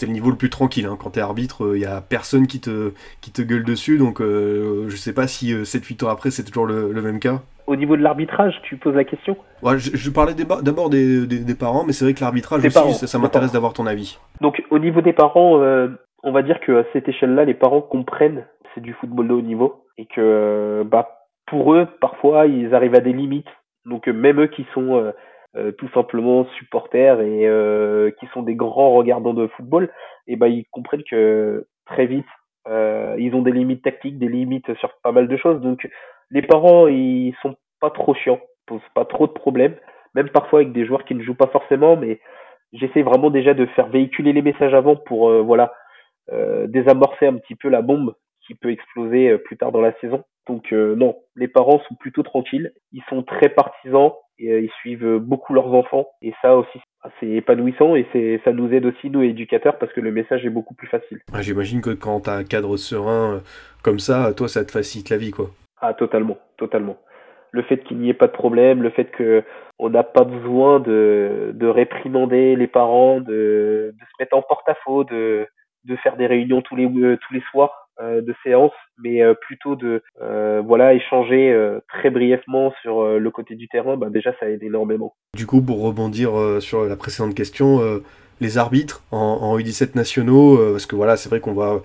le 0.02 0.08
niveau 0.08 0.30
le 0.30 0.36
plus 0.36 0.50
tranquille. 0.50 0.86
Hein. 0.86 0.96
Quand 1.00 1.10
t'es 1.10 1.20
arbitre, 1.20 1.72
il 1.74 1.80
y 1.80 1.86
a 1.86 2.00
personne 2.00 2.46
qui 2.46 2.60
te, 2.60 2.92
qui 3.20 3.32
te 3.32 3.42
gueule 3.42 3.64
dessus, 3.64 3.98
donc 3.98 4.20
je 4.20 4.96
sais 4.96 5.12
pas 5.12 5.26
si 5.26 5.52
7-8 5.52 6.04
ans 6.04 6.08
après 6.08 6.30
c'est 6.30 6.44
toujours 6.44 6.66
le, 6.66 6.92
le, 6.92 7.02
même 7.02 7.18
cas. 7.18 7.40
Au 7.66 7.76
niveau 7.76 7.96
de 7.96 8.02
l'arbitrage, 8.02 8.54
tu 8.62 8.76
poses 8.76 8.94
la 8.94 9.04
question? 9.04 9.36
Ouais, 9.62 9.78
je, 9.78 9.96
je, 9.96 10.10
parlais 10.10 10.34
d'abord 10.34 10.88
des, 10.88 11.26
des, 11.26 11.40
des, 11.40 11.54
parents, 11.54 11.84
mais 11.84 11.92
c'est 11.92 12.04
vrai 12.04 12.14
que 12.14 12.20
l'arbitrage 12.20 12.64
aussi, 12.64 12.94
ça, 12.94 13.06
ça 13.06 13.18
m'intéresse 13.18 13.52
d'avoir 13.52 13.72
ton 13.72 13.86
avis. 13.86 14.18
Donc 14.40 14.62
au 14.70 14.78
niveau 14.78 15.00
des 15.00 15.12
parents, 15.12 15.60
on 16.22 16.32
va 16.32 16.42
dire 16.42 16.60
qu'à 16.60 16.84
cette 16.92 17.08
échelle-là, 17.08 17.44
les 17.44 17.54
parents 17.54 17.80
comprennent 17.80 18.44
du 18.80 18.92
football 18.94 19.28
de 19.28 19.34
haut 19.34 19.42
niveau 19.42 19.84
et 19.98 20.06
que 20.06 20.84
bah 20.86 21.18
pour 21.46 21.74
eux 21.74 21.86
parfois 22.00 22.46
ils 22.46 22.74
arrivent 22.74 22.94
à 22.94 23.00
des 23.00 23.12
limites. 23.12 23.48
Donc 23.84 24.06
même 24.06 24.40
eux 24.40 24.46
qui 24.46 24.66
sont 24.74 24.96
euh, 24.96 25.12
euh, 25.56 25.72
tout 25.72 25.88
simplement 25.94 26.46
supporters 26.58 27.20
et 27.20 27.46
euh, 27.46 28.10
qui 28.20 28.26
sont 28.28 28.42
des 28.42 28.54
grands 28.54 28.94
regardants 28.94 29.34
de 29.34 29.46
football 29.48 29.90
et 30.26 30.36
bah 30.36 30.48
ils 30.48 30.66
comprennent 30.70 31.04
que 31.04 31.66
très 31.86 32.06
vite 32.06 32.26
ils 33.16 33.34
ont 33.34 33.40
des 33.40 33.52
limites 33.52 33.82
tactiques 33.82 34.18
des 34.18 34.28
limites 34.28 34.74
sur 34.74 34.92
pas 35.02 35.12
mal 35.12 35.26
de 35.26 35.36
choses. 35.38 35.60
Donc 35.62 35.88
les 36.30 36.42
parents 36.42 36.86
ils 36.86 37.34
sont 37.40 37.56
pas 37.80 37.90
trop 37.90 38.14
chiants 38.14 38.40
posent 38.66 38.80
pas 38.94 39.06
trop 39.06 39.26
de 39.26 39.32
problèmes 39.32 39.74
même 40.14 40.28
parfois 40.28 40.60
avec 40.60 40.72
des 40.72 40.84
joueurs 40.84 41.04
qui 41.06 41.14
ne 41.14 41.22
jouent 41.22 41.34
pas 41.34 41.46
forcément 41.46 41.96
mais 41.96 42.20
j'essaie 42.74 43.00
vraiment 43.00 43.30
déjà 43.30 43.54
de 43.54 43.64
faire 43.66 43.86
véhiculer 43.88 44.34
les 44.34 44.42
messages 44.42 44.74
avant 44.74 44.96
pour 44.96 45.30
voilà 45.42 45.72
désamorcer 46.66 47.26
un 47.26 47.38
petit 47.38 47.54
peu 47.54 47.70
la 47.70 47.80
bombe 47.80 48.14
qui 48.48 48.56
peut 48.56 48.70
exploser 48.70 49.28
euh, 49.28 49.38
plus 49.38 49.56
tard 49.56 49.70
dans 49.70 49.80
la 49.80 49.92
saison. 50.00 50.24
Donc 50.48 50.72
euh, 50.72 50.96
non, 50.96 51.16
les 51.36 51.46
parents 51.46 51.80
sont 51.88 51.94
plutôt 51.94 52.22
tranquilles, 52.22 52.72
ils 52.92 53.02
sont 53.10 53.22
très 53.22 53.50
partisans 53.50 54.12
et 54.38 54.50
euh, 54.50 54.60
ils 54.62 54.70
suivent 54.80 55.18
beaucoup 55.18 55.52
leurs 55.52 55.72
enfants 55.74 56.08
et 56.22 56.32
ça 56.40 56.56
aussi 56.56 56.80
c'est 57.20 57.28
épanouissant 57.28 57.94
et 57.94 58.06
c'est 58.12 58.40
ça 58.44 58.52
nous 58.52 58.72
aide 58.72 58.86
aussi 58.86 59.10
nous 59.10 59.22
éducateurs 59.22 59.78
parce 59.78 59.92
que 59.92 60.00
le 60.00 60.10
message 60.10 60.44
est 60.46 60.50
beaucoup 60.50 60.74
plus 60.74 60.88
facile. 60.88 61.20
J'imagine 61.40 61.80
que 61.82 61.90
quand 61.90 62.22
tu 62.22 62.30
as 62.30 62.34
un 62.34 62.44
cadre 62.44 62.76
serein 62.76 63.42
comme 63.84 63.98
ça, 63.98 64.32
toi 64.34 64.48
ça 64.48 64.64
te 64.64 64.72
facilite 64.72 65.10
la 65.10 65.18
vie 65.18 65.30
quoi. 65.30 65.50
Ah 65.80 65.92
totalement, 65.92 66.38
totalement. 66.56 66.96
Le 67.50 67.62
fait 67.62 67.78
qu'il 67.84 67.98
n'y 67.98 68.08
ait 68.08 68.14
pas 68.14 68.26
de 68.26 68.32
problème, 68.32 68.82
le 68.82 68.90
fait 68.90 69.06
que 69.06 69.44
on 69.78 69.90
n'a 69.90 70.02
pas 70.02 70.24
besoin 70.24 70.80
de, 70.80 71.52
de 71.54 71.66
réprimander 71.66 72.56
les 72.56 72.66
parents, 72.66 73.20
de, 73.20 73.94
de 73.94 74.00
se 74.00 74.16
mettre 74.18 74.36
en 74.36 74.42
porte-à-faux, 74.42 75.04
de, 75.04 75.46
de 75.84 75.96
faire 75.96 76.16
des 76.16 76.26
réunions 76.26 76.62
tous 76.62 76.76
les 76.76 76.86
tous 76.86 77.34
les 77.34 77.42
soirs 77.50 77.87
de 78.00 78.34
séance, 78.42 78.72
mais 78.98 79.22
euh, 79.22 79.34
plutôt 79.34 79.76
de 79.76 80.02
euh, 80.20 80.62
voilà 80.64 80.94
échanger 80.94 81.54
très 81.88 82.10
brièvement 82.10 82.72
sur 82.82 83.04
le 83.18 83.30
côté 83.30 83.54
du 83.54 83.68
terrain, 83.68 83.96
bah 83.96 84.08
déjà 84.10 84.32
ça 84.38 84.48
aide 84.48 84.62
énormément. 84.62 85.14
Du 85.36 85.46
coup, 85.46 85.62
pour 85.62 85.82
rebondir 85.82 86.30
sur 86.60 86.84
la 86.84 86.96
précédente 86.96 87.34
question, 87.34 87.80
les 88.40 88.58
arbitres 88.58 89.02
en, 89.10 89.58
U17 89.58 89.96
nationaux 89.96 90.58
Parce 90.72 90.86
que 90.86 90.96
voilà, 90.96 91.16
c'est 91.16 91.28
vrai 91.28 91.40
qu'on 91.40 91.52
voit 91.52 91.82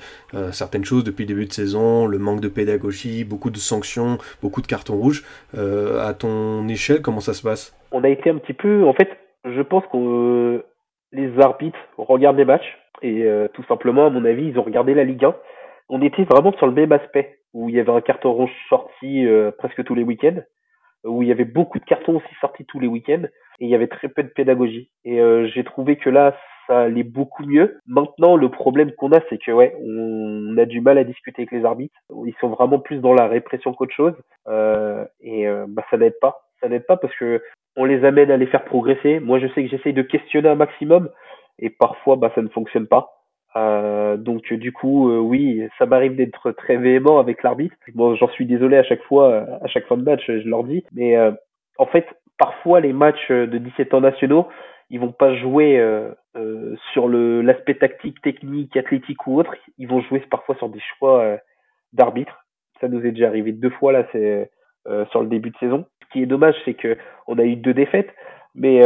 certaines 0.52 0.86
choses 0.86 1.04
depuis 1.04 1.23
le 1.23 1.28
début 1.28 1.45
de 1.45 1.54
saison, 1.54 2.06
le 2.06 2.17
manque 2.17 2.41
de 2.41 2.47
pédagogie, 2.47 3.23
beaucoup 3.23 3.49
de 3.49 3.58
sanctions, 3.58 4.17
beaucoup 4.41 4.62
de 4.62 4.67
cartons 4.67 4.95
rouges. 4.95 5.23
à 5.56 6.13
ton 6.13 6.67
échelle, 6.67 7.02
comment 7.02 7.21
ça 7.21 7.34
se 7.34 7.43
passe? 7.43 7.76
On 7.91 8.04
a 8.04 8.10
été 8.10 8.30
un 8.30 8.38
petit 8.38 8.54
peu, 8.54 8.84
en 8.86 8.93
fait, 8.93 9.10
je 9.45 9.62
pense 9.62 9.84
que 9.91 10.63
les 11.12 11.39
arbitres 11.39 11.80
regardent 11.97 12.38
les 12.38 12.45
matchs 12.45 12.78
et 13.02 13.26
tout 13.54 13.63
simplement, 13.67 14.08
à 14.08 14.10
mon 14.10 14.26
avis, 14.26 14.47
ils 14.47 14.60
ont 14.60 14.63
regardé 14.63 14.93
la 14.93 15.04
Ligue 15.04 15.26
1 15.26 15.36
on 15.89 16.01
était 16.01 16.23
vraiment 16.23 16.53
sur 16.53 16.67
le 16.67 16.73
même 16.73 16.91
aspect, 16.91 17.39
où 17.53 17.69
il 17.69 17.75
y 17.75 17.79
avait 17.79 17.91
un 17.91 18.01
carton 18.01 18.31
rouge 18.31 18.51
sorti 18.69 19.25
euh, 19.25 19.51
presque 19.51 19.83
tous 19.83 19.95
les 19.95 20.03
week-ends, 20.03 20.41
où 21.03 21.21
il 21.21 21.27
y 21.27 21.31
avait 21.31 21.45
beaucoup 21.45 21.79
de 21.79 21.85
cartons 21.85 22.17
aussi 22.17 22.35
sortis 22.39 22.65
tous 22.65 22.79
les 22.79 22.87
week-ends, 22.87 23.23
et 23.59 23.65
il 23.65 23.69
y 23.69 23.75
avait 23.75 23.87
très 23.87 24.09
peu 24.09 24.23
de 24.23 24.29
pédagogie. 24.29 24.89
Et 25.05 25.19
euh, 25.19 25.47
j'ai 25.53 25.63
trouvé 25.63 25.97
que 25.97 26.09
là, 26.09 26.35
ça 26.67 26.81
allait 26.81 27.03
beaucoup 27.03 27.45
mieux. 27.45 27.79
Maintenant, 27.85 28.37
le 28.37 28.49
problème 28.49 28.91
qu'on 28.93 29.11
a, 29.11 29.19
c'est 29.29 29.37
que 29.37 29.51
ouais, 29.51 29.75
on, 29.81 30.57
a 30.57 30.65
du 30.65 30.81
mal 30.81 30.97
à 30.97 31.03
discuter 31.03 31.41
avec 31.41 31.51
les 31.51 31.65
arbitres. 31.65 31.95
Ils 32.25 32.35
sont 32.39 32.49
vraiment 32.49 32.79
plus 32.79 32.99
dans 32.99 33.13
la 33.13 33.27
répression 33.27 33.73
qu'autre 33.73 33.93
chose, 33.93 34.15
euh, 34.47 35.05
et 35.21 35.45
bah, 35.67 35.83
ça 35.89 35.97
n'aide 35.97 36.17
pas. 36.21 36.47
Ça 36.61 36.69
n'aide 36.69 36.85
pas 36.85 36.95
parce 36.95 37.15
que 37.17 37.41
on 37.75 37.85
les 37.85 38.05
amène 38.05 38.31
à 38.31 38.37
les 38.37 38.45
faire 38.45 38.63
progresser. 38.63 39.19
Moi, 39.19 39.39
je 39.39 39.47
sais 39.47 39.63
que 39.63 39.69
j'essaye 39.69 39.93
de 39.93 40.03
questionner 40.03 40.47
un 40.47 40.55
maximum, 40.55 41.09
et 41.59 41.69
parfois, 41.69 42.15
bah, 42.15 42.31
ça 42.35 42.41
ne 42.41 42.47
fonctionne 42.47 42.87
pas. 42.87 43.22
Euh, 43.55 44.17
donc 44.17 44.51
du 44.53 44.71
coup, 44.71 45.09
euh, 45.09 45.19
oui, 45.19 45.67
ça 45.77 45.85
m'arrive 45.85 46.15
d'être 46.15 46.51
très 46.51 46.77
véhément 46.77 47.19
avec 47.19 47.43
l'arbitre. 47.43 47.75
Bon, 47.93 48.15
j'en 48.15 48.29
suis 48.29 48.45
désolé 48.45 48.77
à 48.77 48.83
chaque 48.83 49.03
fois, 49.03 49.45
à 49.61 49.67
chaque 49.67 49.85
fin 49.87 49.97
de 49.97 50.03
match, 50.03 50.23
je 50.27 50.47
leur 50.47 50.63
dis. 50.63 50.83
Mais 50.93 51.17
euh, 51.17 51.31
en 51.77 51.85
fait, 51.85 52.07
parfois 52.37 52.79
les 52.79 52.93
matchs 52.93 53.29
de 53.29 53.57
17 53.57 53.93
ans 53.93 54.01
nationaux, 54.01 54.47
ils 54.89 54.99
vont 54.99 55.11
pas 55.11 55.35
jouer 55.35 55.81
sur 56.91 57.07
le 57.07 57.41
l'aspect 57.41 57.75
tactique, 57.75 58.21
technique, 58.21 58.75
athlétique 58.77 59.25
ou 59.27 59.39
autre. 59.39 59.55
Ils 59.77 59.87
vont 59.87 60.01
jouer 60.01 60.19
parfois 60.29 60.55
sur 60.55 60.69
des 60.69 60.81
choix 60.97 61.37
d'arbitre. 61.93 62.45
Ça 62.79 62.87
nous 62.87 63.03
est 63.05 63.11
déjà 63.11 63.27
arrivé 63.27 63.53
deux 63.53 63.69
fois 63.71 63.91
là, 63.91 64.05
c'est 64.11 64.51
sur 65.09 65.21
le 65.21 65.27
début 65.27 65.49
de 65.49 65.57
saison. 65.57 65.85
Ce 66.03 66.09
qui 66.11 66.21
est 66.21 66.27
dommage, 66.27 66.55
c'est 66.65 66.75
que 66.75 66.97
on 67.27 67.39
a 67.39 67.43
eu 67.43 67.55
deux 67.55 67.73
défaites, 67.73 68.13
mais 68.53 68.83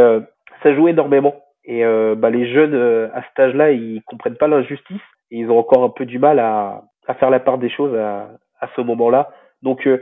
ça 0.62 0.74
joue 0.74 0.88
énormément. 0.88 1.34
Et 1.68 1.84
euh, 1.84 2.14
bah, 2.14 2.30
les 2.30 2.50
jeunes 2.50 2.74
euh, 2.74 3.08
à 3.12 3.22
cet 3.22 3.38
âge-là, 3.38 3.70
ils 3.72 4.02
comprennent 4.06 4.38
pas 4.38 4.48
l'injustice 4.48 5.02
et 5.30 5.36
ils 5.36 5.50
ont 5.50 5.58
encore 5.58 5.84
un 5.84 5.90
peu 5.90 6.06
du 6.06 6.18
mal 6.18 6.38
à, 6.38 6.82
à 7.06 7.14
faire 7.14 7.28
la 7.28 7.40
part 7.40 7.58
des 7.58 7.68
choses 7.68 7.94
à, 7.94 8.30
à 8.58 8.68
ce 8.74 8.80
moment-là. 8.80 9.30
Donc 9.62 9.86
euh, 9.86 10.00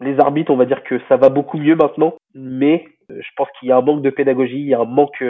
les 0.00 0.18
arbitres, 0.18 0.50
on 0.50 0.56
va 0.56 0.66
dire 0.66 0.82
que 0.82 1.00
ça 1.08 1.16
va 1.16 1.28
beaucoup 1.28 1.56
mieux 1.56 1.76
maintenant, 1.76 2.14
mais 2.34 2.84
je 3.08 3.28
pense 3.36 3.48
qu'il 3.58 3.68
y 3.68 3.72
a 3.72 3.76
un 3.76 3.80
manque 3.80 4.02
de 4.02 4.10
pédagogie, 4.10 4.58
il 4.58 4.66
y 4.66 4.74
a 4.74 4.80
un 4.80 4.86
manque 4.86 5.22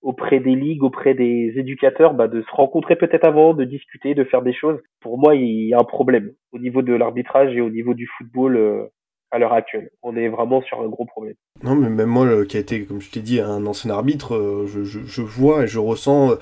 auprès 0.00 0.40
des 0.40 0.54
ligues, 0.54 0.82
auprès 0.82 1.12
des 1.12 1.52
éducateurs, 1.56 2.14
bah, 2.14 2.26
de 2.26 2.40
se 2.40 2.50
rencontrer 2.52 2.96
peut-être 2.96 3.26
avant, 3.26 3.52
de 3.52 3.64
discuter, 3.64 4.14
de 4.14 4.24
faire 4.24 4.40
des 4.40 4.54
choses. 4.54 4.80
Pour 5.02 5.18
moi, 5.18 5.34
il 5.34 5.68
y 5.68 5.74
a 5.74 5.78
un 5.78 5.84
problème 5.84 6.30
au 6.52 6.58
niveau 6.58 6.80
de 6.80 6.94
l'arbitrage 6.94 7.54
et 7.54 7.60
au 7.60 7.68
niveau 7.68 7.92
du 7.92 8.06
football 8.16 8.88
à 9.30 9.38
l'heure 9.38 9.52
actuelle. 9.52 9.90
On 10.02 10.16
est 10.16 10.28
vraiment 10.28 10.62
sur 10.62 10.80
un 10.80 10.88
gros 10.88 11.04
problème. 11.04 11.34
Non, 11.62 11.74
mais 11.74 11.88
même 11.88 12.08
moi, 12.08 12.44
qui 12.46 12.56
a 12.56 12.60
été, 12.60 12.84
comme 12.84 13.00
je 13.00 13.10
t'ai 13.10 13.20
dit, 13.20 13.40
un 13.40 13.66
ancien 13.66 13.90
arbitre, 13.90 14.34
euh, 14.34 14.66
je, 14.66 14.84
je, 14.84 15.00
je 15.00 15.22
vois 15.22 15.64
et 15.64 15.66
je 15.66 15.78
ressens 15.78 16.32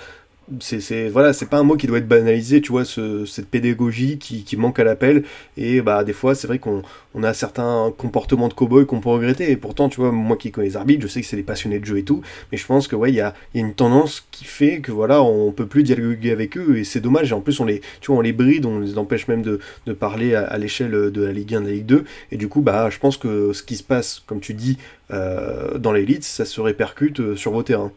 c'est 0.61 1.09
voilà 1.09 1.33
c'est 1.33 1.47
pas 1.47 1.59
un 1.59 1.65
mot 1.65 1.77
qui 1.77 1.87
doit 1.87 1.99
être 1.99 2.07
banalisé 2.07 2.61
tu 2.61 2.71
vois 2.71 2.85
ce, 2.85 3.25
cette 3.25 3.49
pédagogie 3.49 4.19
qui, 4.19 4.57
manque 4.57 4.79
à 4.79 4.85
l'appel. 4.85 5.25
Et 5.57 5.81
bah 5.81 6.05
des 6.05 6.13
fois 6.13 6.35
c'est 6.35 6.47
vrai 6.47 6.59
qu'on 6.59 6.83
on 7.15 7.23
a 7.23 7.35
certains 7.35 7.93
comportements 7.97 8.49
de 8.49 8.55
cow-boy 8.55 8.87
qu'on 8.87 9.01
peut 9.01 9.09
regretter. 9.09 9.51
Et 9.51 9.57
pourtant 9.57 9.89
tu 9.89 10.01
vois 10.01 10.13
moi 10.13 10.37
qui 10.37 10.53
connais 10.53 10.69
les 10.69 10.77
arbitres 10.77 11.03
je 11.03 11.09
sais 11.09 11.21
que 11.21 11.27
c'est 11.27 11.37
des 11.37 11.43
passionnés 11.43 11.81
de 11.81 11.85
jeu 11.85 11.99
et 11.99 12.05
tout. 12.05 12.23
Mais 12.53 12.59
je 12.59 12.67
pense 12.67 12.89
que 12.89 12.97
ouais 12.97 13.11
il 13.11 13.17
y 13.17 13.21
a, 13.21 13.35
une 13.55 13.75
tendance 13.75 14.27
qui 14.31 14.45
fait 14.45 14.81
que 14.81 14.93
voilà 14.93 15.23
on 15.23 15.53
peut 15.53 15.67
plus 15.67 15.83
dialoguer 15.83 16.31
avec 16.31 16.57
eux. 16.57 16.79
Et 16.79 16.85
c'est 16.85 17.01
dommage. 17.01 17.31
Et 17.33 17.35
en 17.35 17.41
plus 17.41 17.59
on 17.61 17.65
les 17.65 17.81
tu 18.01 18.09
vois 18.09 18.19
on 18.19 18.23
les 18.23 18.33
bride 18.33 18.67
on 18.67 18.79
les 18.79 18.99
empêche 18.99 19.29
même 19.29 19.43
de, 19.43 19.61
de 19.87 19.93
parler 19.93 20.35
à, 20.35 20.57
l'échelle 20.59 20.91
de 20.91 21.23
la 21.23 21.33
Ligue 21.33 21.55
1 21.55 21.61
de 21.63 21.67
la 21.67 21.73
Ligue 21.73 21.87
2 21.87 22.05
et 22.33 22.37
du 22.37 22.49
coup 22.49 22.61
bah 22.61 22.89
je 22.91 22.99
pense 22.99 23.17
que 23.17 23.53
ce 23.53 23.63
qui 23.63 23.77
se 23.77 23.83
passe 23.83 24.23
comme 24.27 24.41
tu 24.41 24.55
dis 24.55 24.79
euh, 25.11 25.79
dans 25.79 25.93
l'élite 25.93 26.25
ça 26.25 26.45
se 26.45 26.61
répercute 26.61 27.21
euh, 27.21 27.37
sur 27.37 27.53
vos 27.53 27.63
terrains 27.63 27.93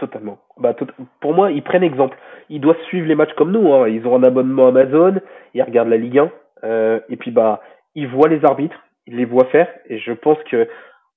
Totalement. 0.00 0.38
Bah, 0.56 0.74
Pour 1.20 1.34
moi, 1.34 1.52
ils 1.52 1.62
prennent 1.62 1.82
exemple. 1.82 2.16
Ils 2.48 2.58
doivent 2.58 2.80
suivre 2.84 3.06
les 3.06 3.14
matchs 3.14 3.34
comme 3.34 3.52
nous. 3.52 3.70
Hein. 3.70 3.86
Ils 3.86 4.06
ont 4.06 4.16
un 4.16 4.22
abonnement 4.22 4.68
Amazon, 4.68 5.20
ils 5.52 5.62
regardent 5.62 5.90
la 5.90 5.98
Ligue 5.98 6.18
1, 6.18 6.30
euh, 6.64 7.00
et 7.10 7.16
puis 7.16 7.30
bah, 7.30 7.60
ils 7.94 8.08
voient 8.08 8.30
les 8.30 8.42
arbitres, 8.42 8.82
ils 9.06 9.16
les 9.16 9.26
voient 9.26 9.44
faire. 9.46 9.68
Et 9.90 9.98
je 9.98 10.12
pense 10.12 10.38
que, 10.50 10.66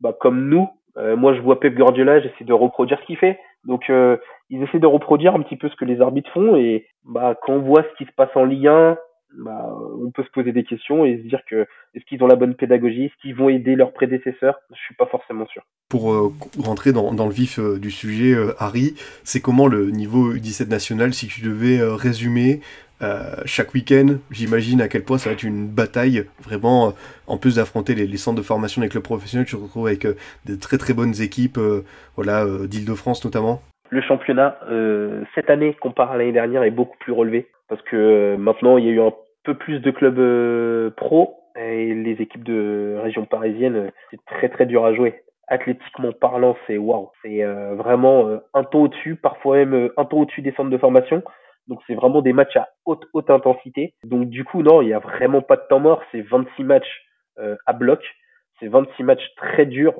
bah, 0.01 0.13
comme 0.19 0.49
nous, 0.49 0.67
euh, 0.97 1.15
moi 1.15 1.33
je 1.33 1.39
vois 1.39 1.61
Pep 1.61 1.73
Guardiola, 1.73 2.19
j'essaie 2.19 2.43
de 2.43 2.51
reproduire 2.51 2.99
ce 2.99 3.05
qu'il 3.05 3.15
fait. 3.15 3.39
Donc 3.63 3.89
euh, 3.89 4.17
ils 4.49 4.61
essaient 4.61 4.79
de 4.79 4.85
reproduire 4.85 5.33
un 5.33 5.41
petit 5.41 5.55
peu 5.55 5.69
ce 5.69 5.77
que 5.77 5.85
les 5.85 6.01
arbitres 6.01 6.31
font. 6.31 6.57
Et 6.57 6.85
bah, 7.05 7.35
quand 7.41 7.53
on 7.53 7.59
voit 7.59 7.83
ce 7.83 7.97
qui 7.97 8.03
se 8.03 8.13
passe 8.17 8.35
en 8.35 8.43
Ligue 8.43 8.67
1, 8.67 8.97
bah, 9.37 9.75
on 10.01 10.11
peut 10.11 10.23
se 10.23 10.29
poser 10.29 10.51
des 10.51 10.63
questions 10.63 11.05
et 11.05 11.17
se 11.17 11.27
dire 11.27 11.41
que 11.49 11.65
est-ce 11.95 12.05
qu'ils 12.05 12.23
ont 12.23 12.27
la 12.27 12.35
bonne 12.35 12.55
pédagogie, 12.55 13.05
est-ce 13.05 13.21
qu'ils 13.21 13.35
vont 13.35 13.49
aider 13.49 13.75
leurs 13.75 13.93
prédécesseurs? 13.93 14.59
Je 14.71 14.79
suis 14.79 14.95
pas 14.95 15.05
forcément 15.05 15.47
sûr. 15.47 15.63
Pour 15.89 16.11
euh, 16.11 16.33
rentrer 16.59 16.91
dans, 16.91 17.13
dans, 17.13 17.25
le 17.25 17.33
vif 17.33 17.59
euh, 17.59 17.79
du 17.79 17.91
sujet, 17.91 18.33
euh, 18.33 18.53
Harry, 18.59 18.95
c'est 19.23 19.41
comment 19.41 19.67
le 19.67 19.91
niveau 19.91 20.33
U17 20.33 20.69
national 20.69 21.13
si 21.13 21.27
tu 21.27 21.41
devais 21.41 21.79
résumer 21.81 22.61
chaque 23.43 23.73
week-end 23.73 24.15
J'imagine 24.31 24.79
à 24.79 24.87
quel 24.87 25.03
point 25.03 25.17
ça 25.17 25.27
va 25.29 25.33
être 25.33 25.43
une 25.43 25.67
bataille 25.67 26.25
vraiment. 26.41 26.93
en 27.27 27.37
plus 27.37 27.57
d'affronter 27.57 27.95
les, 27.95 28.15
centres 28.15 28.37
de 28.37 28.41
formation 28.41 28.81
avec 28.81 28.93
le 28.93 29.01
professionnel, 29.01 29.45
tu 29.45 29.57
te 29.57 29.61
retrouves 29.61 29.87
avec 29.87 30.07
de 30.07 30.55
très 30.55 30.77
très 30.77 30.93
bonnes 30.93 31.21
équipes, 31.21 31.59
voilà, 32.15 32.45
d'Île-de-France 32.65 33.25
notamment? 33.25 33.61
Le 33.89 34.01
championnat 34.01 34.57
cette 35.35 35.49
année 35.49 35.73
comparé 35.73 36.13
à 36.13 36.17
l'année 36.17 36.31
dernière 36.31 36.63
est 36.63 36.71
beaucoup 36.71 36.95
plus 36.97 37.11
relevé 37.11 37.49
parce 37.67 37.81
que 37.81 38.37
maintenant 38.37 38.77
il 38.77 38.85
y 38.85 38.87
a 38.87 38.91
eu 38.91 39.01
un 39.01 39.11
peu 39.43 39.55
plus 39.55 39.79
de 39.79 39.91
clubs 39.91 40.19
euh, 40.19 40.89
pro 40.91 41.39
et 41.55 41.93
les 41.93 42.21
équipes 42.21 42.43
de 42.43 42.97
région 43.01 43.25
parisienne, 43.25 43.91
c'est 44.09 44.23
très 44.25 44.49
très 44.49 44.65
dur 44.65 44.85
à 44.85 44.93
jouer. 44.93 45.23
Athlétiquement 45.47 46.11
parlant, 46.13 46.55
c'est 46.65 46.77
waouh, 46.77 47.11
c'est 47.21 47.43
euh, 47.43 47.75
vraiment 47.75 48.27
euh, 48.27 48.39
un 48.53 48.63
ton 48.63 48.83
au-dessus, 48.83 49.15
parfois 49.15 49.57
même 49.57 49.91
un 49.97 50.05
ton 50.05 50.21
au-dessus 50.21 50.41
des 50.41 50.53
centres 50.53 50.69
de 50.69 50.77
formation. 50.77 51.21
Donc 51.67 51.79
c'est 51.85 51.95
vraiment 51.95 52.21
des 52.21 52.33
matchs 52.33 52.55
à 52.55 52.69
haute 52.85 53.05
haute 53.13 53.29
intensité. 53.29 53.93
Donc 54.03 54.29
du 54.29 54.43
coup 54.45 54.63
non, 54.63 54.81
il 54.81 54.89
y 54.89 54.93
a 54.93 54.99
vraiment 54.99 55.41
pas 55.41 55.57
de 55.57 55.63
temps 55.69 55.79
mort, 55.79 56.01
c'est 56.11 56.21
26 56.21 56.63
matchs 56.63 57.05
à 57.65 57.73
bloc, 57.73 58.03
c'est 58.59 58.67
26 58.67 59.03
matchs 59.03 59.27
très 59.37 59.65
durs. 59.65 59.95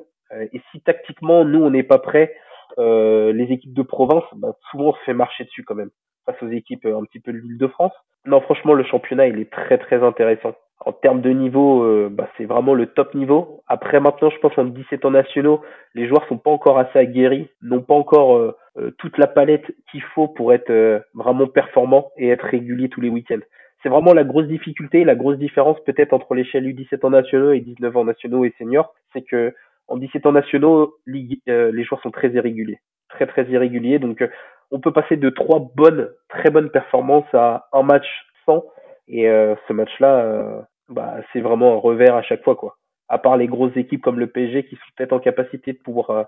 et 0.52 0.60
si 0.70 0.80
tactiquement 0.82 1.44
nous 1.44 1.62
on 1.62 1.70
n'est 1.70 1.82
pas 1.82 1.98
prêt, 1.98 2.34
les 2.78 3.46
équipes 3.50 3.74
de 3.74 3.82
province, 3.82 4.24
bah, 4.34 4.52
souvent 4.70 4.90
on 4.90 4.94
se 4.94 5.04
fait 5.04 5.14
marcher 5.14 5.44
dessus 5.44 5.64
quand 5.64 5.74
même 5.74 5.90
face 6.26 6.42
aux 6.42 6.48
équipes 6.48 6.86
un 6.86 7.04
petit 7.04 7.20
peu 7.20 7.32
de 7.32 7.38
l'île 7.38 7.58
de 7.58 7.66
France. 7.66 7.92
Non, 8.26 8.40
franchement, 8.40 8.72
le 8.72 8.84
championnat, 8.84 9.26
il 9.26 9.38
est 9.38 9.50
très 9.50 9.78
très 9.78 10.02
intéressant. 10.02 10.54
En 10.80 10.92
termes 10.92 11.20
de 11.20 11.30
niveau, 11.30 11.82
euh, 11.82 12.08
bah, 12.10 12.28
c'est 12.36 12.44
vraiment 12.44 12.74
le 12.74 12.86
top 12.86 13.14
niveau. 13.14 13.62
Après, 13.68 14.00
maintenant, 14.00 14.30
je 14.30 14.38
pense 14.38 14.56
en 14.58 14.64
17 14.64 15.04
ans 15.04 15.12
nationaux, 15.12 15.62
les 15.94 16.06
joueurs 16.08 16.26
sont 16.28 16.38
pas 16.38 16.50
encore 16.50 16.78
assez 16.78 16.98
aguerris, 16.98 17.48
n'ont 17.62 17.82
pas 17.82 17.94
encore 17.94 18.36
euh, 18.36 18.56
euh, 18.76 18.90
toute 18.98 19.16
la 19.18 19.26
palette 19.26 19.64
qu'il 19.90 20.02
faut 20.02 20.28
pour 20.28 20.52
être 20.52 21.02
vraiment 21.14 21.46
performant 21.46 22.10
et 22.16 22.28
être 22.28 22.44
régulier 22.44 22.88
tous 22.88 23.00
les 23.00 23.08
week-ends. 23.08 23.44
C'est 23.82 23.88
vraiment 23.88 24.14
la 24.14 24.24
grosse 24.24 24.46
difficulté, 24.46 25.04
la 25.04 25.14
grosse 25.14 25.38
différence 25.38 25.78
peut-être 25.84 26.12
entre 26.12 26.34
l'échelle 26.34 26.66
U17 26.66 27.06
ans 27.06 27.10
nationaux 27.10 27.52
et 27.52 27.60
19 27.60 27.96
ans 27.96 28.04
nationaux 28.04 28.44
et 28.44 28.54
seniors, 28.58 28.94
c'est 29.12 29.22
que 29.22 29.54
en 29.88 29.98
17 29.98 30.24
ans 30.26 30.32
nationaux, 30.32 30.94
les 31.06 31.84
joueurs 31.84 32.00
sont 32.00 32.10
très 32.10 32.30
irréguliers, 32.30 32.78
très 33.14 33.26
très 33.26 33.44
irréguliers. 33.44 33.98
Donc 33.98 34.22
on 34.70 34.80
peut 34.80 34.92
passer 34.92 35.16
de 35.16 35.30
trois 35.30 35.70
bonnes, 35.74 36.10
très 36.28 36.50
bonnes 36.50 36.70
performances 36.70 37.32
à 37.32 37.68
un 37.72 37.82
match 37.82 38.06
sans. 38.44 38.64
Et 39.08 39.28
euh, 39.28 39.54
ce 39.68 39.72
match-là, 39.72 40.16
euh, 40.16 40.60
bah, 40.88 41.16
c'est 41.32 41.40
vraiment 41.40 41.74
un 41.74 41.78
revers 41.78 42.16
à 42.16 42.22
chaque 42.22 42.42
fois, 42.42 42.56
quoi. 42.56 42.76
À 43.08 43.18
part 43.18 43.36
les 43.36 43.46
grosses 43.46 43.76
équipes 43.76 44.02
comme 44.02 44.18
le 44.18 44.26
PSG 44.26 44.64
qui 44.64 44.76
sont 44.76 44.82
peut-être 44.96 45.12
en 45.12 45.20
capacité 45.20 45.72
de 45.72 45.78
pouvoir 45.78 46.10
euh, 46.10 46.22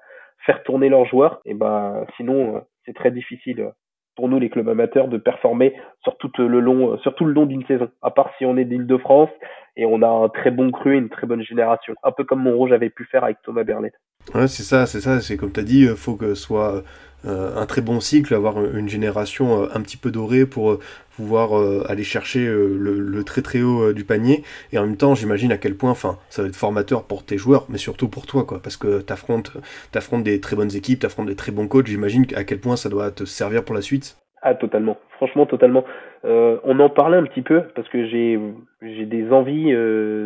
faire 0.45 0.63
tourner 0.63 0.89
leurs 0.91 1.07
joueurs, 1.07 1.41
et 1.47 1.55
bah 1.55 2.05
sinon 2.17 2.63
c'est 2.85 2.95
très 2.95 3.11
difficile 3.11 3.73
pour 4.15 4.29
nous 4.29 4.39
les 4.39 4.51
clubs 4.51 4.69
amateurs 4.69 5.09
de 5.09 5.17
performer 5.17 5.75
sur 6.03 6.19
tout 6.19 6.31
le 6.39 6.61
long, 6.61 6.99
sur 6.99 7.15
le 7.21 7.33
long 7.33 7.47
d'une 7.47 7.65
saison. 7.67 7.89
À 8.03 8.11
part 8.11 8.31
si 8.37 8.45
on 8.45 8.59
est 8.59 8.67
d'Île-de-France 8.67 9.31
et 9.77 9.87
on 9.87 10.03
a 10.03 10.09
un 10.09 10.29
très 10.29 10.51
bon 10.51 10.71
cru 10.71 10.95
et 10.95 10.99
une 10.99 11.09
très 11.09 11.27
bonne 11.27 11.43
génération, 11.43 11.95
un 12.03 12.13
peu 12.13 12.25
comme 12.25 12.43
Montrouge 12.43 12.73
avait 12.73 12.91
pu 12.91 13.07
faire 13.07 13.25
avec 13.25 13.41
Thomas 13.43 13.65
Bernet. 13.65 13.95
Ouais, 14.35 14.49
c'est 14.49 14.63
ça, 14.63 14.87
c'est 14.87 15.01
ça, 15.01 15.21
c'est 15.21 15.37
comme 15.37 15.53
tu 15.53 15.63
dit, 15.63 15.83
il 15.83 15.97
faut 15.97 16.17
que 16.17 16.35
ce 16.35 16.43
soit 16.43 16.83
euh, 17.27 17.57
un 17.57 17.67
très 17.67 17.81
bon 17.81 17.99
cycle, 17.99 18.35
avoir 18.35 18.63
une 18.63 18.89
génération 18.89 19.63
euh, 19.63 19.67
un 19.75 19.81
petit 19.81 19.97
peu 19.97 20.11
dorée 20.11 20.47
pour 20.47 20.73
euh, 20.73 20.79
pouvoir 21.17 21.55
aller 21.89 22.05
chercher 22.05 22.47
le, 22.47 23.25
très 23.25 23.41
très 23.41 23.63
haut 23.63 23.95
du 23.95 24.05
panier. 24.05 24.43
Et 24.71 24.79
en 24.79 24.85
même 24.85 24.99
temps, 24.99 25.15
j'imagine 25.15 25.51
à 25.51 25.57
quel 25.57 25.75
point, 25.75 25.91
enfin, 25.91 26.19
ça 26.29 26.43
va 26.43 26.49
être 26.49 26.57
formateur 26.57 27.05
pour 27.05 27.25
tes 27.25 27.39
joueurs, 27.39 27.65
mais 27.71 27.79
surtout 27.79 28.09
pour 28.09 28.27
toi, 28.27 28.45
quoi, 28.45 28.61
parce 28.63 28.77
que 28.77 29.01
tu 29.01 29.13
affrontes 29.15 30.23
des 30.23 30.41
très 30.43 30.57
bonnes 30.57 30.77
équipes, 30.77 31.01
tu 31.01 31.25
des 31.25 31.35
très 31.35 31.53
bons 31.53 31.69
coachs. 31.69 31.87
J'imagine 31.87 32.27
à 32.35 32.45
quel 32.45 32.61
point 32.61 32.77
ça 32.77 32.91
doit 32.91 33.11
te 33.11 33.25
servir 33.25 33.65
pour 33.65 33.75
la 33.75 33.81
suite. 33.81 34.19
Ah, 34.43 34.55
totalement. 34.55 34.99
Franchement, 35.17 35.47
totalement. 35.47 35.85
on 36.25 36.81
en 36.81 36.91
parlait 36.91 37.17
un 37.17 37.25
petit 37.25 37.41
peu 37.41 37.63
parce 37.75 37.89
que 37.89 38.07
j'ai 38.09 38.39
j'ai 38.83 39.07
des 39.07 39.33
envies 39.33 39.73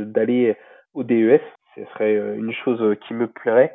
d'aller 0.07 0.57
au 0.94 1.05
DES. 1.05 1.40
Ce 1.75 1.85
serait 1.93 2.14
une 2.14 2.53
chose 2.53 2.97
qui 3.07 3.14
me 3.14 3.27
plairait. 3.27 3.73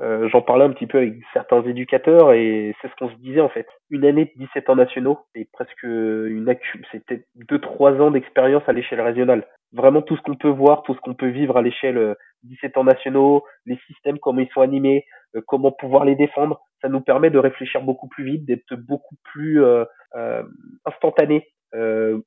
Euh, 0.00 0.28
J'en 0.28 0.42
parlais 0.42 0.64
un 0.64 0.70
petit 0.70 0.88
peu 0.88 0.98
avec 0.98 1.14
certains 1.32 1.62
éducateurs 1.62 2.32
et 2.32 2.74
c'est 2.80 2.88
ce 2.88 2.96
qu'on 2.96 3.10
se 3.10 3.16
disait 3.16 3.40
en 3.40 3.48
fait. 3.48 3.68
Une 3.90 4.04
année 4.04 4.24
de 4.24 4.44
17 4.44 4.70
ans 4.70 4.76
nationaux, 4.76 5.20
c'est 5.34 5.48
presque 5.52 5.82
une 5.84 6.52
c'était 6.90 7.24
deux 7.36 7.60
trois 7.60 7.92
ans 8.00 8.10
d'expérience 8.10 8.64
à 8.66 8.72
l'échelle 8.72 9.00
régionale. 9.00 9.46
Vraiment 9.72 10.02
tout 10.02 10.16
ce 10.16 10.22
qu'on 10.22 10.34
peut 10.34 10.48
voir, 10.48 10.82
tout 10.82 10.94
ce 10.94 11.00
qu'on 11.00 11.14
peut 11.14 11.28
vivre 11.28 11.56
à 11.56 11.62
l'échelle 11.62 12.16
17 12.42 12.76
euh, 12.76 12.80
ans 12.80 12.84
nationaux, 12.84 13.44
les 13.66 13.78
systèmes, 13.86 14.18
comment 14.18 14.40
ils 14.40 14.50
sont 14.50 14.62
animés, 14.62 15.04
euh, 15.36 15.42
comment 15.46 15.70
pouvoir 15.70 16.04
les 16.04 16.16
défendre, 16.16 16.60
ça 16.82 16.88
nous 16.88 17.00
permet 17.00 17.30
de 17.30 17.38
réfléchir 17.38 17.80
beaucoup 17.82 18.08
plus 18.08 18.24
vite, 18.24 18.44
d'être 18.46 18.74
beaucoup 18.74 19.16
plus 19.22 19.62
euh, 19.62 19.84
euh 20.16 20.42
instantané 20.86 21.48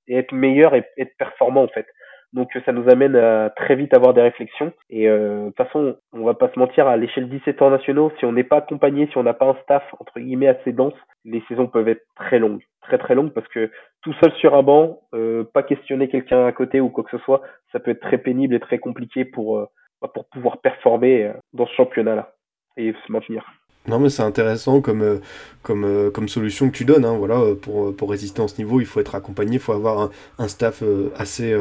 et 0.07 0.17
être 0.17 0.33
meilleur 0.33 0.75
et 0.75 0.83
être 0.97 1.15
performant 1.17 1.63
en 1.63 1.69
fait. 1.69 1.87
Donc 2.33 2.49
ça 2.65 2.71
nous 2.71 2.89
amène 2.89 3.15
à 3.15 3.49
très 3.49 3.75
vite 3.75 3.93
avoir 3.93 4.13
des 4.13 4.21
réflexions. 4.21 4.73
Et 4.89 5.07
euh, 5.07 5.45
de 5.45 5.47
toute 5.47 5.57
façon, 5.57 5.95
on 6.13 6.25
va 6.25 6.33
pas 6.33 6.51
se 6.53 6.59
mentir, 6.59 6.87
à 6.87 6.97
l'échelle 6.97 7.29
17 7.29 7.61
ans 7.61 7.69
nationaux, 7.69 8.11
si 8.19 8.25
on 8.25 8.33
n'est 8.33 8.43
pas 8.43 8.57
accompagné, 8.57 9.07
si 9.07 9.17
on 9.17 9.23
n'a 9.23 9.33
pas 9.33 9.47
un 9.47 9.55
staff 9.63 9.83
entre 9.99 10.19
guillemets 10.19 10.47
assez 10.47 10.73
dense, 10.73 10.93
les 11.27 11.43
saisons 11.47 11.67
peuvent 11.67 11.87
être 11.87 12.05
très 12.15 12.39
longues, 12.39 12.63
très 12.81 12.97
très 12.97 13.15
longues, 13.15 13.31
parce 13.31 13.47
que 13.47 13.69
tout 14.01 14.13
seul 14.21 14.31
sur 14.39 14.55
un 14.55 14.63
banc, 14.63 15.01
euh, 15.13 15.43
pas 15.43 15.63
questionner 15.63 16.07
quelqu'un 16.07 16.45
à 16.45 16.51
côté 16.51 16.79
ou 16.79 16.89
quoi 16.89 17.03
que 17.03 17.17
ce 17.17 17.23
soit, 17.23 17.41
ça 17.71 17.79
peut 17.79 17.91
être 17.91 18.01
très 18.01 18.17
pénible 18.17 18.55
et 18.55 18.59
très 18.59 18.79
compliqué 18.79 19.25
pour 19.25 19.59
euh, 19.59 19.65
pour 20.13 20.25
pouvoir 20.29 20.59
performer 20.61 21.25
euh, 21.25 21.33
dans 21.53 21.65
ce 21.67 21.73
championnat-là 21.73 22.33
et 22.77 22.93
se 22.93 23.11
maintenir. 23.11 23.45
Non 23.87 23.99
mais 23.99 24.09
c'est 24.09 24.23
intéressant 24.23 24.81
comme, 24.81 25.21
comme, 25.63 26.11
comme 26.13 26.27
solution 26.27 26.69
que 26.69 26.75
tu 26.75 26.83
donnes. 26.83 27.05
Hein, 27.05 27.15
voilà, 27.17 27.39
pour, 27.61 27.95
pour 27.95 28.11
résister 28.11 28.41
en 28.41 28.49
ce 28.49 28.61
niveau, 28.61 28.81
il 28.81 28.85
faut 28.85 28.99
être 28.99 29.15
accompagné, 29.15 29.53
il 29.53 29.59
faut 29.59 29.71
avoir 29.71 30.09
un 30.37 30.47
staff 30.49 30.83
assez, 31.17 31.55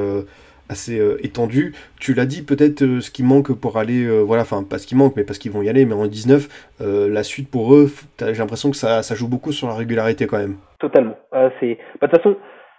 assez 0.68 0.98
euh, 0.98 1.18
étendu. 1.24 1.74
Tu 2.00 2.14
l'as 2.14 2.26
dit, 2.26 2.44
peut-être 2.44 2.82
euh, 2.82 3.00
ce 3.00 3.10
qui 3.10 3.22
manque 3.22 3.52
pour 3.58 3.78
aller, 3.78 4.04
euh, 4.04 4.20
voilà, 4.20 4.42
enfin 4.42 4.62
pas 4.68 4.78
ce 4.78 4.86
qui 4.86 4.96
manque, 4.96 5.14
mais 5.16 5.24
parce 5.24 5.38
qu'ils 5.38 5.52
vont 5.52 5.62
y 5.62 5.68
aller, 5.68 5.86
mais 5.86 5.94
en 5.94 6.06
19, 6.06 6.48
la 6.80 7.22
suite 7.22 7.50
pour 7.50 7.74
eux, 7.74 7.86
j'ai 8.20 8.32
l'impression 8.34 8.70
que 8.70 8.76
ça, 8.76 9.02
ça 9.02 9.14
joue 9.14 9.28
beaucoup 9.28 9.52
sur 9.52 9.68
la 9.68 9.74
régularité 9.74 10.26
quand 10.26 10.38
même. 10.38 10.56
Totalement. 10.78 11.16
c'est, 11.60 11.78
bah, 12.00 12.06
de 12.06 12.12
toute 12.12 12.22
façon, 12.22 12.36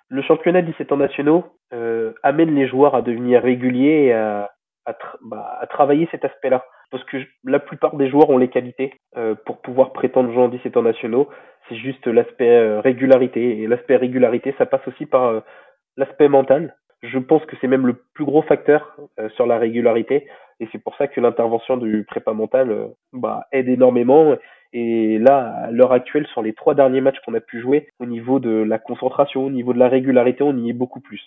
le 0.10 0.22
championnat 0.22 0.62
17 0.62 0.92
ans 0.92 0.98
nationaux 0.98 1.46
amène 2.24 2.56
les 2.56 2.68
joueurs 2.68 2.96
à 2.96 3.02
devenir 3.02 3.42
réguliers 3.42 4.06
et 4.06 4.14
à, 4.14 4.50
bah, 5.22 5.58
à, 5.60 5.68
travailler 5.68 6.08
cet 6.12 6.26
aspect-là. 6.26 6.64
Parce 6.90 7.04
que 7.06 7.18
la 7.44 7.60
plupart 7.60 7.98
des 7.98 8.10
joueurs 8.10 8.30
ont 8.30 8.38
les 8.38 8.48
qualités 8.48 8.94
pour 9.46 9.62
pouvoir 9.62 9.92
prétendre 9.92 10.32
jouer 10.32 10.44
en 10.44 10.48
17 10.48 10.78
ans 10.78 10.84
nationaux. 10.84 11.28
C'est 11.68 11.76
juste 11.76 12.08
l'aspect 12.08 12.80
régularité. 12.80 13.62
Et 13.62 13.68
l'aspect 13.68 13.98
régularité, 13.98 14.56
ça 14.58 14.66
passe 14.66 14.88
aussi 14.88 15.06
par 15.06 15.44
l'aspect 15.98 16.30
mental 16.30 16.76
je 17.04 17.20
pense 17.20 17.46
que 17.46 17.56
c'est 17.62 17.68
même 17.68 17.88
le 17.88 17.94
plus 18.14 18.26
gros 18.26 18.42
facteur 18.42 18.98
euh, 19.20 19.30
sur 19.30 19.46
la 19.46 19.58
régularité. 19.58 20.28
Et 20.60 20.68
c'est 20.72 20.82
pour 20.82 20.96
ça 20.96 21.08
que 21.08 21.22
l'intervention 21.22 21.78
du 21.78 22.04
prépa 22.04 22.34
mental 22.34 22.72
euh, 22.72 22.88
bah, 23.14 23.48
aide 23.52 23.70
énormément. 23.70 24.36
Et 24.74 25.18
là, 25.20 25.66
à 25.66 25.72
l'heure 25.72 25.94
actuelle, 25.94 26.28
sur 26.28 26.42
les 26.42 26.54
trois 26.54 26.76
derniers 26.76 27.02
matchs 27.02 27.20
qu'on 27.26 27.34
a 27.34 27.40
pu 27.40 27.62
jouer, 27.62 27.88
au 28.00 28.06
niveau 28.06 28.40
de 28.40 28.50
la 28.50 28.80
concentration, 28.80 29.46
au 29.46 29.50
niveau 29.50 29.74
de 29.74 29.80
la 29.80 29.88
régularité, 29.88 30.44
on 30.44 30.58
y 30.58 30.70
est 30.70 30.74
beaucoup 30.74 31.00
plus. 31.00 31.22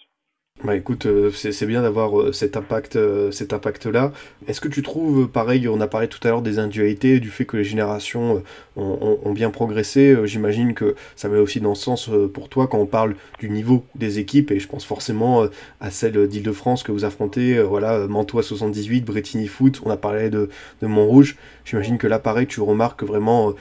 Bah 0.63 0.77
écoute, 0.77 1.07
euh, 1.07 1.31
c'est 1.31 1.65
bien 1.65 1.81
d'avoir 1.81 2.21
euh, 2.21 2.33
cet 2.33 2.55
impact, 2.55 2.97
euh, 2.97 3.31
cet 3.31 3.55
impact-là. 3.55 4.13
Est-ce 4.47 4.61
que 4.61 4.69
tu 4.69 4.83
trouves, 4.83 5.27
pareil, 5.27 5.67
on 5.69 5.81
a 5.81 5.87
parlé 5.87 6.07
tout 6.07 6.19
à 6.23 6.29
l'heure 6.29 6.43
des 6.43 6.59
individualités, 6.59 7.19
du 7.19 7.31
fait 7.31 7.47
que 7.47 7.57
les 7.57 7.65
générations 7.65 8.43
ont, 8.77 9.33
bien 9.33 9.51
progressé. 9.51 10.17
J'imagine 10.25 10.75
que 10.75 10.97
ça 11.17 11.29
va 11.29 11.41
aussi 11.41 11.61
dans 11.61 11.75
ce 11.75 11.85
sens 11.85 12.11
pour 12.35 12.49
toi 12.51 12.67
quand 12.67 12.79
on 12.79 12.87
parle 12.87 13.15
du 13.39 13.49
niveau 13.49 13.85
des 13.95 14.19
équipes, 14.19 14.51
et 14.51 14.59
je 14.59 14.69
pense 14.69 14.85
forcément 14.85 15.47
à 15.81 15.91
celle 15.91 16.27
d'Île-de-France 16.27 16.83
que 16.83 16.93
vous 16.93 17.05
affrontez, 17.05 17.63
voilà, 17.63 18.07
Mantois 18.07 18.43
78, 18.43 19.05
Bretigny 19.05 19.47
Foot, 19.47 19.81
on 19.85 19.91
a 19.91 19.97
parlé 19.97 20.31
de, 20.31 20.49
de 20.83 20.87
Montrouge. 20.87 21.37
J'imagine 21.65 21.99
que 21.99 22.07
là, 22.07 22.19
pareil, 22.19 22.47
tu 22.47 22.61
remarques 22.61 23.03
vraiment, 23.03 23.55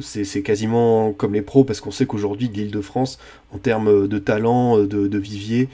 c'est 0.00 0.42
quasiment 0.42 1.12
comme 1.12 1.34
les 1.34 1.42
pros, 1.42 1.64
parce 1.64 1.80
qu'on 1.80 1.90
sait 1.90 2.06
qu'aujourd'hui, 2.06 2.48
l'Île-de-France, 2.48 3.18
en 3.54 3.58
termes 3.58 4.08
de 4.08 4.18
talent, 4.18 4.78
de, 4.78 5.06
de 5.08 5.18
vivier, 5.18 5.68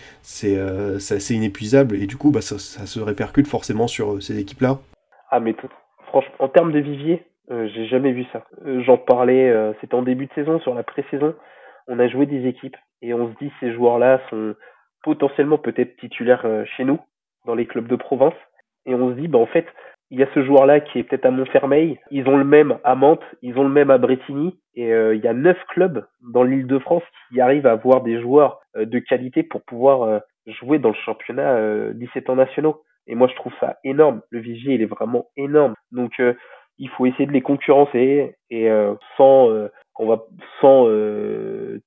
euh, 0.44 0.98
c'est 0.98 1.14
assez 1.16 1.34
inépuisable 1.34 1.96
et 1.96 2.06
du 2.06 2.16
coup 2.16 2.30
bah, 2.30 2.40
ça, 2.40 2.58
se 2.58 3.00
répercute 3.00 3.46
forcément 3.46 3.86
sur 3.86 4.14
euh, 4.14 4.20
ces 4.20 4.38
équipes-là. 4.38 4.78
Ah 5.30 5.40
mais 5.40 5.54
franchement, 6.06 6.34
en 6.38 6.48
termes 6.48 6.72
de 6.72 6.78
vivier, 6.78 7.24
euh, 7.50 7.68
j'ai 7.74 7.86
jamais 7.86 8.12
vu 8.12 8.24
ça. 8.32 8.44
J'en 8.86 8.96
parlais, 8.96 9.52
c'était 9.80 9.94
en 9.94 10.02
début 10.02 10.26
de 10.26 10.32
saison, 10.34 10.60
sur 10.60 10.74
la 10.74 10.82
pré-saison, 10.82 11.34
on 11.86 11.98
a 11.98 12.08
joué 12.08 12.26
des 12.26 12.46
équipes 12.46 12.76
et 13.02 13.14
on 13.14 13.32
se 13.32 13.38
dit 13.38 13.50
ces 13.60 13.72
joueurs-là 13.72 14.20
sont 14.30 14.54
potentiellement 15.02 15.58
peut-être 15.58 15.96
titulaires 15.96 16.46
chez 16.76 16.84
nous, 16.84 16.98
dans 17.46 17.54
les 17.54 17.66
clubs 17.66 17.86
de 17.86 17.96
province, 17.96 18.34
et 18.86 18.94
on 18.94 19.10
se 19.10 19.20
dit 19.20 19.28
bah 19.28 19.38
en 19.38 19.46
fait 19.46 19.66
il 20.10 20.18
y 20.18 20.22
a 20.22 20.28
ce 20.34 20.42
joueur-là 20.42 20.80
qui 20.80 20.98
est 20.98 21.02
peut-être 21.02 21.26
à 21.26 21.30
Montfermeil, 21.30 21.98
ils 22.10 22.26
ont 22.28 22.38
le 22.38 22.44
même 22.44 22.78
à 22.84 22.94
Mantes, 22.94 23.24
ils 23.42 23.58
ont 23.58 23.62
le 23.62 23.68
même 23.68 23.90
à 23.90 23.98
Bretigny, 23.98 24.58
et 24.74 24.92
euh, 24.92 25.14
il 25.14 25.22
y 25.22 25.28
a 25.28 25.34
neuf 25.34 25.58
clubs 25.68 26.06
dans 26.22 26.44
l'île 26.44 26.66
de 26.66 26.78
France 26.78 27.02
qui 27.28 27.40
arrivent 27.40 27.66
à 27.66 27.72
avoir 27.72 28.02
des 28.02 28.20
joueurs 28.20 28.60
euh, 28.76 28.86
de 28.86 28.98
qualité 29.00 29.42
pour 29.42 29.62
pouvoir 29.62 30.02
euh, 30.02 30.18
jouer 30.46 30.78
dans 30.78 30.90
le 30.90 30.94
championnat 30.94 31.92
17 31.92 32.30
ans 32.30 32.36
nationaux. 32.36 32.82
Et 33.06 33.14
moi, 33.14 33.28
je 33.28 33.34
trouve 33.34 33.52
ça 33.60 33.76
énorme. 33.84 34.22
Le 34.30 34.38
vigier, 34.38 34.74
il 34.74 34.82
est 34.82 34.86
vraiment 34.86 35.26
énorme. 35.36 35.74
Donc, 35.92 36.22
il 36.78 36.88
faut 36.90 37.04
essayer 37.04 37.26
de 37.26 37.32
les 37.32 37.42
concurrencer 37.42 38.34
et 38.50 38.70
sans, 39.18 39.50
on 39.98 40.06
va, 40.06 40.24
sans 40.62 40.84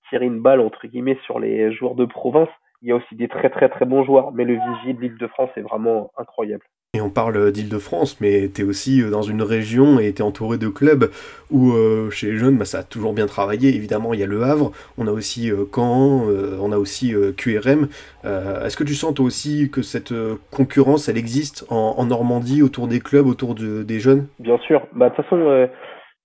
tirer 0.09 0.25
une 0.25 0.41
balle 0.41 0.59
entre 0.59 0.85
guillemets 0.85 1.17
sur 1.25 1.39
les 1.39 1.71
joueurs 1.73 1.95
de 1.95 2.05
province. 2.05 2.49
Il 2.83 2.89
y 2.89 2.91
a 2.91 2.95
aussi 2.95 3.15
des 3.15 3.27
très 3.27 3.49
très 3.49 3.69
très 3.69 3.85
bons 3.85 4.03
joueurs, 4.03 4.31
mais 4.31 4.45
le 4.45 4.53
vigier 4.53 4.93
de 4.93 5.01
l'île 5.01 5.17
de 5.17 5.27
France 5.27 5.49
est 5.55 5.61
vraiment 5.61 6.11
incroyable. 6.17 6.63
Et 6.93 6.99
on 6.99 7.09
parle 7.09 7.53
d'Île-de-France, 7.53 8.19
mais 8.19 8.49
tu 8.49 8.63
es 8.63 8.63
aussi 8.65 9.01
euh, 9.01 9.09
dans 9.09 9.21
une 9.21 9.43
région 9.43 9.97
et 9.97 10.11
tu 10.11 10.21
es 10.21 10.25
entouré 10.25 10.57
de 10.57 10.67
clubs 10.67 11.09
où 11.49 11.71
euh, 11.71 12.09
chez 12.09 12.27
les 12.27 12.35
jeunes, 12.35 12.57
bah, 12.57 12.65
ça 12.65 12.79
a 12.79 12.83
toujours 12.83 13.13
bien 13.13 13.27
travaillé. 13.27 13.73
Évidemment, 13.73 14.13
il 14.13 14.19
y 14.19 14.23
a 14.23 14.25
Le 14.25 14.43
Havre, 14.43 14.73
on 14.97 15.07
a 15.07 15.11
aussi 15.11 15.49
euh, 15.49 15.63
Caen, 15.73 16.25
on 16.59 16.71
a 16.73 16.77
aussi 16.77 17.15
QRM. 17.37 17.87
Est-ce 18.25 18.75
que 18.75 18.83
tu 18.83 18.93
sens 18.93 19.13
toi 19.13 19.25
aussi 19.25 19.69
que 19.71 19.81
cette 19.81 20.13
concurrence, 20.51 21.07
elle 21.07 21.17
existe 21.17 21.65
en, 21.69 22.05
Normandie, 22.05 22.61
autour 22.61 22.89
des 22.89 22.99
clubs, 22.99 23.25
autour 23.25 23.55
des 23.55 23.99
jeunes? 24.01 24.27
Bien 24.39 24.57
sûr. 24.57 24.85
Bah, 24.91 25.09
de 25.09 25.15
toute 25.15 25.23
façon, 25.23 25.69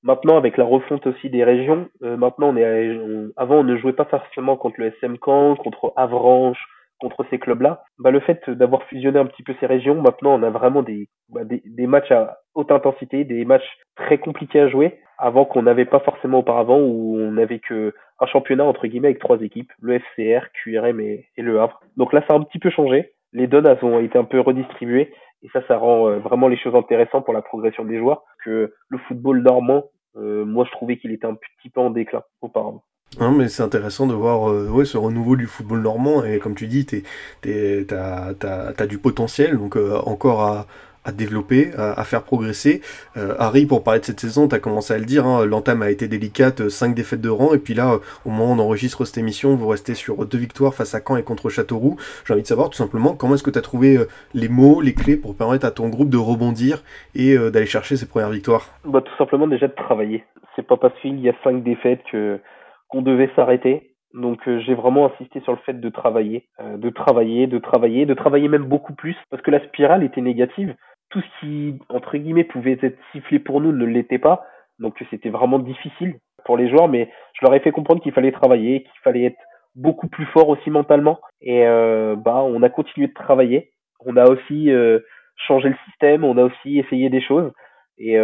maintenant, 0.02 0.36
avec 0.36 0.56
la 0.56 0.64
refonte 0.64 1.06
aussi 1.06 1.30
des 1.30 1.44
régions, 1.44 1.86
maintenant, 2.00 2.48
on 2.48 2.56
est, 2.56 2.98
avant, 3.36 3.60
on 3.60 3.64
ne 3.64 3.76
jouait 3.76 3.92
pas 3.92 4.06
facilement 4.06 4.56
contre 4.56 4.80
le 4.80 4.86
SM 4.86 5.16
Caen, 5.24 5.54
contre 5.54 5.92
Avranches, 5.94 6.66
contre 6.99 7.24
ces 7.30 7.38
clubs-là, 7.38 7.82
bah, 7.99 8.11
le 8.11 8.20
fait 8.20 8.49
d'avoir 8.51 8.82
fusionné 8.84 9.18
un 9.18 9.26
petit 9.26 9.42
peu 9.42 9.55
ces 9.61 9.66
régions, 9.66 10.01
maintenant 10.01 10.34
on 10.34 10.42
a 10.42 10.51
vraiment 10.51 10.82
des, 10.82 11.09
bah, 11.28 11.44
des, 11.44 11.62
des, 11.64 11.86
matchs 11.86 12.11
à 12.11 12.38
haute 12.55 12.70
intensité, 12.70 13.24
des 13.24 13.44
matchs 13.44 13.68
très 13.97 14.18
compliqués 14.18 14.61
à 14.61 14.68
jouer, 14.68 14.99
avant 15.18 15.44
qu'on 15.44 15.62
n'avait 15.62 15.84
pas 15.84 16.01
forcément 16.01 16.38
auparavant 16.38 16.78
où 16.78 17.16
on 17.18 17.32
n'avait 17.32 17.59
que 17.59 17.94
un 18.20 18.26
championnat 18.26 18.64
entre 18.64 18.86
guillemets 18.86 19.09
avec 19.09 19.18
trois 19.18 19.40
équipes, 19.40 19.72
le 19.80 19.99
FCR, 19.99 20.47
QRM 20.53 21.01
et, 21.01 21.26
le 21.36 21.61
Havre. 21.61 21.80
Donc 21.97 22.12
là 22.12 22.22
ça 22.26 22.34
a 22.34 22.36
un 22.36 22.42
petit 22.42 22.59
peu 22.59 22.70
changé, 22.70 23.12
les 23.32 23.47
donnes 23.47 23.66
ont 23.82 24.01
été 24.01 24.18
un 24.18 24.24
peu 24.24 24.40
redistribuées 24.40 25.12
et 25.42 25.49
ça 25.53 25.62
ça 25.68 25.76
rend 25.76 26.09
euh, 26.09 26.18
vraiment 26.18 26.49
les 26.49 26.57
choses 26.57 26.74
intéressantes 26.74 27.24
pour 27.24 27.34
la 27.34 27.42
progression 27.42 27.84
des 27.84 27.99
joueurs, 27.99 28.22
que 28.44 28.72
le 28.88 28.99
football 28.99 29.42
normand, 29.42 29.84
euh, 30.16 30.44
moi 30.44 30.64
je 30.64 30.70
trouvais 30.72 30.97
qu'il 30.97 31.12
était 31.12 31.26
un 31.26 31.34
petit 31.34 31.70
peu 31.70 31.80
en 31.80 31.90
déclin 31.90 32.22
auparavant. 32.40 32.82
Non, 33.20 33.30
mais 33.30 33.48
c'est 33.48 33.62
intéressant 33.62 34.07
de 34.07 34.12
voir 34.12 34.50
euh, 34.50 34.84
ce 34.84 34.98
renouveau 34.98 35.36
du 35.36 35.46
football 35.46 35.80
normand. 35.80 36.22
Et 36.24 36.38
comme 36.38 36.54
tu 36.54 36.66
dis, 36.66 36.84
tu 36.84 37.02
as, 37.90 38.86
du 38.86 38.98
potentiel, 38.98 39.57
donc 39.57 39.76
euh, 39.76 39.98
encore 40.04 40.42
à, 40.42 40.66
à 41.02 41.12
développer, 41.12 41.70
à, 41.78 42.04
faire 42.04 42.24
progresser. 42.24 42.82
Euh, 43.16 43.34
Harry, 43.38 43.64
pour 43.64 43.82
parler 43.82 44.00
de 44.00 44.04
cette 44.04 44.20
saison, 44.20 44.48
tu 44.48 44.54
as 44.54 44.59
commencé 44.59 44.92
à 44.92 44.98
le 44.98 45.07
dire, 45.07 45.24
hein, 45.24 45.46
l'entame 45.46 45.80
a 45.80 45.90
été 45.90 46.09
délicate, 46.09 46.68
5 46.68 46.94
défaites 46.94 47.22
de 47.22 47.30
rang, 47.30 47.54
et 47.54 47.59
puis 47.59 47.72
là, 47.72 48.00
au 48.26 48.30
moment 48.30 48.50
où 48.50 48.54
on 48.54 48.59
enregistre 48.59 49.07
cette 49.07 49.16
émission, 49.16 49.57
vous 49.57 49.68
restez 49.68 49.94
sur 49.94 50.26
deux 50.26 50.36
victoires 50.36 50.74
face 50.74 50.94
à 50.94 51.00
Caen 51.00 51.16
et 51.16 51.22
contre 51.22 51.48
Châteauroux. 51.48 51.96
J'ai 52.26 52.34
envie 52.34 52.42
de 52.42 52.46
savoir 52.46 52.68
tout 52.68 52.76
simplement 52.76 53.14
comment 53.14 53.34
est-ce 53.34 53.44
que 53.44 53.50
tu 53.50 53.59
as 53.59 53.62
trouvé 53.62 53.98
les 54.34 54.48
mots, 54.50 54.82
les 54.82 54.92
clés 54.92 55.16
pour 55.16 55.34
permettre 55.34 55.64
à 55.64 55.70
ton 55.70 55.88
groupe 55.88 56.11
de 56.11 56.18
rebondir 56.18 56.82
et 57.14 57.38
d'aller 57.38 57.66
chercher 57.66 57.96
ses 57.96 58.07
premières 58.07 58.30
victoires? 58.30 58.68
Bah, 58.84 59.00
Tout 59.00 59.16
simplement 59.16 59.46
déjà 59.46 59.68
de 59.68 59.74
travailler. 59.74 60.24
C'est 60.54 60.66
pas 60.66 60.76
parce 60.76 60.94
qu'il 61.00 61.18
y 61.20 61.30
a 61.30 61.34
5 61.44 61.62
défaites 61.62 62.02
que 62.11 62.40
qu'on 62.89 63.03
devait 63.03 63.30
s'arrêter. 63.37 63.97
Donc 64.16 64.49
euh, 64.49 64.61
j'ai 64.61 64.74
vraiment 64.74 65.07
insisté 65.07 65.41
sur 65.41 65.53
le 65.53 65.59
fait 65.59 65.78
de 65.78 65.89
travailler, 65.91 66.47
euh, 66.61 66.78
de 66.78 66.91
travailler, 66.91 67.47
de 67.47 67.59
travailler, 67.59 68.07
de 68.07 68.14
travailler 68.14 68.49
même 68.49 68.64
beaucoup 68.64 68.95
plus, 68.95 69.16
parce 69.30 69.43
que 69.43 69.51
la 69.51 69.64
spirale 69.66 70.03
était 70.05 70.22
négative. 70.22 70.74
Tout 71.11 71.20
ce 71.20 71.41
qui, 71.41 71.78
entre 71.89 72.16
guillemets, 72.16 72.45
pouvait 72.45 72.78
être 72.82 72.99
sifflé 73.12 73.39
pour 73.39 73.61
nous 73.61 73.72
ne 73.72 73.84
l'était 73.84 74.18
pas. 74.18 74.45
Donc 74.78 75.03
c'était 75.11 75.28
vraiment 75.28 75.59
difficile 75.59 76.16
pour 76.45 76.57
les 76.57 76.68
joueurs, 76.68 76.89
mais 76.89 77.11
je 77.34 77.45
leur 77.45 77.55
ai 77.55 77.61
fait 77.61 77.72
comprendre 77.72 78.03
qu'il 78.03 78.12
fallait 78.12 78.32
travailler, 78.32 78.82
qu'il 78.82 79.01
fallait 79.03 79.24
être 79.24 79.41
beaucoup 79.74 80.09
plus 80.09 80.26
fort 80.26 80.49
aussi 80.49 80.70
mentalement. 80.70 81.20
Et 81.43 81.66
euh, 81.66 82.16
bah 82.16 82.43
on 82.43 82.62
a 82.62 82.70
continué 82.70 83.09
de 83.09 83.14
travailler. 83.14 83.72
On 84.05 84.16
a 84.16 84.26
aussi 84.28 84.70
changé 85.47 85.68
le 85.68 85.76
système, 85.87 86.22
on 86.22 86.37
a 86.37 86.45
aussi 86.45 86.78
essayé 86.78 87.09
des 87.11 87.22
choses. 87.22 87.51
Et 87.99 88.16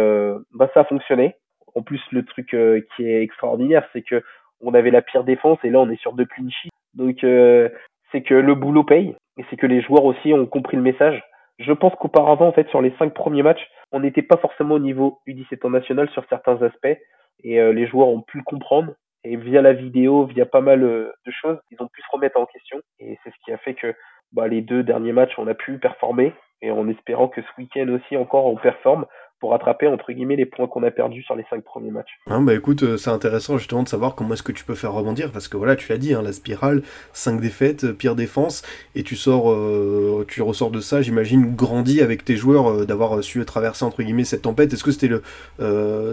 bah 0.53 0.69
ça 0.73 0.81
a 0.81 0.85
fonctionné. 0.85 1.35
En 1.75 1.81
plus, 1.81 1.99
le 2.11 2.23
truc 2.23 2.55
qui 2.95 3.03
est 3.03 3.23
extraordinaire, 3.23 3.83
c'est 3.91 4.03
que 4.03 4.23
on 4.63 4.73
avait 4.73 4.91
la 4.91 5.01
pire 5.01 5.23
défense 5.23 5.59
et 5.63 5.69
là 5.69 5.79
on 5.79 5.89
est 5.89 6.01
sur 6.01 6.13
deux 6.13 6.25
clean. 6.25 6.47
Donc 6.93 7.23
euh, 7.23 7.69
c'est 8.11 8.21
que 8.21 8.33
le 8.33 8.55
boulot 8.55 8.83
paye 8.83 9.15
et 9.37 9.45
c'est 9.49 9.57
que 9.57 9.67
les 9.67 9.81
joueurs 9.81 10.05
aussi 10.05 10.33
ont 10.33 10.45
compris 10.45 10.77
le 10.77 10.83
message. 10.83 11.23
Je 11.59 11.71
pense 11.71 11.93
qu'auparavant 11.95 12.47
en 12.47 12.51
fait 12.51 12.67
sur 12.69 12.81
les 12.81 12.93
cinq 12.97 13.13
premiers 13.13 13.43
matchs, 13.43 13.67
on 13.91 13.99
n'était 13.99 14.21
pas 14.21 14.37
forcément 14.37 14.75
au 14.75 14.79
niveau 14.79 15.19
U17 15.27 15.65
en 15.65 15.69
national 15.71 16.09
sur 16.09 16.25
certains 16.29 16.61
aspects 16.61 16.97
et 17.43 17.59
euh, 17.59 17.73
les 17.73 17.87
joueurs 17.87 18.07
ont 18.07 18.21
pu 18.21 18.37
le 18.37 18.43
comprendre 18.43 18.93
et 19.23 19.37
via 19.37 19.61
la 19.61 19.73
vidéo, 19.73 20.25
via 20.25 20.45
pas 20.45 20.61
mal 20.61 20.83
euh, 20.83 21.11
de 21.25 21.31
choses, 21.31 21.57
ils 21.71 21.81
ont 21.81 21.87
pu 21.87 22.01
se 22.01 22.07
remettre 22.11 22.39
en 22.39 22.45
question 22.45 22.79
et 22.99 23.17
c'est 23.23 23.29
ce 23.29 23.45
qui 23.45 23.51
a 23.51 23.57
fait 23.57 23.73
que 23.73 23.93
bah, 24.31 24.47
les 24.47 24.61
deux 24.61 24.83
derniers 24.83 25.13
matchs, 25.13 25.37
on 25.37 25.47
a 25.47 25.53
pu 25.53 25.77
performer 25.77 26.33
et 26.63 26.71
en 26.71 26.87
espérant 26.87 27.27
que 27.27 27.41
ce 27.41 27.61
week-end 27.61 27.87
aussi 27.89 28.17
encore 28.17 28.45
on 28.45 28.55
performe 28.55 29.05
pour 29.39 29.51
rattraper 29.51 29.87
entre 29.87 30.13
guillemets 30.13 30.37
les 30.37 30.45
points 30.45 30.67
qu'on 30.67 30.83
a 30.83 30.91
perdus 30.91 31.21
sur 31.23 31.35
les 31.35 31.43
cinq 31.49 31.65
premiers 31.65 31.91
matchs. 31.91 32.17
Hein, 32.27 32.41
bah 32.41 32.53
écoute, 32.53 32.83
euh, 32.83 32.95
c'est 32.95 33.09
intéressant 33.09 33.57
justement 33.57 33.83
de 33.83 33.89
savoir 33.89 34.15
comment 34.15 34.35
est-ce 34.35 34.43
que 34.43 34.53
tu 34.53 34.63
peux 34.63 34.73
faire 34.73 34.93
rebondir 34.93 35.33
parce 35.33 35.49
que 35.49 35.57
voilà, 35.57 35.75
tu 35.75 35.91
l'as 35.91 35.97
dit, 35.97 36.13
hein, 36.13 36.21
la 36.21 36.31
spirale, 36.31 36.81
cinq 37.11 37.41
défaites, 37.41 37.83
euh, 37.83 37.93
pire 37.93 38.15
défense, 38.15 38.63
et 38.95 39.03
tu 39.03 39.17
sors, 39.17 39.51
euh, 39.51 40.25
tu 40.29 40.41
ressors 40.41 40.71
de 40.71 40.79
ça, 40.79 41.01
j'imagine, 41.01 41.57
grandi 41.57 41.99
avec 41.99 42.23
tes 42.23 42.37
joueurs 42.37 42.85
d'avoir 42.85 43.21
su 43.21 43.43
traverser 43.43 43.83
entre 43.83 44.01
guillemets 44.01 44.23
cette 44.23 44.43
tempête. 44.43 44.71
Est-ce 44.71 44.83
que 44.85 44.91
c'était 44.91 45.09
le, 45.09 45.21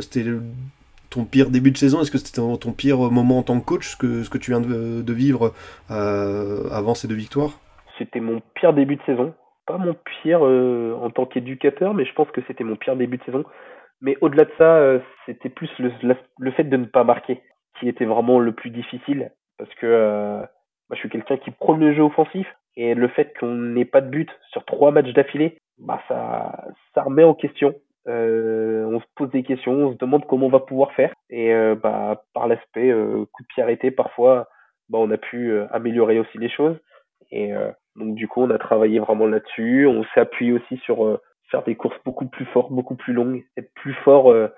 c'était 0.01 0.25
ton 1.09 1.25
pire 1.25 1.51
début 1.51 1.71
de 1.71 1.79
saison? 1.79 2.03
Est-ce 2.03 2.11
que 2.11 2.19
c'était 2.19 2.41
ton, 2.41 2.73
pire 2.73 2.99
moment 2.99 3.39
en 3.39 3.43
tant 3.45 3.61
que 3.61 3.65
coach, 3.65 3.91
ce 3.91 3.97
que, 3.97 4.25
ce 4.25 4.31
que 4.31 4.39
tu 4.39 4.51
viens 4.51 4.61
de, 4.61 5.03
de 5.03 5.13
vivre 5.13 5.55
avant 5.89 6.97
ces 6.97 7.07
deux 7.07 7.15
victoires? 7.15 7.61
C'était 7.97 8.19
mon 8.19 8.43
pire 8.57 8.73
début 8.73 8.97
de 8.97 9.03
saison 9.07 9.35
pas 9.71 9.79
mon 9.79 9.95
pire 9.95 10.45
euh, 10.45 10.99
en 11.01 11.11
tant 11.11 11.27
qu'éducateur, 11.27 11.95
mais 11.95 12.05
je 12.05 12.13
pense 12.15 12.31
que 12.31 12.41
c'était 12.47 12.65
mon 12.65 12.77
pire 12.77 12.97
début 12.97 13.19
de 13.19 13.25
saison. 13.25 13.45
Mais 14.01 14.17
au-delà 14.21 14.45
de 14.45 14.53
ça, 14.59 14.77
euh, 14.77 14.99
c'était 15.27 15.49
plus 15.49 15.71
le, 15.79 16.51
fait 16.53 16.65
de 16.65 16.77
ne 16.77 16.87
pas 16.87 17.05
marquer 17.05 17.41
qui 17.79 17.89
était 17.89 18.05
vraiment 18.05 18.41
le 18.41 18.53
plus 18.53 18.71
difficile. 18.71 19.31
Parce 19.59 19.73
que 19.75 19.87
euh, 19.87 20.39
moi, 20.39 20.95
je 20.95 20.97
suis 20.97 21.09
quelqu'un 21.09 21.37
qui 21.37 21.51
prône 21.51 21.81
le 21.81 21.95
jeu 21.95 22.03
offensif. 22.03 22.47
Et 22.77 22.95
le 22.95 23.09
fait 23.09 23.33
qu'on 23.39 23.55
n'ait 23.55 23.85
pas 23.85 24.01
de 24.01 24.09
but 24.09 24.31
sur 24.51 24.65
trois 24.65 24.91
matchs 24.91 25.13
d'affilée, 25.13 25.59
bah 25.79 26.01
ça, 26.09 26.67
ça 26.95 27.03
remet 27.03 27.25
en 27.25 27.35
question. 27.35 27.75
on 28.07 29.01
se 29.01 29.07
pose 29.17 29.31
des 29.31 29.43
questions, 29.43 29.73
on 29.73 29.93
se 29.93 29.99
demande 29.99 30.25
comment 30.27 30.47
on 30.47 30.51
va 30.51 30.61
pouvoir 30.61 30.93
faire. 30.93 31.13
Et 31.31 31.53
bah, 31.83 32.23
par 32.33 32.47
l'aspect 32.47 32.93
coup 33.33 33.43
de 33.43 33.47
pied 33.49 33.63
arrêté, 33.63 33.91
parfois, 33.91 34.49
bah, 34.89 34.99
on 35.01 35.11
a 35.11 35.19
pu 35.19 35.53
améliorer 35.73 36.19
aussi 36.21 36.39
les 36.39 36.49
choses. 36.49 36.77
Et 37.33 37.53
donc 37.97 38.15
du 38.15 38.29
coup, 38.29 38.43
on 38.43 38.51
a 38.51 38.59
travaillé 38.59 38.99
vraiment 38.99 39.27
là-dessus. 39.27 39.87
On 39.87 40.05
s'est 40.15 40.21
appuyé 40.21 40.53
aussi 40.53 40.77
sur 40.85 41.07
euh, 41.07 41.21
faire 41.51 41.63
des 41.65 41.77
courses 41.77 41.99
beaucoup 42.05 42.27
plus 42.27 42.47
fortes, 42.47 42.73
beaucoup 42.73 42.97
plus 42.97 43.13
longues, 43.13 43.45
être 43.57 43.73
plus 43.75 43.95
fort 44.05 44.31
euh, 44.31 44.49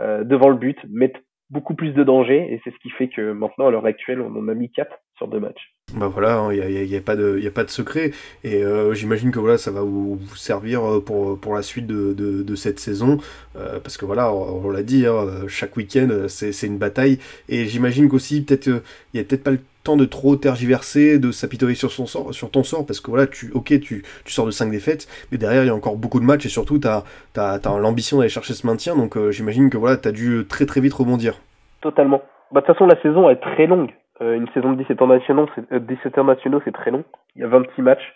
euh, 0.00 0.24
devant 0.24 0.48
le 0.48 0.56
but, 0.56 0.78
mettre 0.88 1.20
beaucoup 1.50 1.74
plus 1.74 1.92
de 1.92 2.04
danger. 2.04 2.52
Et 2.52 2.60
c'est 2.64 2.70
ce 2.70 2.78
qui 2.82 2.90
fait 2.90 3.08
que 3.08 3.32
maintenant, 3.32 3.68
à 3.68 3.70
l'heure 3.70 3.86
actuelle, 3.86 4.20
on 4.20 4.34
en 4.36 4.48
a 4.48 4.54
mis 4.54 4.70
4 4.70 4.90
sur 5.16 5.28
deux 5.28 5.40
matchs. 5.40 5.74
Bah 5.94 6.08
voilà, 6.08 6.48
il 6.52 6.62
hein, 6.62 6.84
n'y 6.84 6.94
a, 6.94 6.98
a, 6.98 7.00
pas 7.02 7.16
de, 7.16 7.40
a 7.46 7.50
pas 7.50 7.64
de 7.64 7.70
secret. 7.70 8.10
Et 8.44 8.62
j'imagine 8.92 9.30
que 9.30 9.38
voilà, 9.38 9.56
ça 9.56 9.70
va 9.70 9.80
vous, 9.80 10.18
servir 10.36 10.82
pour, 11.06 11.40
pour 11.40 11.54
la 11.54 11.62
suite 11.62 11.86
de, 11.86 12.12
de, 12.12 12.54
cette 12.54 12.78
saison. 12.78 13.16
parce 13.54 13.96
que 13.96 14.04
voilà, 14.04 14.30
on, 14.32 14.68
l'a 14.70 14.82
dit, 14.82 15.06
hein, 15.06 15.48
chaque 15.48 15.76
week-end, 15.78 16.26
c'est 16.28 16.66
une 16.66 16.76
bataille. 16.76 17.18
Et 17.48 17.64
j'imagine 17.64 18.10
qu'aussi, 18.10 18.44
peut-être, 18.44 18.66
il 18.66 18.82
n'y 19.14 19.20
a 19.20 19.24
peut-être 19.24 19.44
pas 19.44 19.52
le 19.52 19.60
de 19.96 20.04
trop 20.04 20.36
tergiverser, 20.36 21.18
de 21.18 21.30
s'apitoyer 21.30 21.74
sur, 21.74 21.90
sur 21.90 22.50
ton 22.50 22.62
sort, 22.62 22.86
parce 22.86 23.00
que 23.00 23.10
voilà, 23.10 23.26
tu, 23.26 23.50
ok, 23.52 23.80
tu, 23.80 24.02
tu 24.24 24.32
sors 24.32 24.46
de 24.46 24.50
5 24.50 24.70
défaites, 24.70 25.06
mais 25.30 25.38
derrière, 25.38 25.64
il 25.64 25.66
y 25.66 25.70
a 25.70 25.74
encore 25.74 25.96
beaucoup 25.96 26.20
de 26.20 26.24
matchs, 26.24 26.46
et 26.46 26.48
surtout, 26.48 26.78
tu 26.78 26.88
as, 26.88 27.04
as, 27.36 27.78
l'ambition 27.78 28.18
d'aller 28.18 28.28
chercher 28.28 28.54
ce 28.54 28.66
maintien, 28.66 28.96
donc 28.96 29.16
euh, 29.16 29.30
j'imagine 29.30 29.70
que 29.70 29.76
voilà, 29.76 29.96
tu 29.96 30.08
as 30.08 30.12
dû 30.12 30.46
très 30.48 30.66
très 30.66 30.80
vite 30.80 30.94
rebondir. 30.94 31.34
Totalement. 31.80 32.22
Bah, 32.52 32.60
de 32.60 32.66
toute 32.66 32.74
façon, 32.74 32.86
la 32.86 33.00
saison 33.02 33.28
est 33.30 33.40
très 33.40 33.66
longue. 33.66 33.92
Euh, 34.20 34.34
une 34.34 34.48
saison 34.48 34.72
de 34.72 34.82
17 34.82 35.00
nationaux, 35.02 35.46
c'est, 35.54 35.86
17 35.86 36.18
euh, 36.18 36.22
nationaux, 36.24 36.60
c'est 36.64 36.72
très 36.72 36.90
long. 36.90 37.04
Il 37.36 37.42
y 37.42 37.44
a 37.44 37.48
26 37.48 37.82
matchs. 37.82 38.14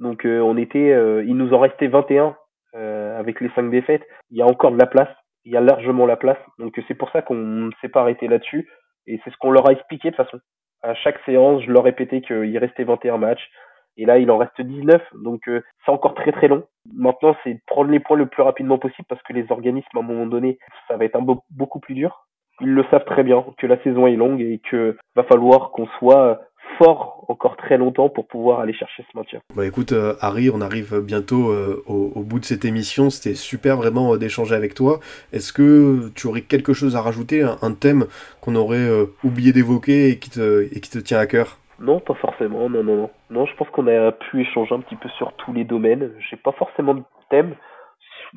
Donc, 0.00 0.24
on 0.24 0.56
était, 0.56 0.90
il 1.24 1.36
nous 1.36 1.52
en 1.54 1.60
restait 1.60 1.86
21 1.86 2.34
avec 2.74 3.40
les 3.40 3.50
5 3.54 3.70
défaites. 3.70 4.02
Il 4.32 4.38
y 4.38 4.42
a 4.42 4.46
encore 4.46 4.72
de 4.72 4.78
la 4.78 4.86
place. 4.86 5.10
Il 5.44 5.52
y 5.52 5.56
a 5.56 5.60
largement 5.60 6.06
la 6.06 6.16
place. 6.16 6.38
Donc, 6.58 6.76
c'est 6.88 6.94
pour 6.94 7.08
ça 7.10 7.22
qu'on 7.22 7.36
ne 7.36 7.70
s'est 7.80 7.88
pas 7.88 8.00
arrêté 8.00 8.26
là-dessus. 8.26 8.68
Et 9.06 9.20
c'est 9.22 9.30
ce 9.30 9.36
qu'on 9.36 9.52
leur 9.52 9.68
a 9.68 9.72
expliqué 9.72 10.10
de 10.10 10.16
toute 10.16 10.24
façon 10.24 10.40
à 10.82 10.94
chaque 10.94 11.20
séance, 11.24 11.62
je 11.62 11.70
leur 11.70 11.84
répétais 11.84 12.20
qu'il 12.20 12.58
restait 12.58 12.84
21 12.84 13.18
matchs. 13.18 13.50
Et 13.96 14.06
là, 14.06 14.18
il 14.18 14.30
en 14.30 14.38
reste 14.38 14.60
19. 14.60 15.02
Donc, 15.22 15.48
euh, 15.48 15.62
c'est 15.84 15.92
encore 15.92 16.14
très 16.14 16.32
très 16.32 16.48
long. 16.48 16.64
Maintenant, 16.94 17.36
c'est 17.44 17.60
prendre 17.66 17.90
les 17.90 18.00
points 18.00 18.16
le 18.16 18.26
plus 18.26 18.42
rapidement 18.42 18.78
possible 18.78 19.06
parce 19.08 19.22
que 19.22 19.32
les 19.32 19.50
organismes, 19.50 19.96
à 19.96 20.00
un 20.00 20.02
moment 20.02 20.26
donné, 20.26 20.58
ça 20.88 20.96
va 20.96 21.04
être 21.04 21.18
beaucoup 21.50 21.80
plus 21.80 21.94
dur. 21.94 22.26
Ils 22.60 22.72
le 22.72 22.84
savent 22.90 23.04
très 23.04 23.22
bien 23.22 23.44
que 23.58 23.66
la 23.66 23.82
saison 23.82 24.06
est 24.06 24.16
longue 24.16 24.40
et 24.40 24.60
que 24.70 24.96
va 25.14 25.24
falloir 25.24 25.70
qu'on 25.72 25.86
soit 25.98 26.40
fort 26.78 27.24
encore 27.28 27.56
très 27.56 27.78
longtemps 27.78 28.08
pour 28.08 28.26
pouvoir 28.26 28.60
aller 28.60 28.72
chercher 28.72 29.04
ce 29.10 29.16
maintien. 29.16 29.40
Bah 29.54 29.66
écoute 29.66 29.92
euh, 29.92 30.14
Harry, 30.20 30.50
on 30.50 30.60
arrive 30.60 31.00
bientôt 31.00 31.50
euh, 31.50 31.82
au, 31.86 32.22
bout 32.22 32.38
de 32.38 32.44
cette 32.44 32.64
émission, 32.64 33.10
c'était 33.10 33.34
super 33.34 33.76
vraiment 33.76 34.14
euh, 34.14 34.18
d'échanger 34.18 34.54
avec 34.54 34.74
toi. 34.74 35.00
Est-ce 35.32 35.52
que 35.52 36.10
tu 36.14 36.26
aurais 36.26 36.42
quelque 36.42 36.72
chose 36.72 36.96
à 36.96 37.02
rajouter, 37.02 37.42
un, 37.42 37.72
thème 37.72 38.06
qu'on 38.40 38.54
aurait 38.54 38.88
oublié 39.24 39.52
d'évoquer 39.52 40.10
et, 40.10 40.18
qui 40.18 40.30
te, 40.30 40.68
et 40.70 40.80
qui 40.80 40.90
te 40.90 40.98
tient 40.98 41.18
à 41.18 41.26
cœur? 41.26 41.58
Non, 41.80 42.00
pas 42.00 42.14
forcément, 42.14 42.68
non, 42.68 42.84
non, 42.84 42.96
non. 42.96 43.10
Non, 43.30 43.46
je 43.46 43.54
pense 43.56 43.68
qu'on 43.70 43.86
a 43.88 44.12
pu 44.12 44.42
échanger 44.42 44.74
un 44.74 44.80
petit 44.80 44.96
peu 44.96 45.08
sur 45.16 45.32
tous 45.32 45.52
les 45.52 45.64
domaines. 45.64 46.10
J'ai 46.30 46.36
pas 46.36 46.52
forcément 46.52 46.94
de 46.94 47.02
thème 47.30 47.54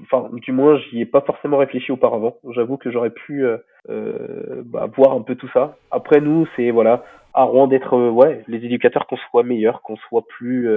enfin 0.02 0.30
du 0.34 0.52
moins 0.52 0.78
j'y 0.78 1.02
ai 1.02 1.06
pas 1.06 1.22
forcément 1.22 1.58
réfléchi 1.58 1.92
auparavant. 1.92 2.38
J'avoue 2.52 2.78
que 2.78 2.92
j'aurais 2.92 3.10
pu 3.12 3.46
euh, 3.46 3.58
euh, 3.90 4.64
bah, 4.66 4.88
voir 4.96 5.14
un 5.14 5.22
peu 5.22 5.36
tout 5.36 5.50
ça. 5.54 5.78
Après 5.92 6.22
nous 6.22 6.48
c'est 6.56 6.72
voilà 6.72 7.04
à 7.34 7.44
Rouen 7.44 7.68
d'être 7.68 7.96
euh, 7.96 8.10
ouais 8.10 8.44
les 8.48 8.64
éducateurs 8.66 9.08
qu'on 9.08 9.18
soit 9.18 9.44
meilleurs, 9.44 9.82
qu'on 9.82 9.98
soit 9.98 10.26
plus 10.28 10.70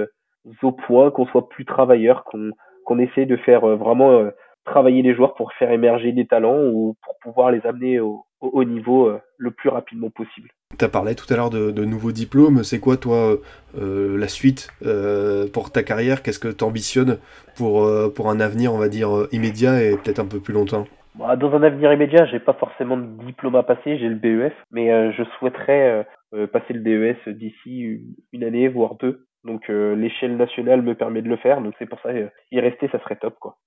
au 0.63 0.71
point, 0.71 1.11
qu'on 1.11 1.25
soit 1.27 1.49
plus 1.49 1.65
travailleurs, 1.65 2.23
qu'on 2.23 2.51
qu'on 2.85 2.99
essaie 2.99 3.25
de 3.25 3.37
faire 3.37 3.61
vraiment 3.61 4.29
travailler 4.65 5.01
les 5.01 5.13
joueurs 5.13 5.35
pour 5.35 5.53
faire 5.53 5.71
émerger 5.71 6.11
des 6.11 6.25
talents 6.25 6.63
ou 6.63 6.95
pour 7.03 7.17
pouvoir 7.21 7.51
les 7.51 7.65
amener 7.65 7.99
au, 7.99 8.25
au 8.41 8.63
niveau 8.63 9.11
le 9.37 9.51
plus 9.51 9.69
rapidement 9.69 10.09
possible. 10.09 10.49
Tu 10.79 10.85
as 10.85 10.89
parlé 10.89 11.13
tout 11.13 11.25
à 11.33 11.35
l'heure 11.35 11.49
de, 11.49 11.83
nouveaux 11.83 12.13
diplômes. 12.13 12.63
C'est 12.63 12.79
quoi, 12.79 12.95
toi, 12.95 13.35
euh, 13.77 14.17
la 14.17 14.29
suite 14.29 14.69
euh, 14.85 15.45
pour 15.51 15.73
ta 15.73 15.83
carrière? 15.83 16.23
Qu'est-ce 16.23 16.39
que 16.39 16.47
tu 16.47 16.63
ambitionnes 16.63 17.17
pour, 17.57 17.83
euh, 17.83 18.07
pour 18.07 18.29
un 18.29 18.39
avenir, 18.39 18.73
on 18.73 18.77
va 18.77 18.87
dire, 18.87 19.09
immédiat 19.33 19.83
et 19.83 19.97
peut-être 19.97 20.19
un 20.19 20.25
peu 20.25 20.39
plus 20.39 20.53
longtemps? 20.53 20.85
Bah, 21.15 21.35
Dans 21.35 21.51
un 21.53 21.63
avenir 21.63 21.91
immédiat, 21.91 22.25
j'ai 22.27 22.39
pas 22.39 22.53
forcément 22.53 22.95
de 22.95 23.25
diplôme 23.25 23.55
à 23.55 23.63
passer. 23.63 23.97
J'ai 23.97 24.07
le 24.07 24.15
BEF, 24.15 24.53
mais 24.71 25.11
je 25.11 25.23
souhaiterais 25.37 26.07
passer 26.53 26.73
le 26.73 26.79
DES 26.79 27.33
d'ici 27.33 27.99
une 28.31 28.45
année, 28.45 28.69
voire 28.69 28.95
deux. 28.95 29.25
Donc 29.43 29.67
l'échelle 29.67 30.37
nationale 30.37 30.81
me 30.81 30.95
permet 30.95 31.21
de 31.21 31.29
le 31.29 31.37
faire. 31.37 31.59
Donc 31.61 31.73
c'est 31.77 31.89
pour 31.89 31.99
ça, 31.99 32.11
y 32.13 32.59
rester, 32.61 32.87
ça 32.89 32.99
serait 32.99 33.17
top. 33.17 33.35
quoi. 33.41 33.57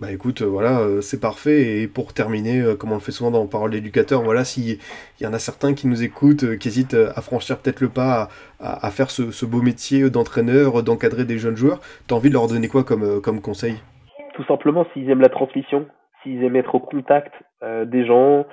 Bah 0.00 0.12
écoute, 0.12 0.42
euh, 0.42 0.46
voilà, 0.46 0.78
euh, 0.78 1.00
c'est 1.00 1.20
parfait. 1.20 1.82
Et 1.82 1.88
pour 1.88 2.14
terminer, 2.14 2.60
euh, 2.60 2.76
comme 2.76 2.92
on 2.92 2.94
le 2.94 3.00
fait 3.00 3.10
souvent 3.10 3.32
dans 3.32 3.44
Parole 3.48 3.72
d'éducateur, 3.72 4.22
voilà, 4.22 4.44
s'il 4.44 4.78
y 5.20 5.26
en 5.26 5.32
a 5.32 5.40
certains 5.40 5.74
qui 5.74 5.88
nous 5.88 6.04
écoutent, 6.04 6.56
qui 6.58 6.68
hésitent 6.68 6.94
à 6.94 7.20
franchir 7.20 7.58
peut-être 7.58 7.80
le 7.80 7.88
pas 7.88 8.28
à, 8.60 8.90
faire 8.90 9.10
ce, 9.10 9.44
beau 9.44 9.60
métier 9.60 10.08
d'entraîneur, 10.08 10.84
d'encadrer 10.84 11.24
des 11.24 11.38
jeunes 11.38 11.56
joueurs, 11.56 11.80
t'as 12.06 12.14
envie 12.14 12.28
de 12.28 12.34
leur 12.34 12.46
donner 12.46 12.68
quoi 12.68 12.84
comme, 12.84 13.40
conseil? 13.40 13.82
Tout 14.34 14.44
simplement, 14.44 14.86
s'ils 14.92 15.10
aiment 15.10 15.20
la 15.20 15.30
transmission, 15.30 15.86
s'ils 16.22 16.44
aiment 16.44 16.54
être 16.54 16.76
au 16.76 16.80
contact 16.80 17.34
des 17.86 18.06
gens, 18.06 18.46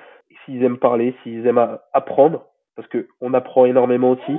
s'ils 0.44 0.64
aiment 0.64 0.78
parler, 0.78 1.14
s'ils 1.22 1.46
aiment 1.46 1.78
apprendre, 1.92 2.46
parce 2.74 2.88
qu'on 2.88 3.34
apprend 3.34 3.66
énormément 3.66 4.10
aussi, 4.10 4.36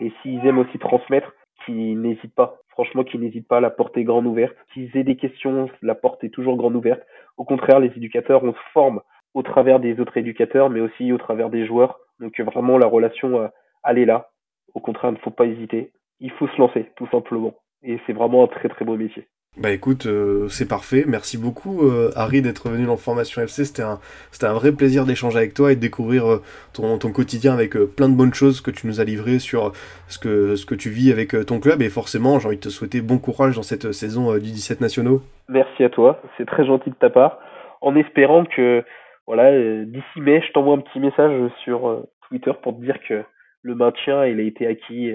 et 0.00 0.12
s'ils 0.22 0.44
aiment 0.44 0.58
aussi 0.58 0.78
transmettre, 0.78 1.32
qu'ils 1.64 2.00
n'hésitent 2.00 2.34
pas 2.34 2.56
franchement, 2.78 3.02
qu'ils 3.02 3.20
n'hésitent 3.20 3.48
pas, 3.48 3.60
la 3.60 3.70
porte 3.70 3.96
est 3.96 4.04
grande 4.04 4.26
ouverte. 4.26 4.54
S'ils 4.72 4.96
aient 4.96 5.02
des 5.02 5.16
questions, 5.16 5.68
la 5.82 5.96
porte 5.96 6.22
est 6.22 6.28
toujours 6.28 6.56
grande 6.56 6.76
ouverte. 6.76 7.02
Au 7.36 7.44
contraire, 7.44 7.80
les 7.80 7.88
éducateurs, 7.88 8.44
on 8.44 8.52
se 8.52 8.58
forme 8.72 9.00
au 9.34 9.42
travers 9.42 9.80
des 9.80 9.98
autres 9.98 10.16
éducateurs, 10.16 10.70
mais 10.70 10.78
aussi 10.78 11.12
au 11.12 11.18
travers 11.18 11.50
des 11.50 11.66
joueurs. 11.66 11.98
Donc 12.20 12.40
vraiment, 12.40 12.78
la 12.78 12.86
relation, 12.86 13.40
euh, 13.40 13.48
elle 13.84 13.98
est 13.98 14.04
là. 14.04 14.30
Au 14.74 14.80
contraire, 14.80 15.10
il 15.10 15.14
ne 15.14 15.18
faut 15.18 15.32
pas 15.32 15.46
hésiter. 15.46 15.90
Il 16.20 16.30
faut 16.30 16.46
se 16.46 16.56
lancer, 16.56 16.92
tout 16.94 17.08
simplement. 17.10 17.52
Et 17.82 17.98
c'est 18.06 18.12
vraiment 18.12 18.44
un 18.44 18.46
très 18.46 18.68
très 18.68 18.84
beau 18.84 18.96
métier. 18.96 19.26
Bah 19.60 19.72
écoute, 19.72 20.06
euh, 20.06 20.46
c'est 20.48 20.68
parfait. 20.68 21.02
Merci 21.08 21.36
beaucoup 21.36 21.82
euh, 21.82 22.10
Harry 22.14 22.42
d'être 22.42 22.68
venu 22.68 22.86
dans 22.86 22.96
Formation 22.96 23.42
FC. 23.42 23.64
C'était 23.64 23.82
un, 23.82 23.98
c'était 24.30 24.46
un 24.46 24.52
vrai 24.52 24.70
plaisir 24.70 25.04
d'échanger 25.04 25.36
avec 25.36 25.52
toi 25.52 25.72
et 25.72 25.74
de 25.74 25.80
découvrir 25.80 26.30
euh, 26.30 26.42
ton, 26.72 26.96
ton, 26.96 27.10
quotidien 27.10 27.54
avec 27.54 27.72
plein 27.96 28.08
de 28.08 28.14
bonnes 28.14 28.34
choses 28.34 28.60
que 28.60 28.70
tu 28.70 28.86
nous 28.86 29.00
as 29.00 29.04
livrées 29.04 29.40
sur 29.40 29.72
ce 30.06 30.20
que, 30.20 30.54
ce 30.54 30.64
que 30.64 30.76
tu 30.76 30.90
vis 30.90 31.10
avec 31.10 31.34
ton 31.44 31.58
club. 31.58 31.82
Et 31.82 31.88
forcément, 31.88 32.38
j'ai 32.38 32.46
envie 32.46 32.56
de 32.56 32.62
te 32.62 32.68
souhaiter 32.68 33.00
bon 33.00 33.18
courage 33.18 33.56
dans 33.56 33.64
cette 33.64 33.90
saison 33.90 34.32
du 34.34 34.52
17 34.52 34.80
nationaux. 34.80 35.22
Merci 35.48 35.82
à 35.82 35.90
toi, 35.90 36.22
c'est 36.36 36.46
très 36.46 36.64
gentil 36.64 36.90
de 36.90 36.94
ta 36.94 37.10
part. 37.10 37.40
En 37.80 37.96
espérant 37.96 38.44
que 38.44 38.84
voilà, 39.26 39.50
d'ici 39.86 40.20
mai, 40.20 40.40
je 40.46 40.52
t'envoie 40.52 40.76
un 40.76 40.80
petit 40.80 41.00
message 41.00 41.50
sur 41.64 42.06
Twitter 42.28 42.52
pour 42.62 42.76
te 42.76 42.80
dire 42.80 42.98
que 43.08 43.24
le 43.62 43.74
maintien 43.74 44.24
il 44.24 44.38
a 44.38 44.44
été 44.44 44.68
acquis 44.68 45.12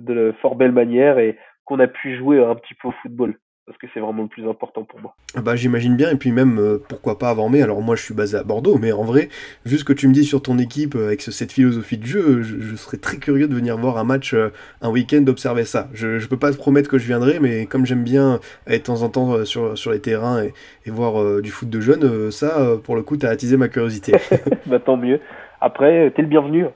de 0.00 0.34
fort 0.42 0.56
belle 0.56 0.72
manière 0.72 1.20
et 1.20 1.38
qu'on 1.64 1.78
a 1.78 1.86
pu 1.86 2.16
jouer 2.16 2.44
un 2.44 2.56
petit 2.56 2.74
peu 2.74 2.88
au 2.88 2.94
football. 3.02 3.36
Parce 3.66 3.78
que 3.78 3.86
c'est 3.94 4.00
vraiment 4.00 4.22
le 4.22 4.28
plus 4.28 4.46
important 4.46 4.84
pour 4.84 5.00
moi. 5.00 5.14
Ah 5.34 5.40
bah 5.40 5.56
j'imagine 5.56 5.96
bien, 5.96 6.10
et 6.10 6.16
puis 6.16 6.32
même, 6.32 6.58
euh, 6.58 6.78
pourquoi 6.86 7.18
pas 7.18 7.30
avant 7.30 7.48
mai, 7.48 7.62
alors 7.62 7.80
moi 7.80 7.96
je 7.96 8.02
suis 8.02 8.12
basé 8.12 8.36
à 8.36 8.42
Bordeaux, 8.42 8.76
mais 8.78 8.92
en 8.92 9.04
vrai, 9.04 9.30
vu 9.64 9.78
ce 9.78 9.84
que 9.84 9.94
tu 9.94 10.06
me 10.06 10.12
dis 10.12 10.24
sur 10.24 10.42
ton 10.42 10.58
équipe, 10.58 10.94
euh, 10.94 11.06
avec 11.06 11.22
cette 11.22 11.50
philosophie 11.50 11.96
de 11.96 12.04
jeu, 12.04 12.42
je, 12.42 12.76
serais 12.76 12.98
très 12.98 13.16
curieux 13.16 13.48
de 13.48 13.54
venir 13.54 13.78
voir 13.78 13.96
un 13.96 14.04
match 14.04 14.34
euh, 14.34 14.50
un 14.82 14.90
week-end, 14.90 15.22
d'observer 15.22 15.64
ça. 15.64 15.88
Je, 15.94 16.18
je 16.18 16.28
peux 16.28 16.36
pas 16.36 16.52
te 16.52 16.56
promettre 16.56 16.90
que 16.90 16.98
je 16.98 17.06
viendrai, 17.06 17.40
mais 17.40 17.64
comme 17.64 17.86
j'aime 17.86 18.04
bien 18.04 18.38
aller 18.66 18.78
de 18.78 18.82
temps 18.82 19.02
en 19.02 19.08
temps 19.08 19.44
sur, 19.44 19.78
sur 19.78 19.92
les 19.92 20.00
terrains 20.00 20.42
et, 20.42 20.52
et 20.84 20.90
voir 20.90 21.40
du 21.40 21.50
foot 21.50 21.70
de 21.70 21.80
jeunes, 21.80 22.30
ça, 22.30 22.76
pour 22.82 22.96
le 22.96 23.02
coup, 23.02 23.16
t'as 23.16 23.30
attisé 23.30 23.56
ma 23.56 23.68
curiosité. 23.68 24.12
bah 24.66 24.80
tant 24.80 24.96
mieux. 24.96 25.20
Après, 25.60 26.10
t'es 26.10 26.22
le 26.22 26.28
bienvenu, 26.28 26.66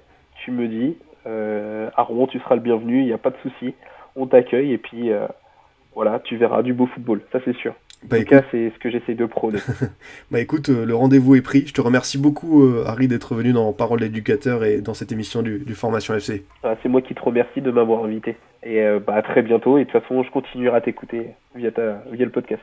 tu 0.45 0.53
me 0.53 0.67
dis, 0.69 0.97
à 1.27 2.03
Rouen 2.03 2.27
tu 2.27 2.39
seras 2.39 2.55
le 2.55 2.63
bienvenu, 2.63 3.01
il 3.01 3.07
n'y 3.07 3.13
a 3.13 3.19
pas 3.19 3.31
de 3.31 3.37
souci, 3.43 3.75
on 4.17 4.27
t'accueille, 4.27 4.73
et 4.73 4.79
puis 4.79 5.11
voilà, 5.99 6.21
tu 6.21 6.37
verras 6.37 6.63
du 6.63 6.75
beau 6.75 6.87
football, 6.87 7.23
ça 7.33 7.41
c'est 7.45 7.57
sûr. 7.57 7.75
Bah, 8.05 8.19
en 8.19 8.21
tout 8.21 8.27
cas, 8.27 8.43
c'est 8.53 8.71
ce 8.73 8.79
que 8.79 8.89
j'essaie 8.89 9.17
de 9.17 9.27
prôner. 9.27 9.59
bah 10.31 10.39
écoute, 10.39 10.69
euh, 10.69 10.87
le 10.87 10.95
rendez-vous 10.95 11.35
est 11.35 11.43
pris. 11.43 11.67
Je 11.67 11.75
te 11.75 11.81
remercie 11.81 12.19
beaucoup, 12.19 12.63
euh, 12.63 12.85
Harry, 12.87 13.09
d'être 13.09 13.35
venu 13.35 13.53
dans 13.53 13.73
Parole 13.73 13.99
d'éducateur 13.99 14.63
et 14.63 14.81
dans 14.81 14.95
cette 14.95 15.11
émission 15.11 15.43
du, 15.43 15.75
Formation 15.75 16.15
FC. 16.15 16.45
Ah, 16.63 16.77
c'est 16.81 16.89
moi 16.89 17.03
qui 17.03 17.17
te 17.17 17.21
remercie 17.21 17.61
de 17.61 17.73
m'avoir 17.73 18.05
invité. 18.05 18.37
Et 18.63 18.81
euh, 18.81 19.01
bah, 19.05 19.17
à 19.17 19.23
très 19.23 19.43
bientôt. 19.43 19.77
Et 19.77 19.87
de 19.87 19.91
toute 19.91 20.01
façon, 20.01 20.23
je 20.23 20.31
continuerai 20.31 20.77
à 20.77 20.81
t'écouter 20.83 21.31
via, 21.57 21.71
via 22.13 22.25
le 22.25 22.31
podcast. 22.31 22.63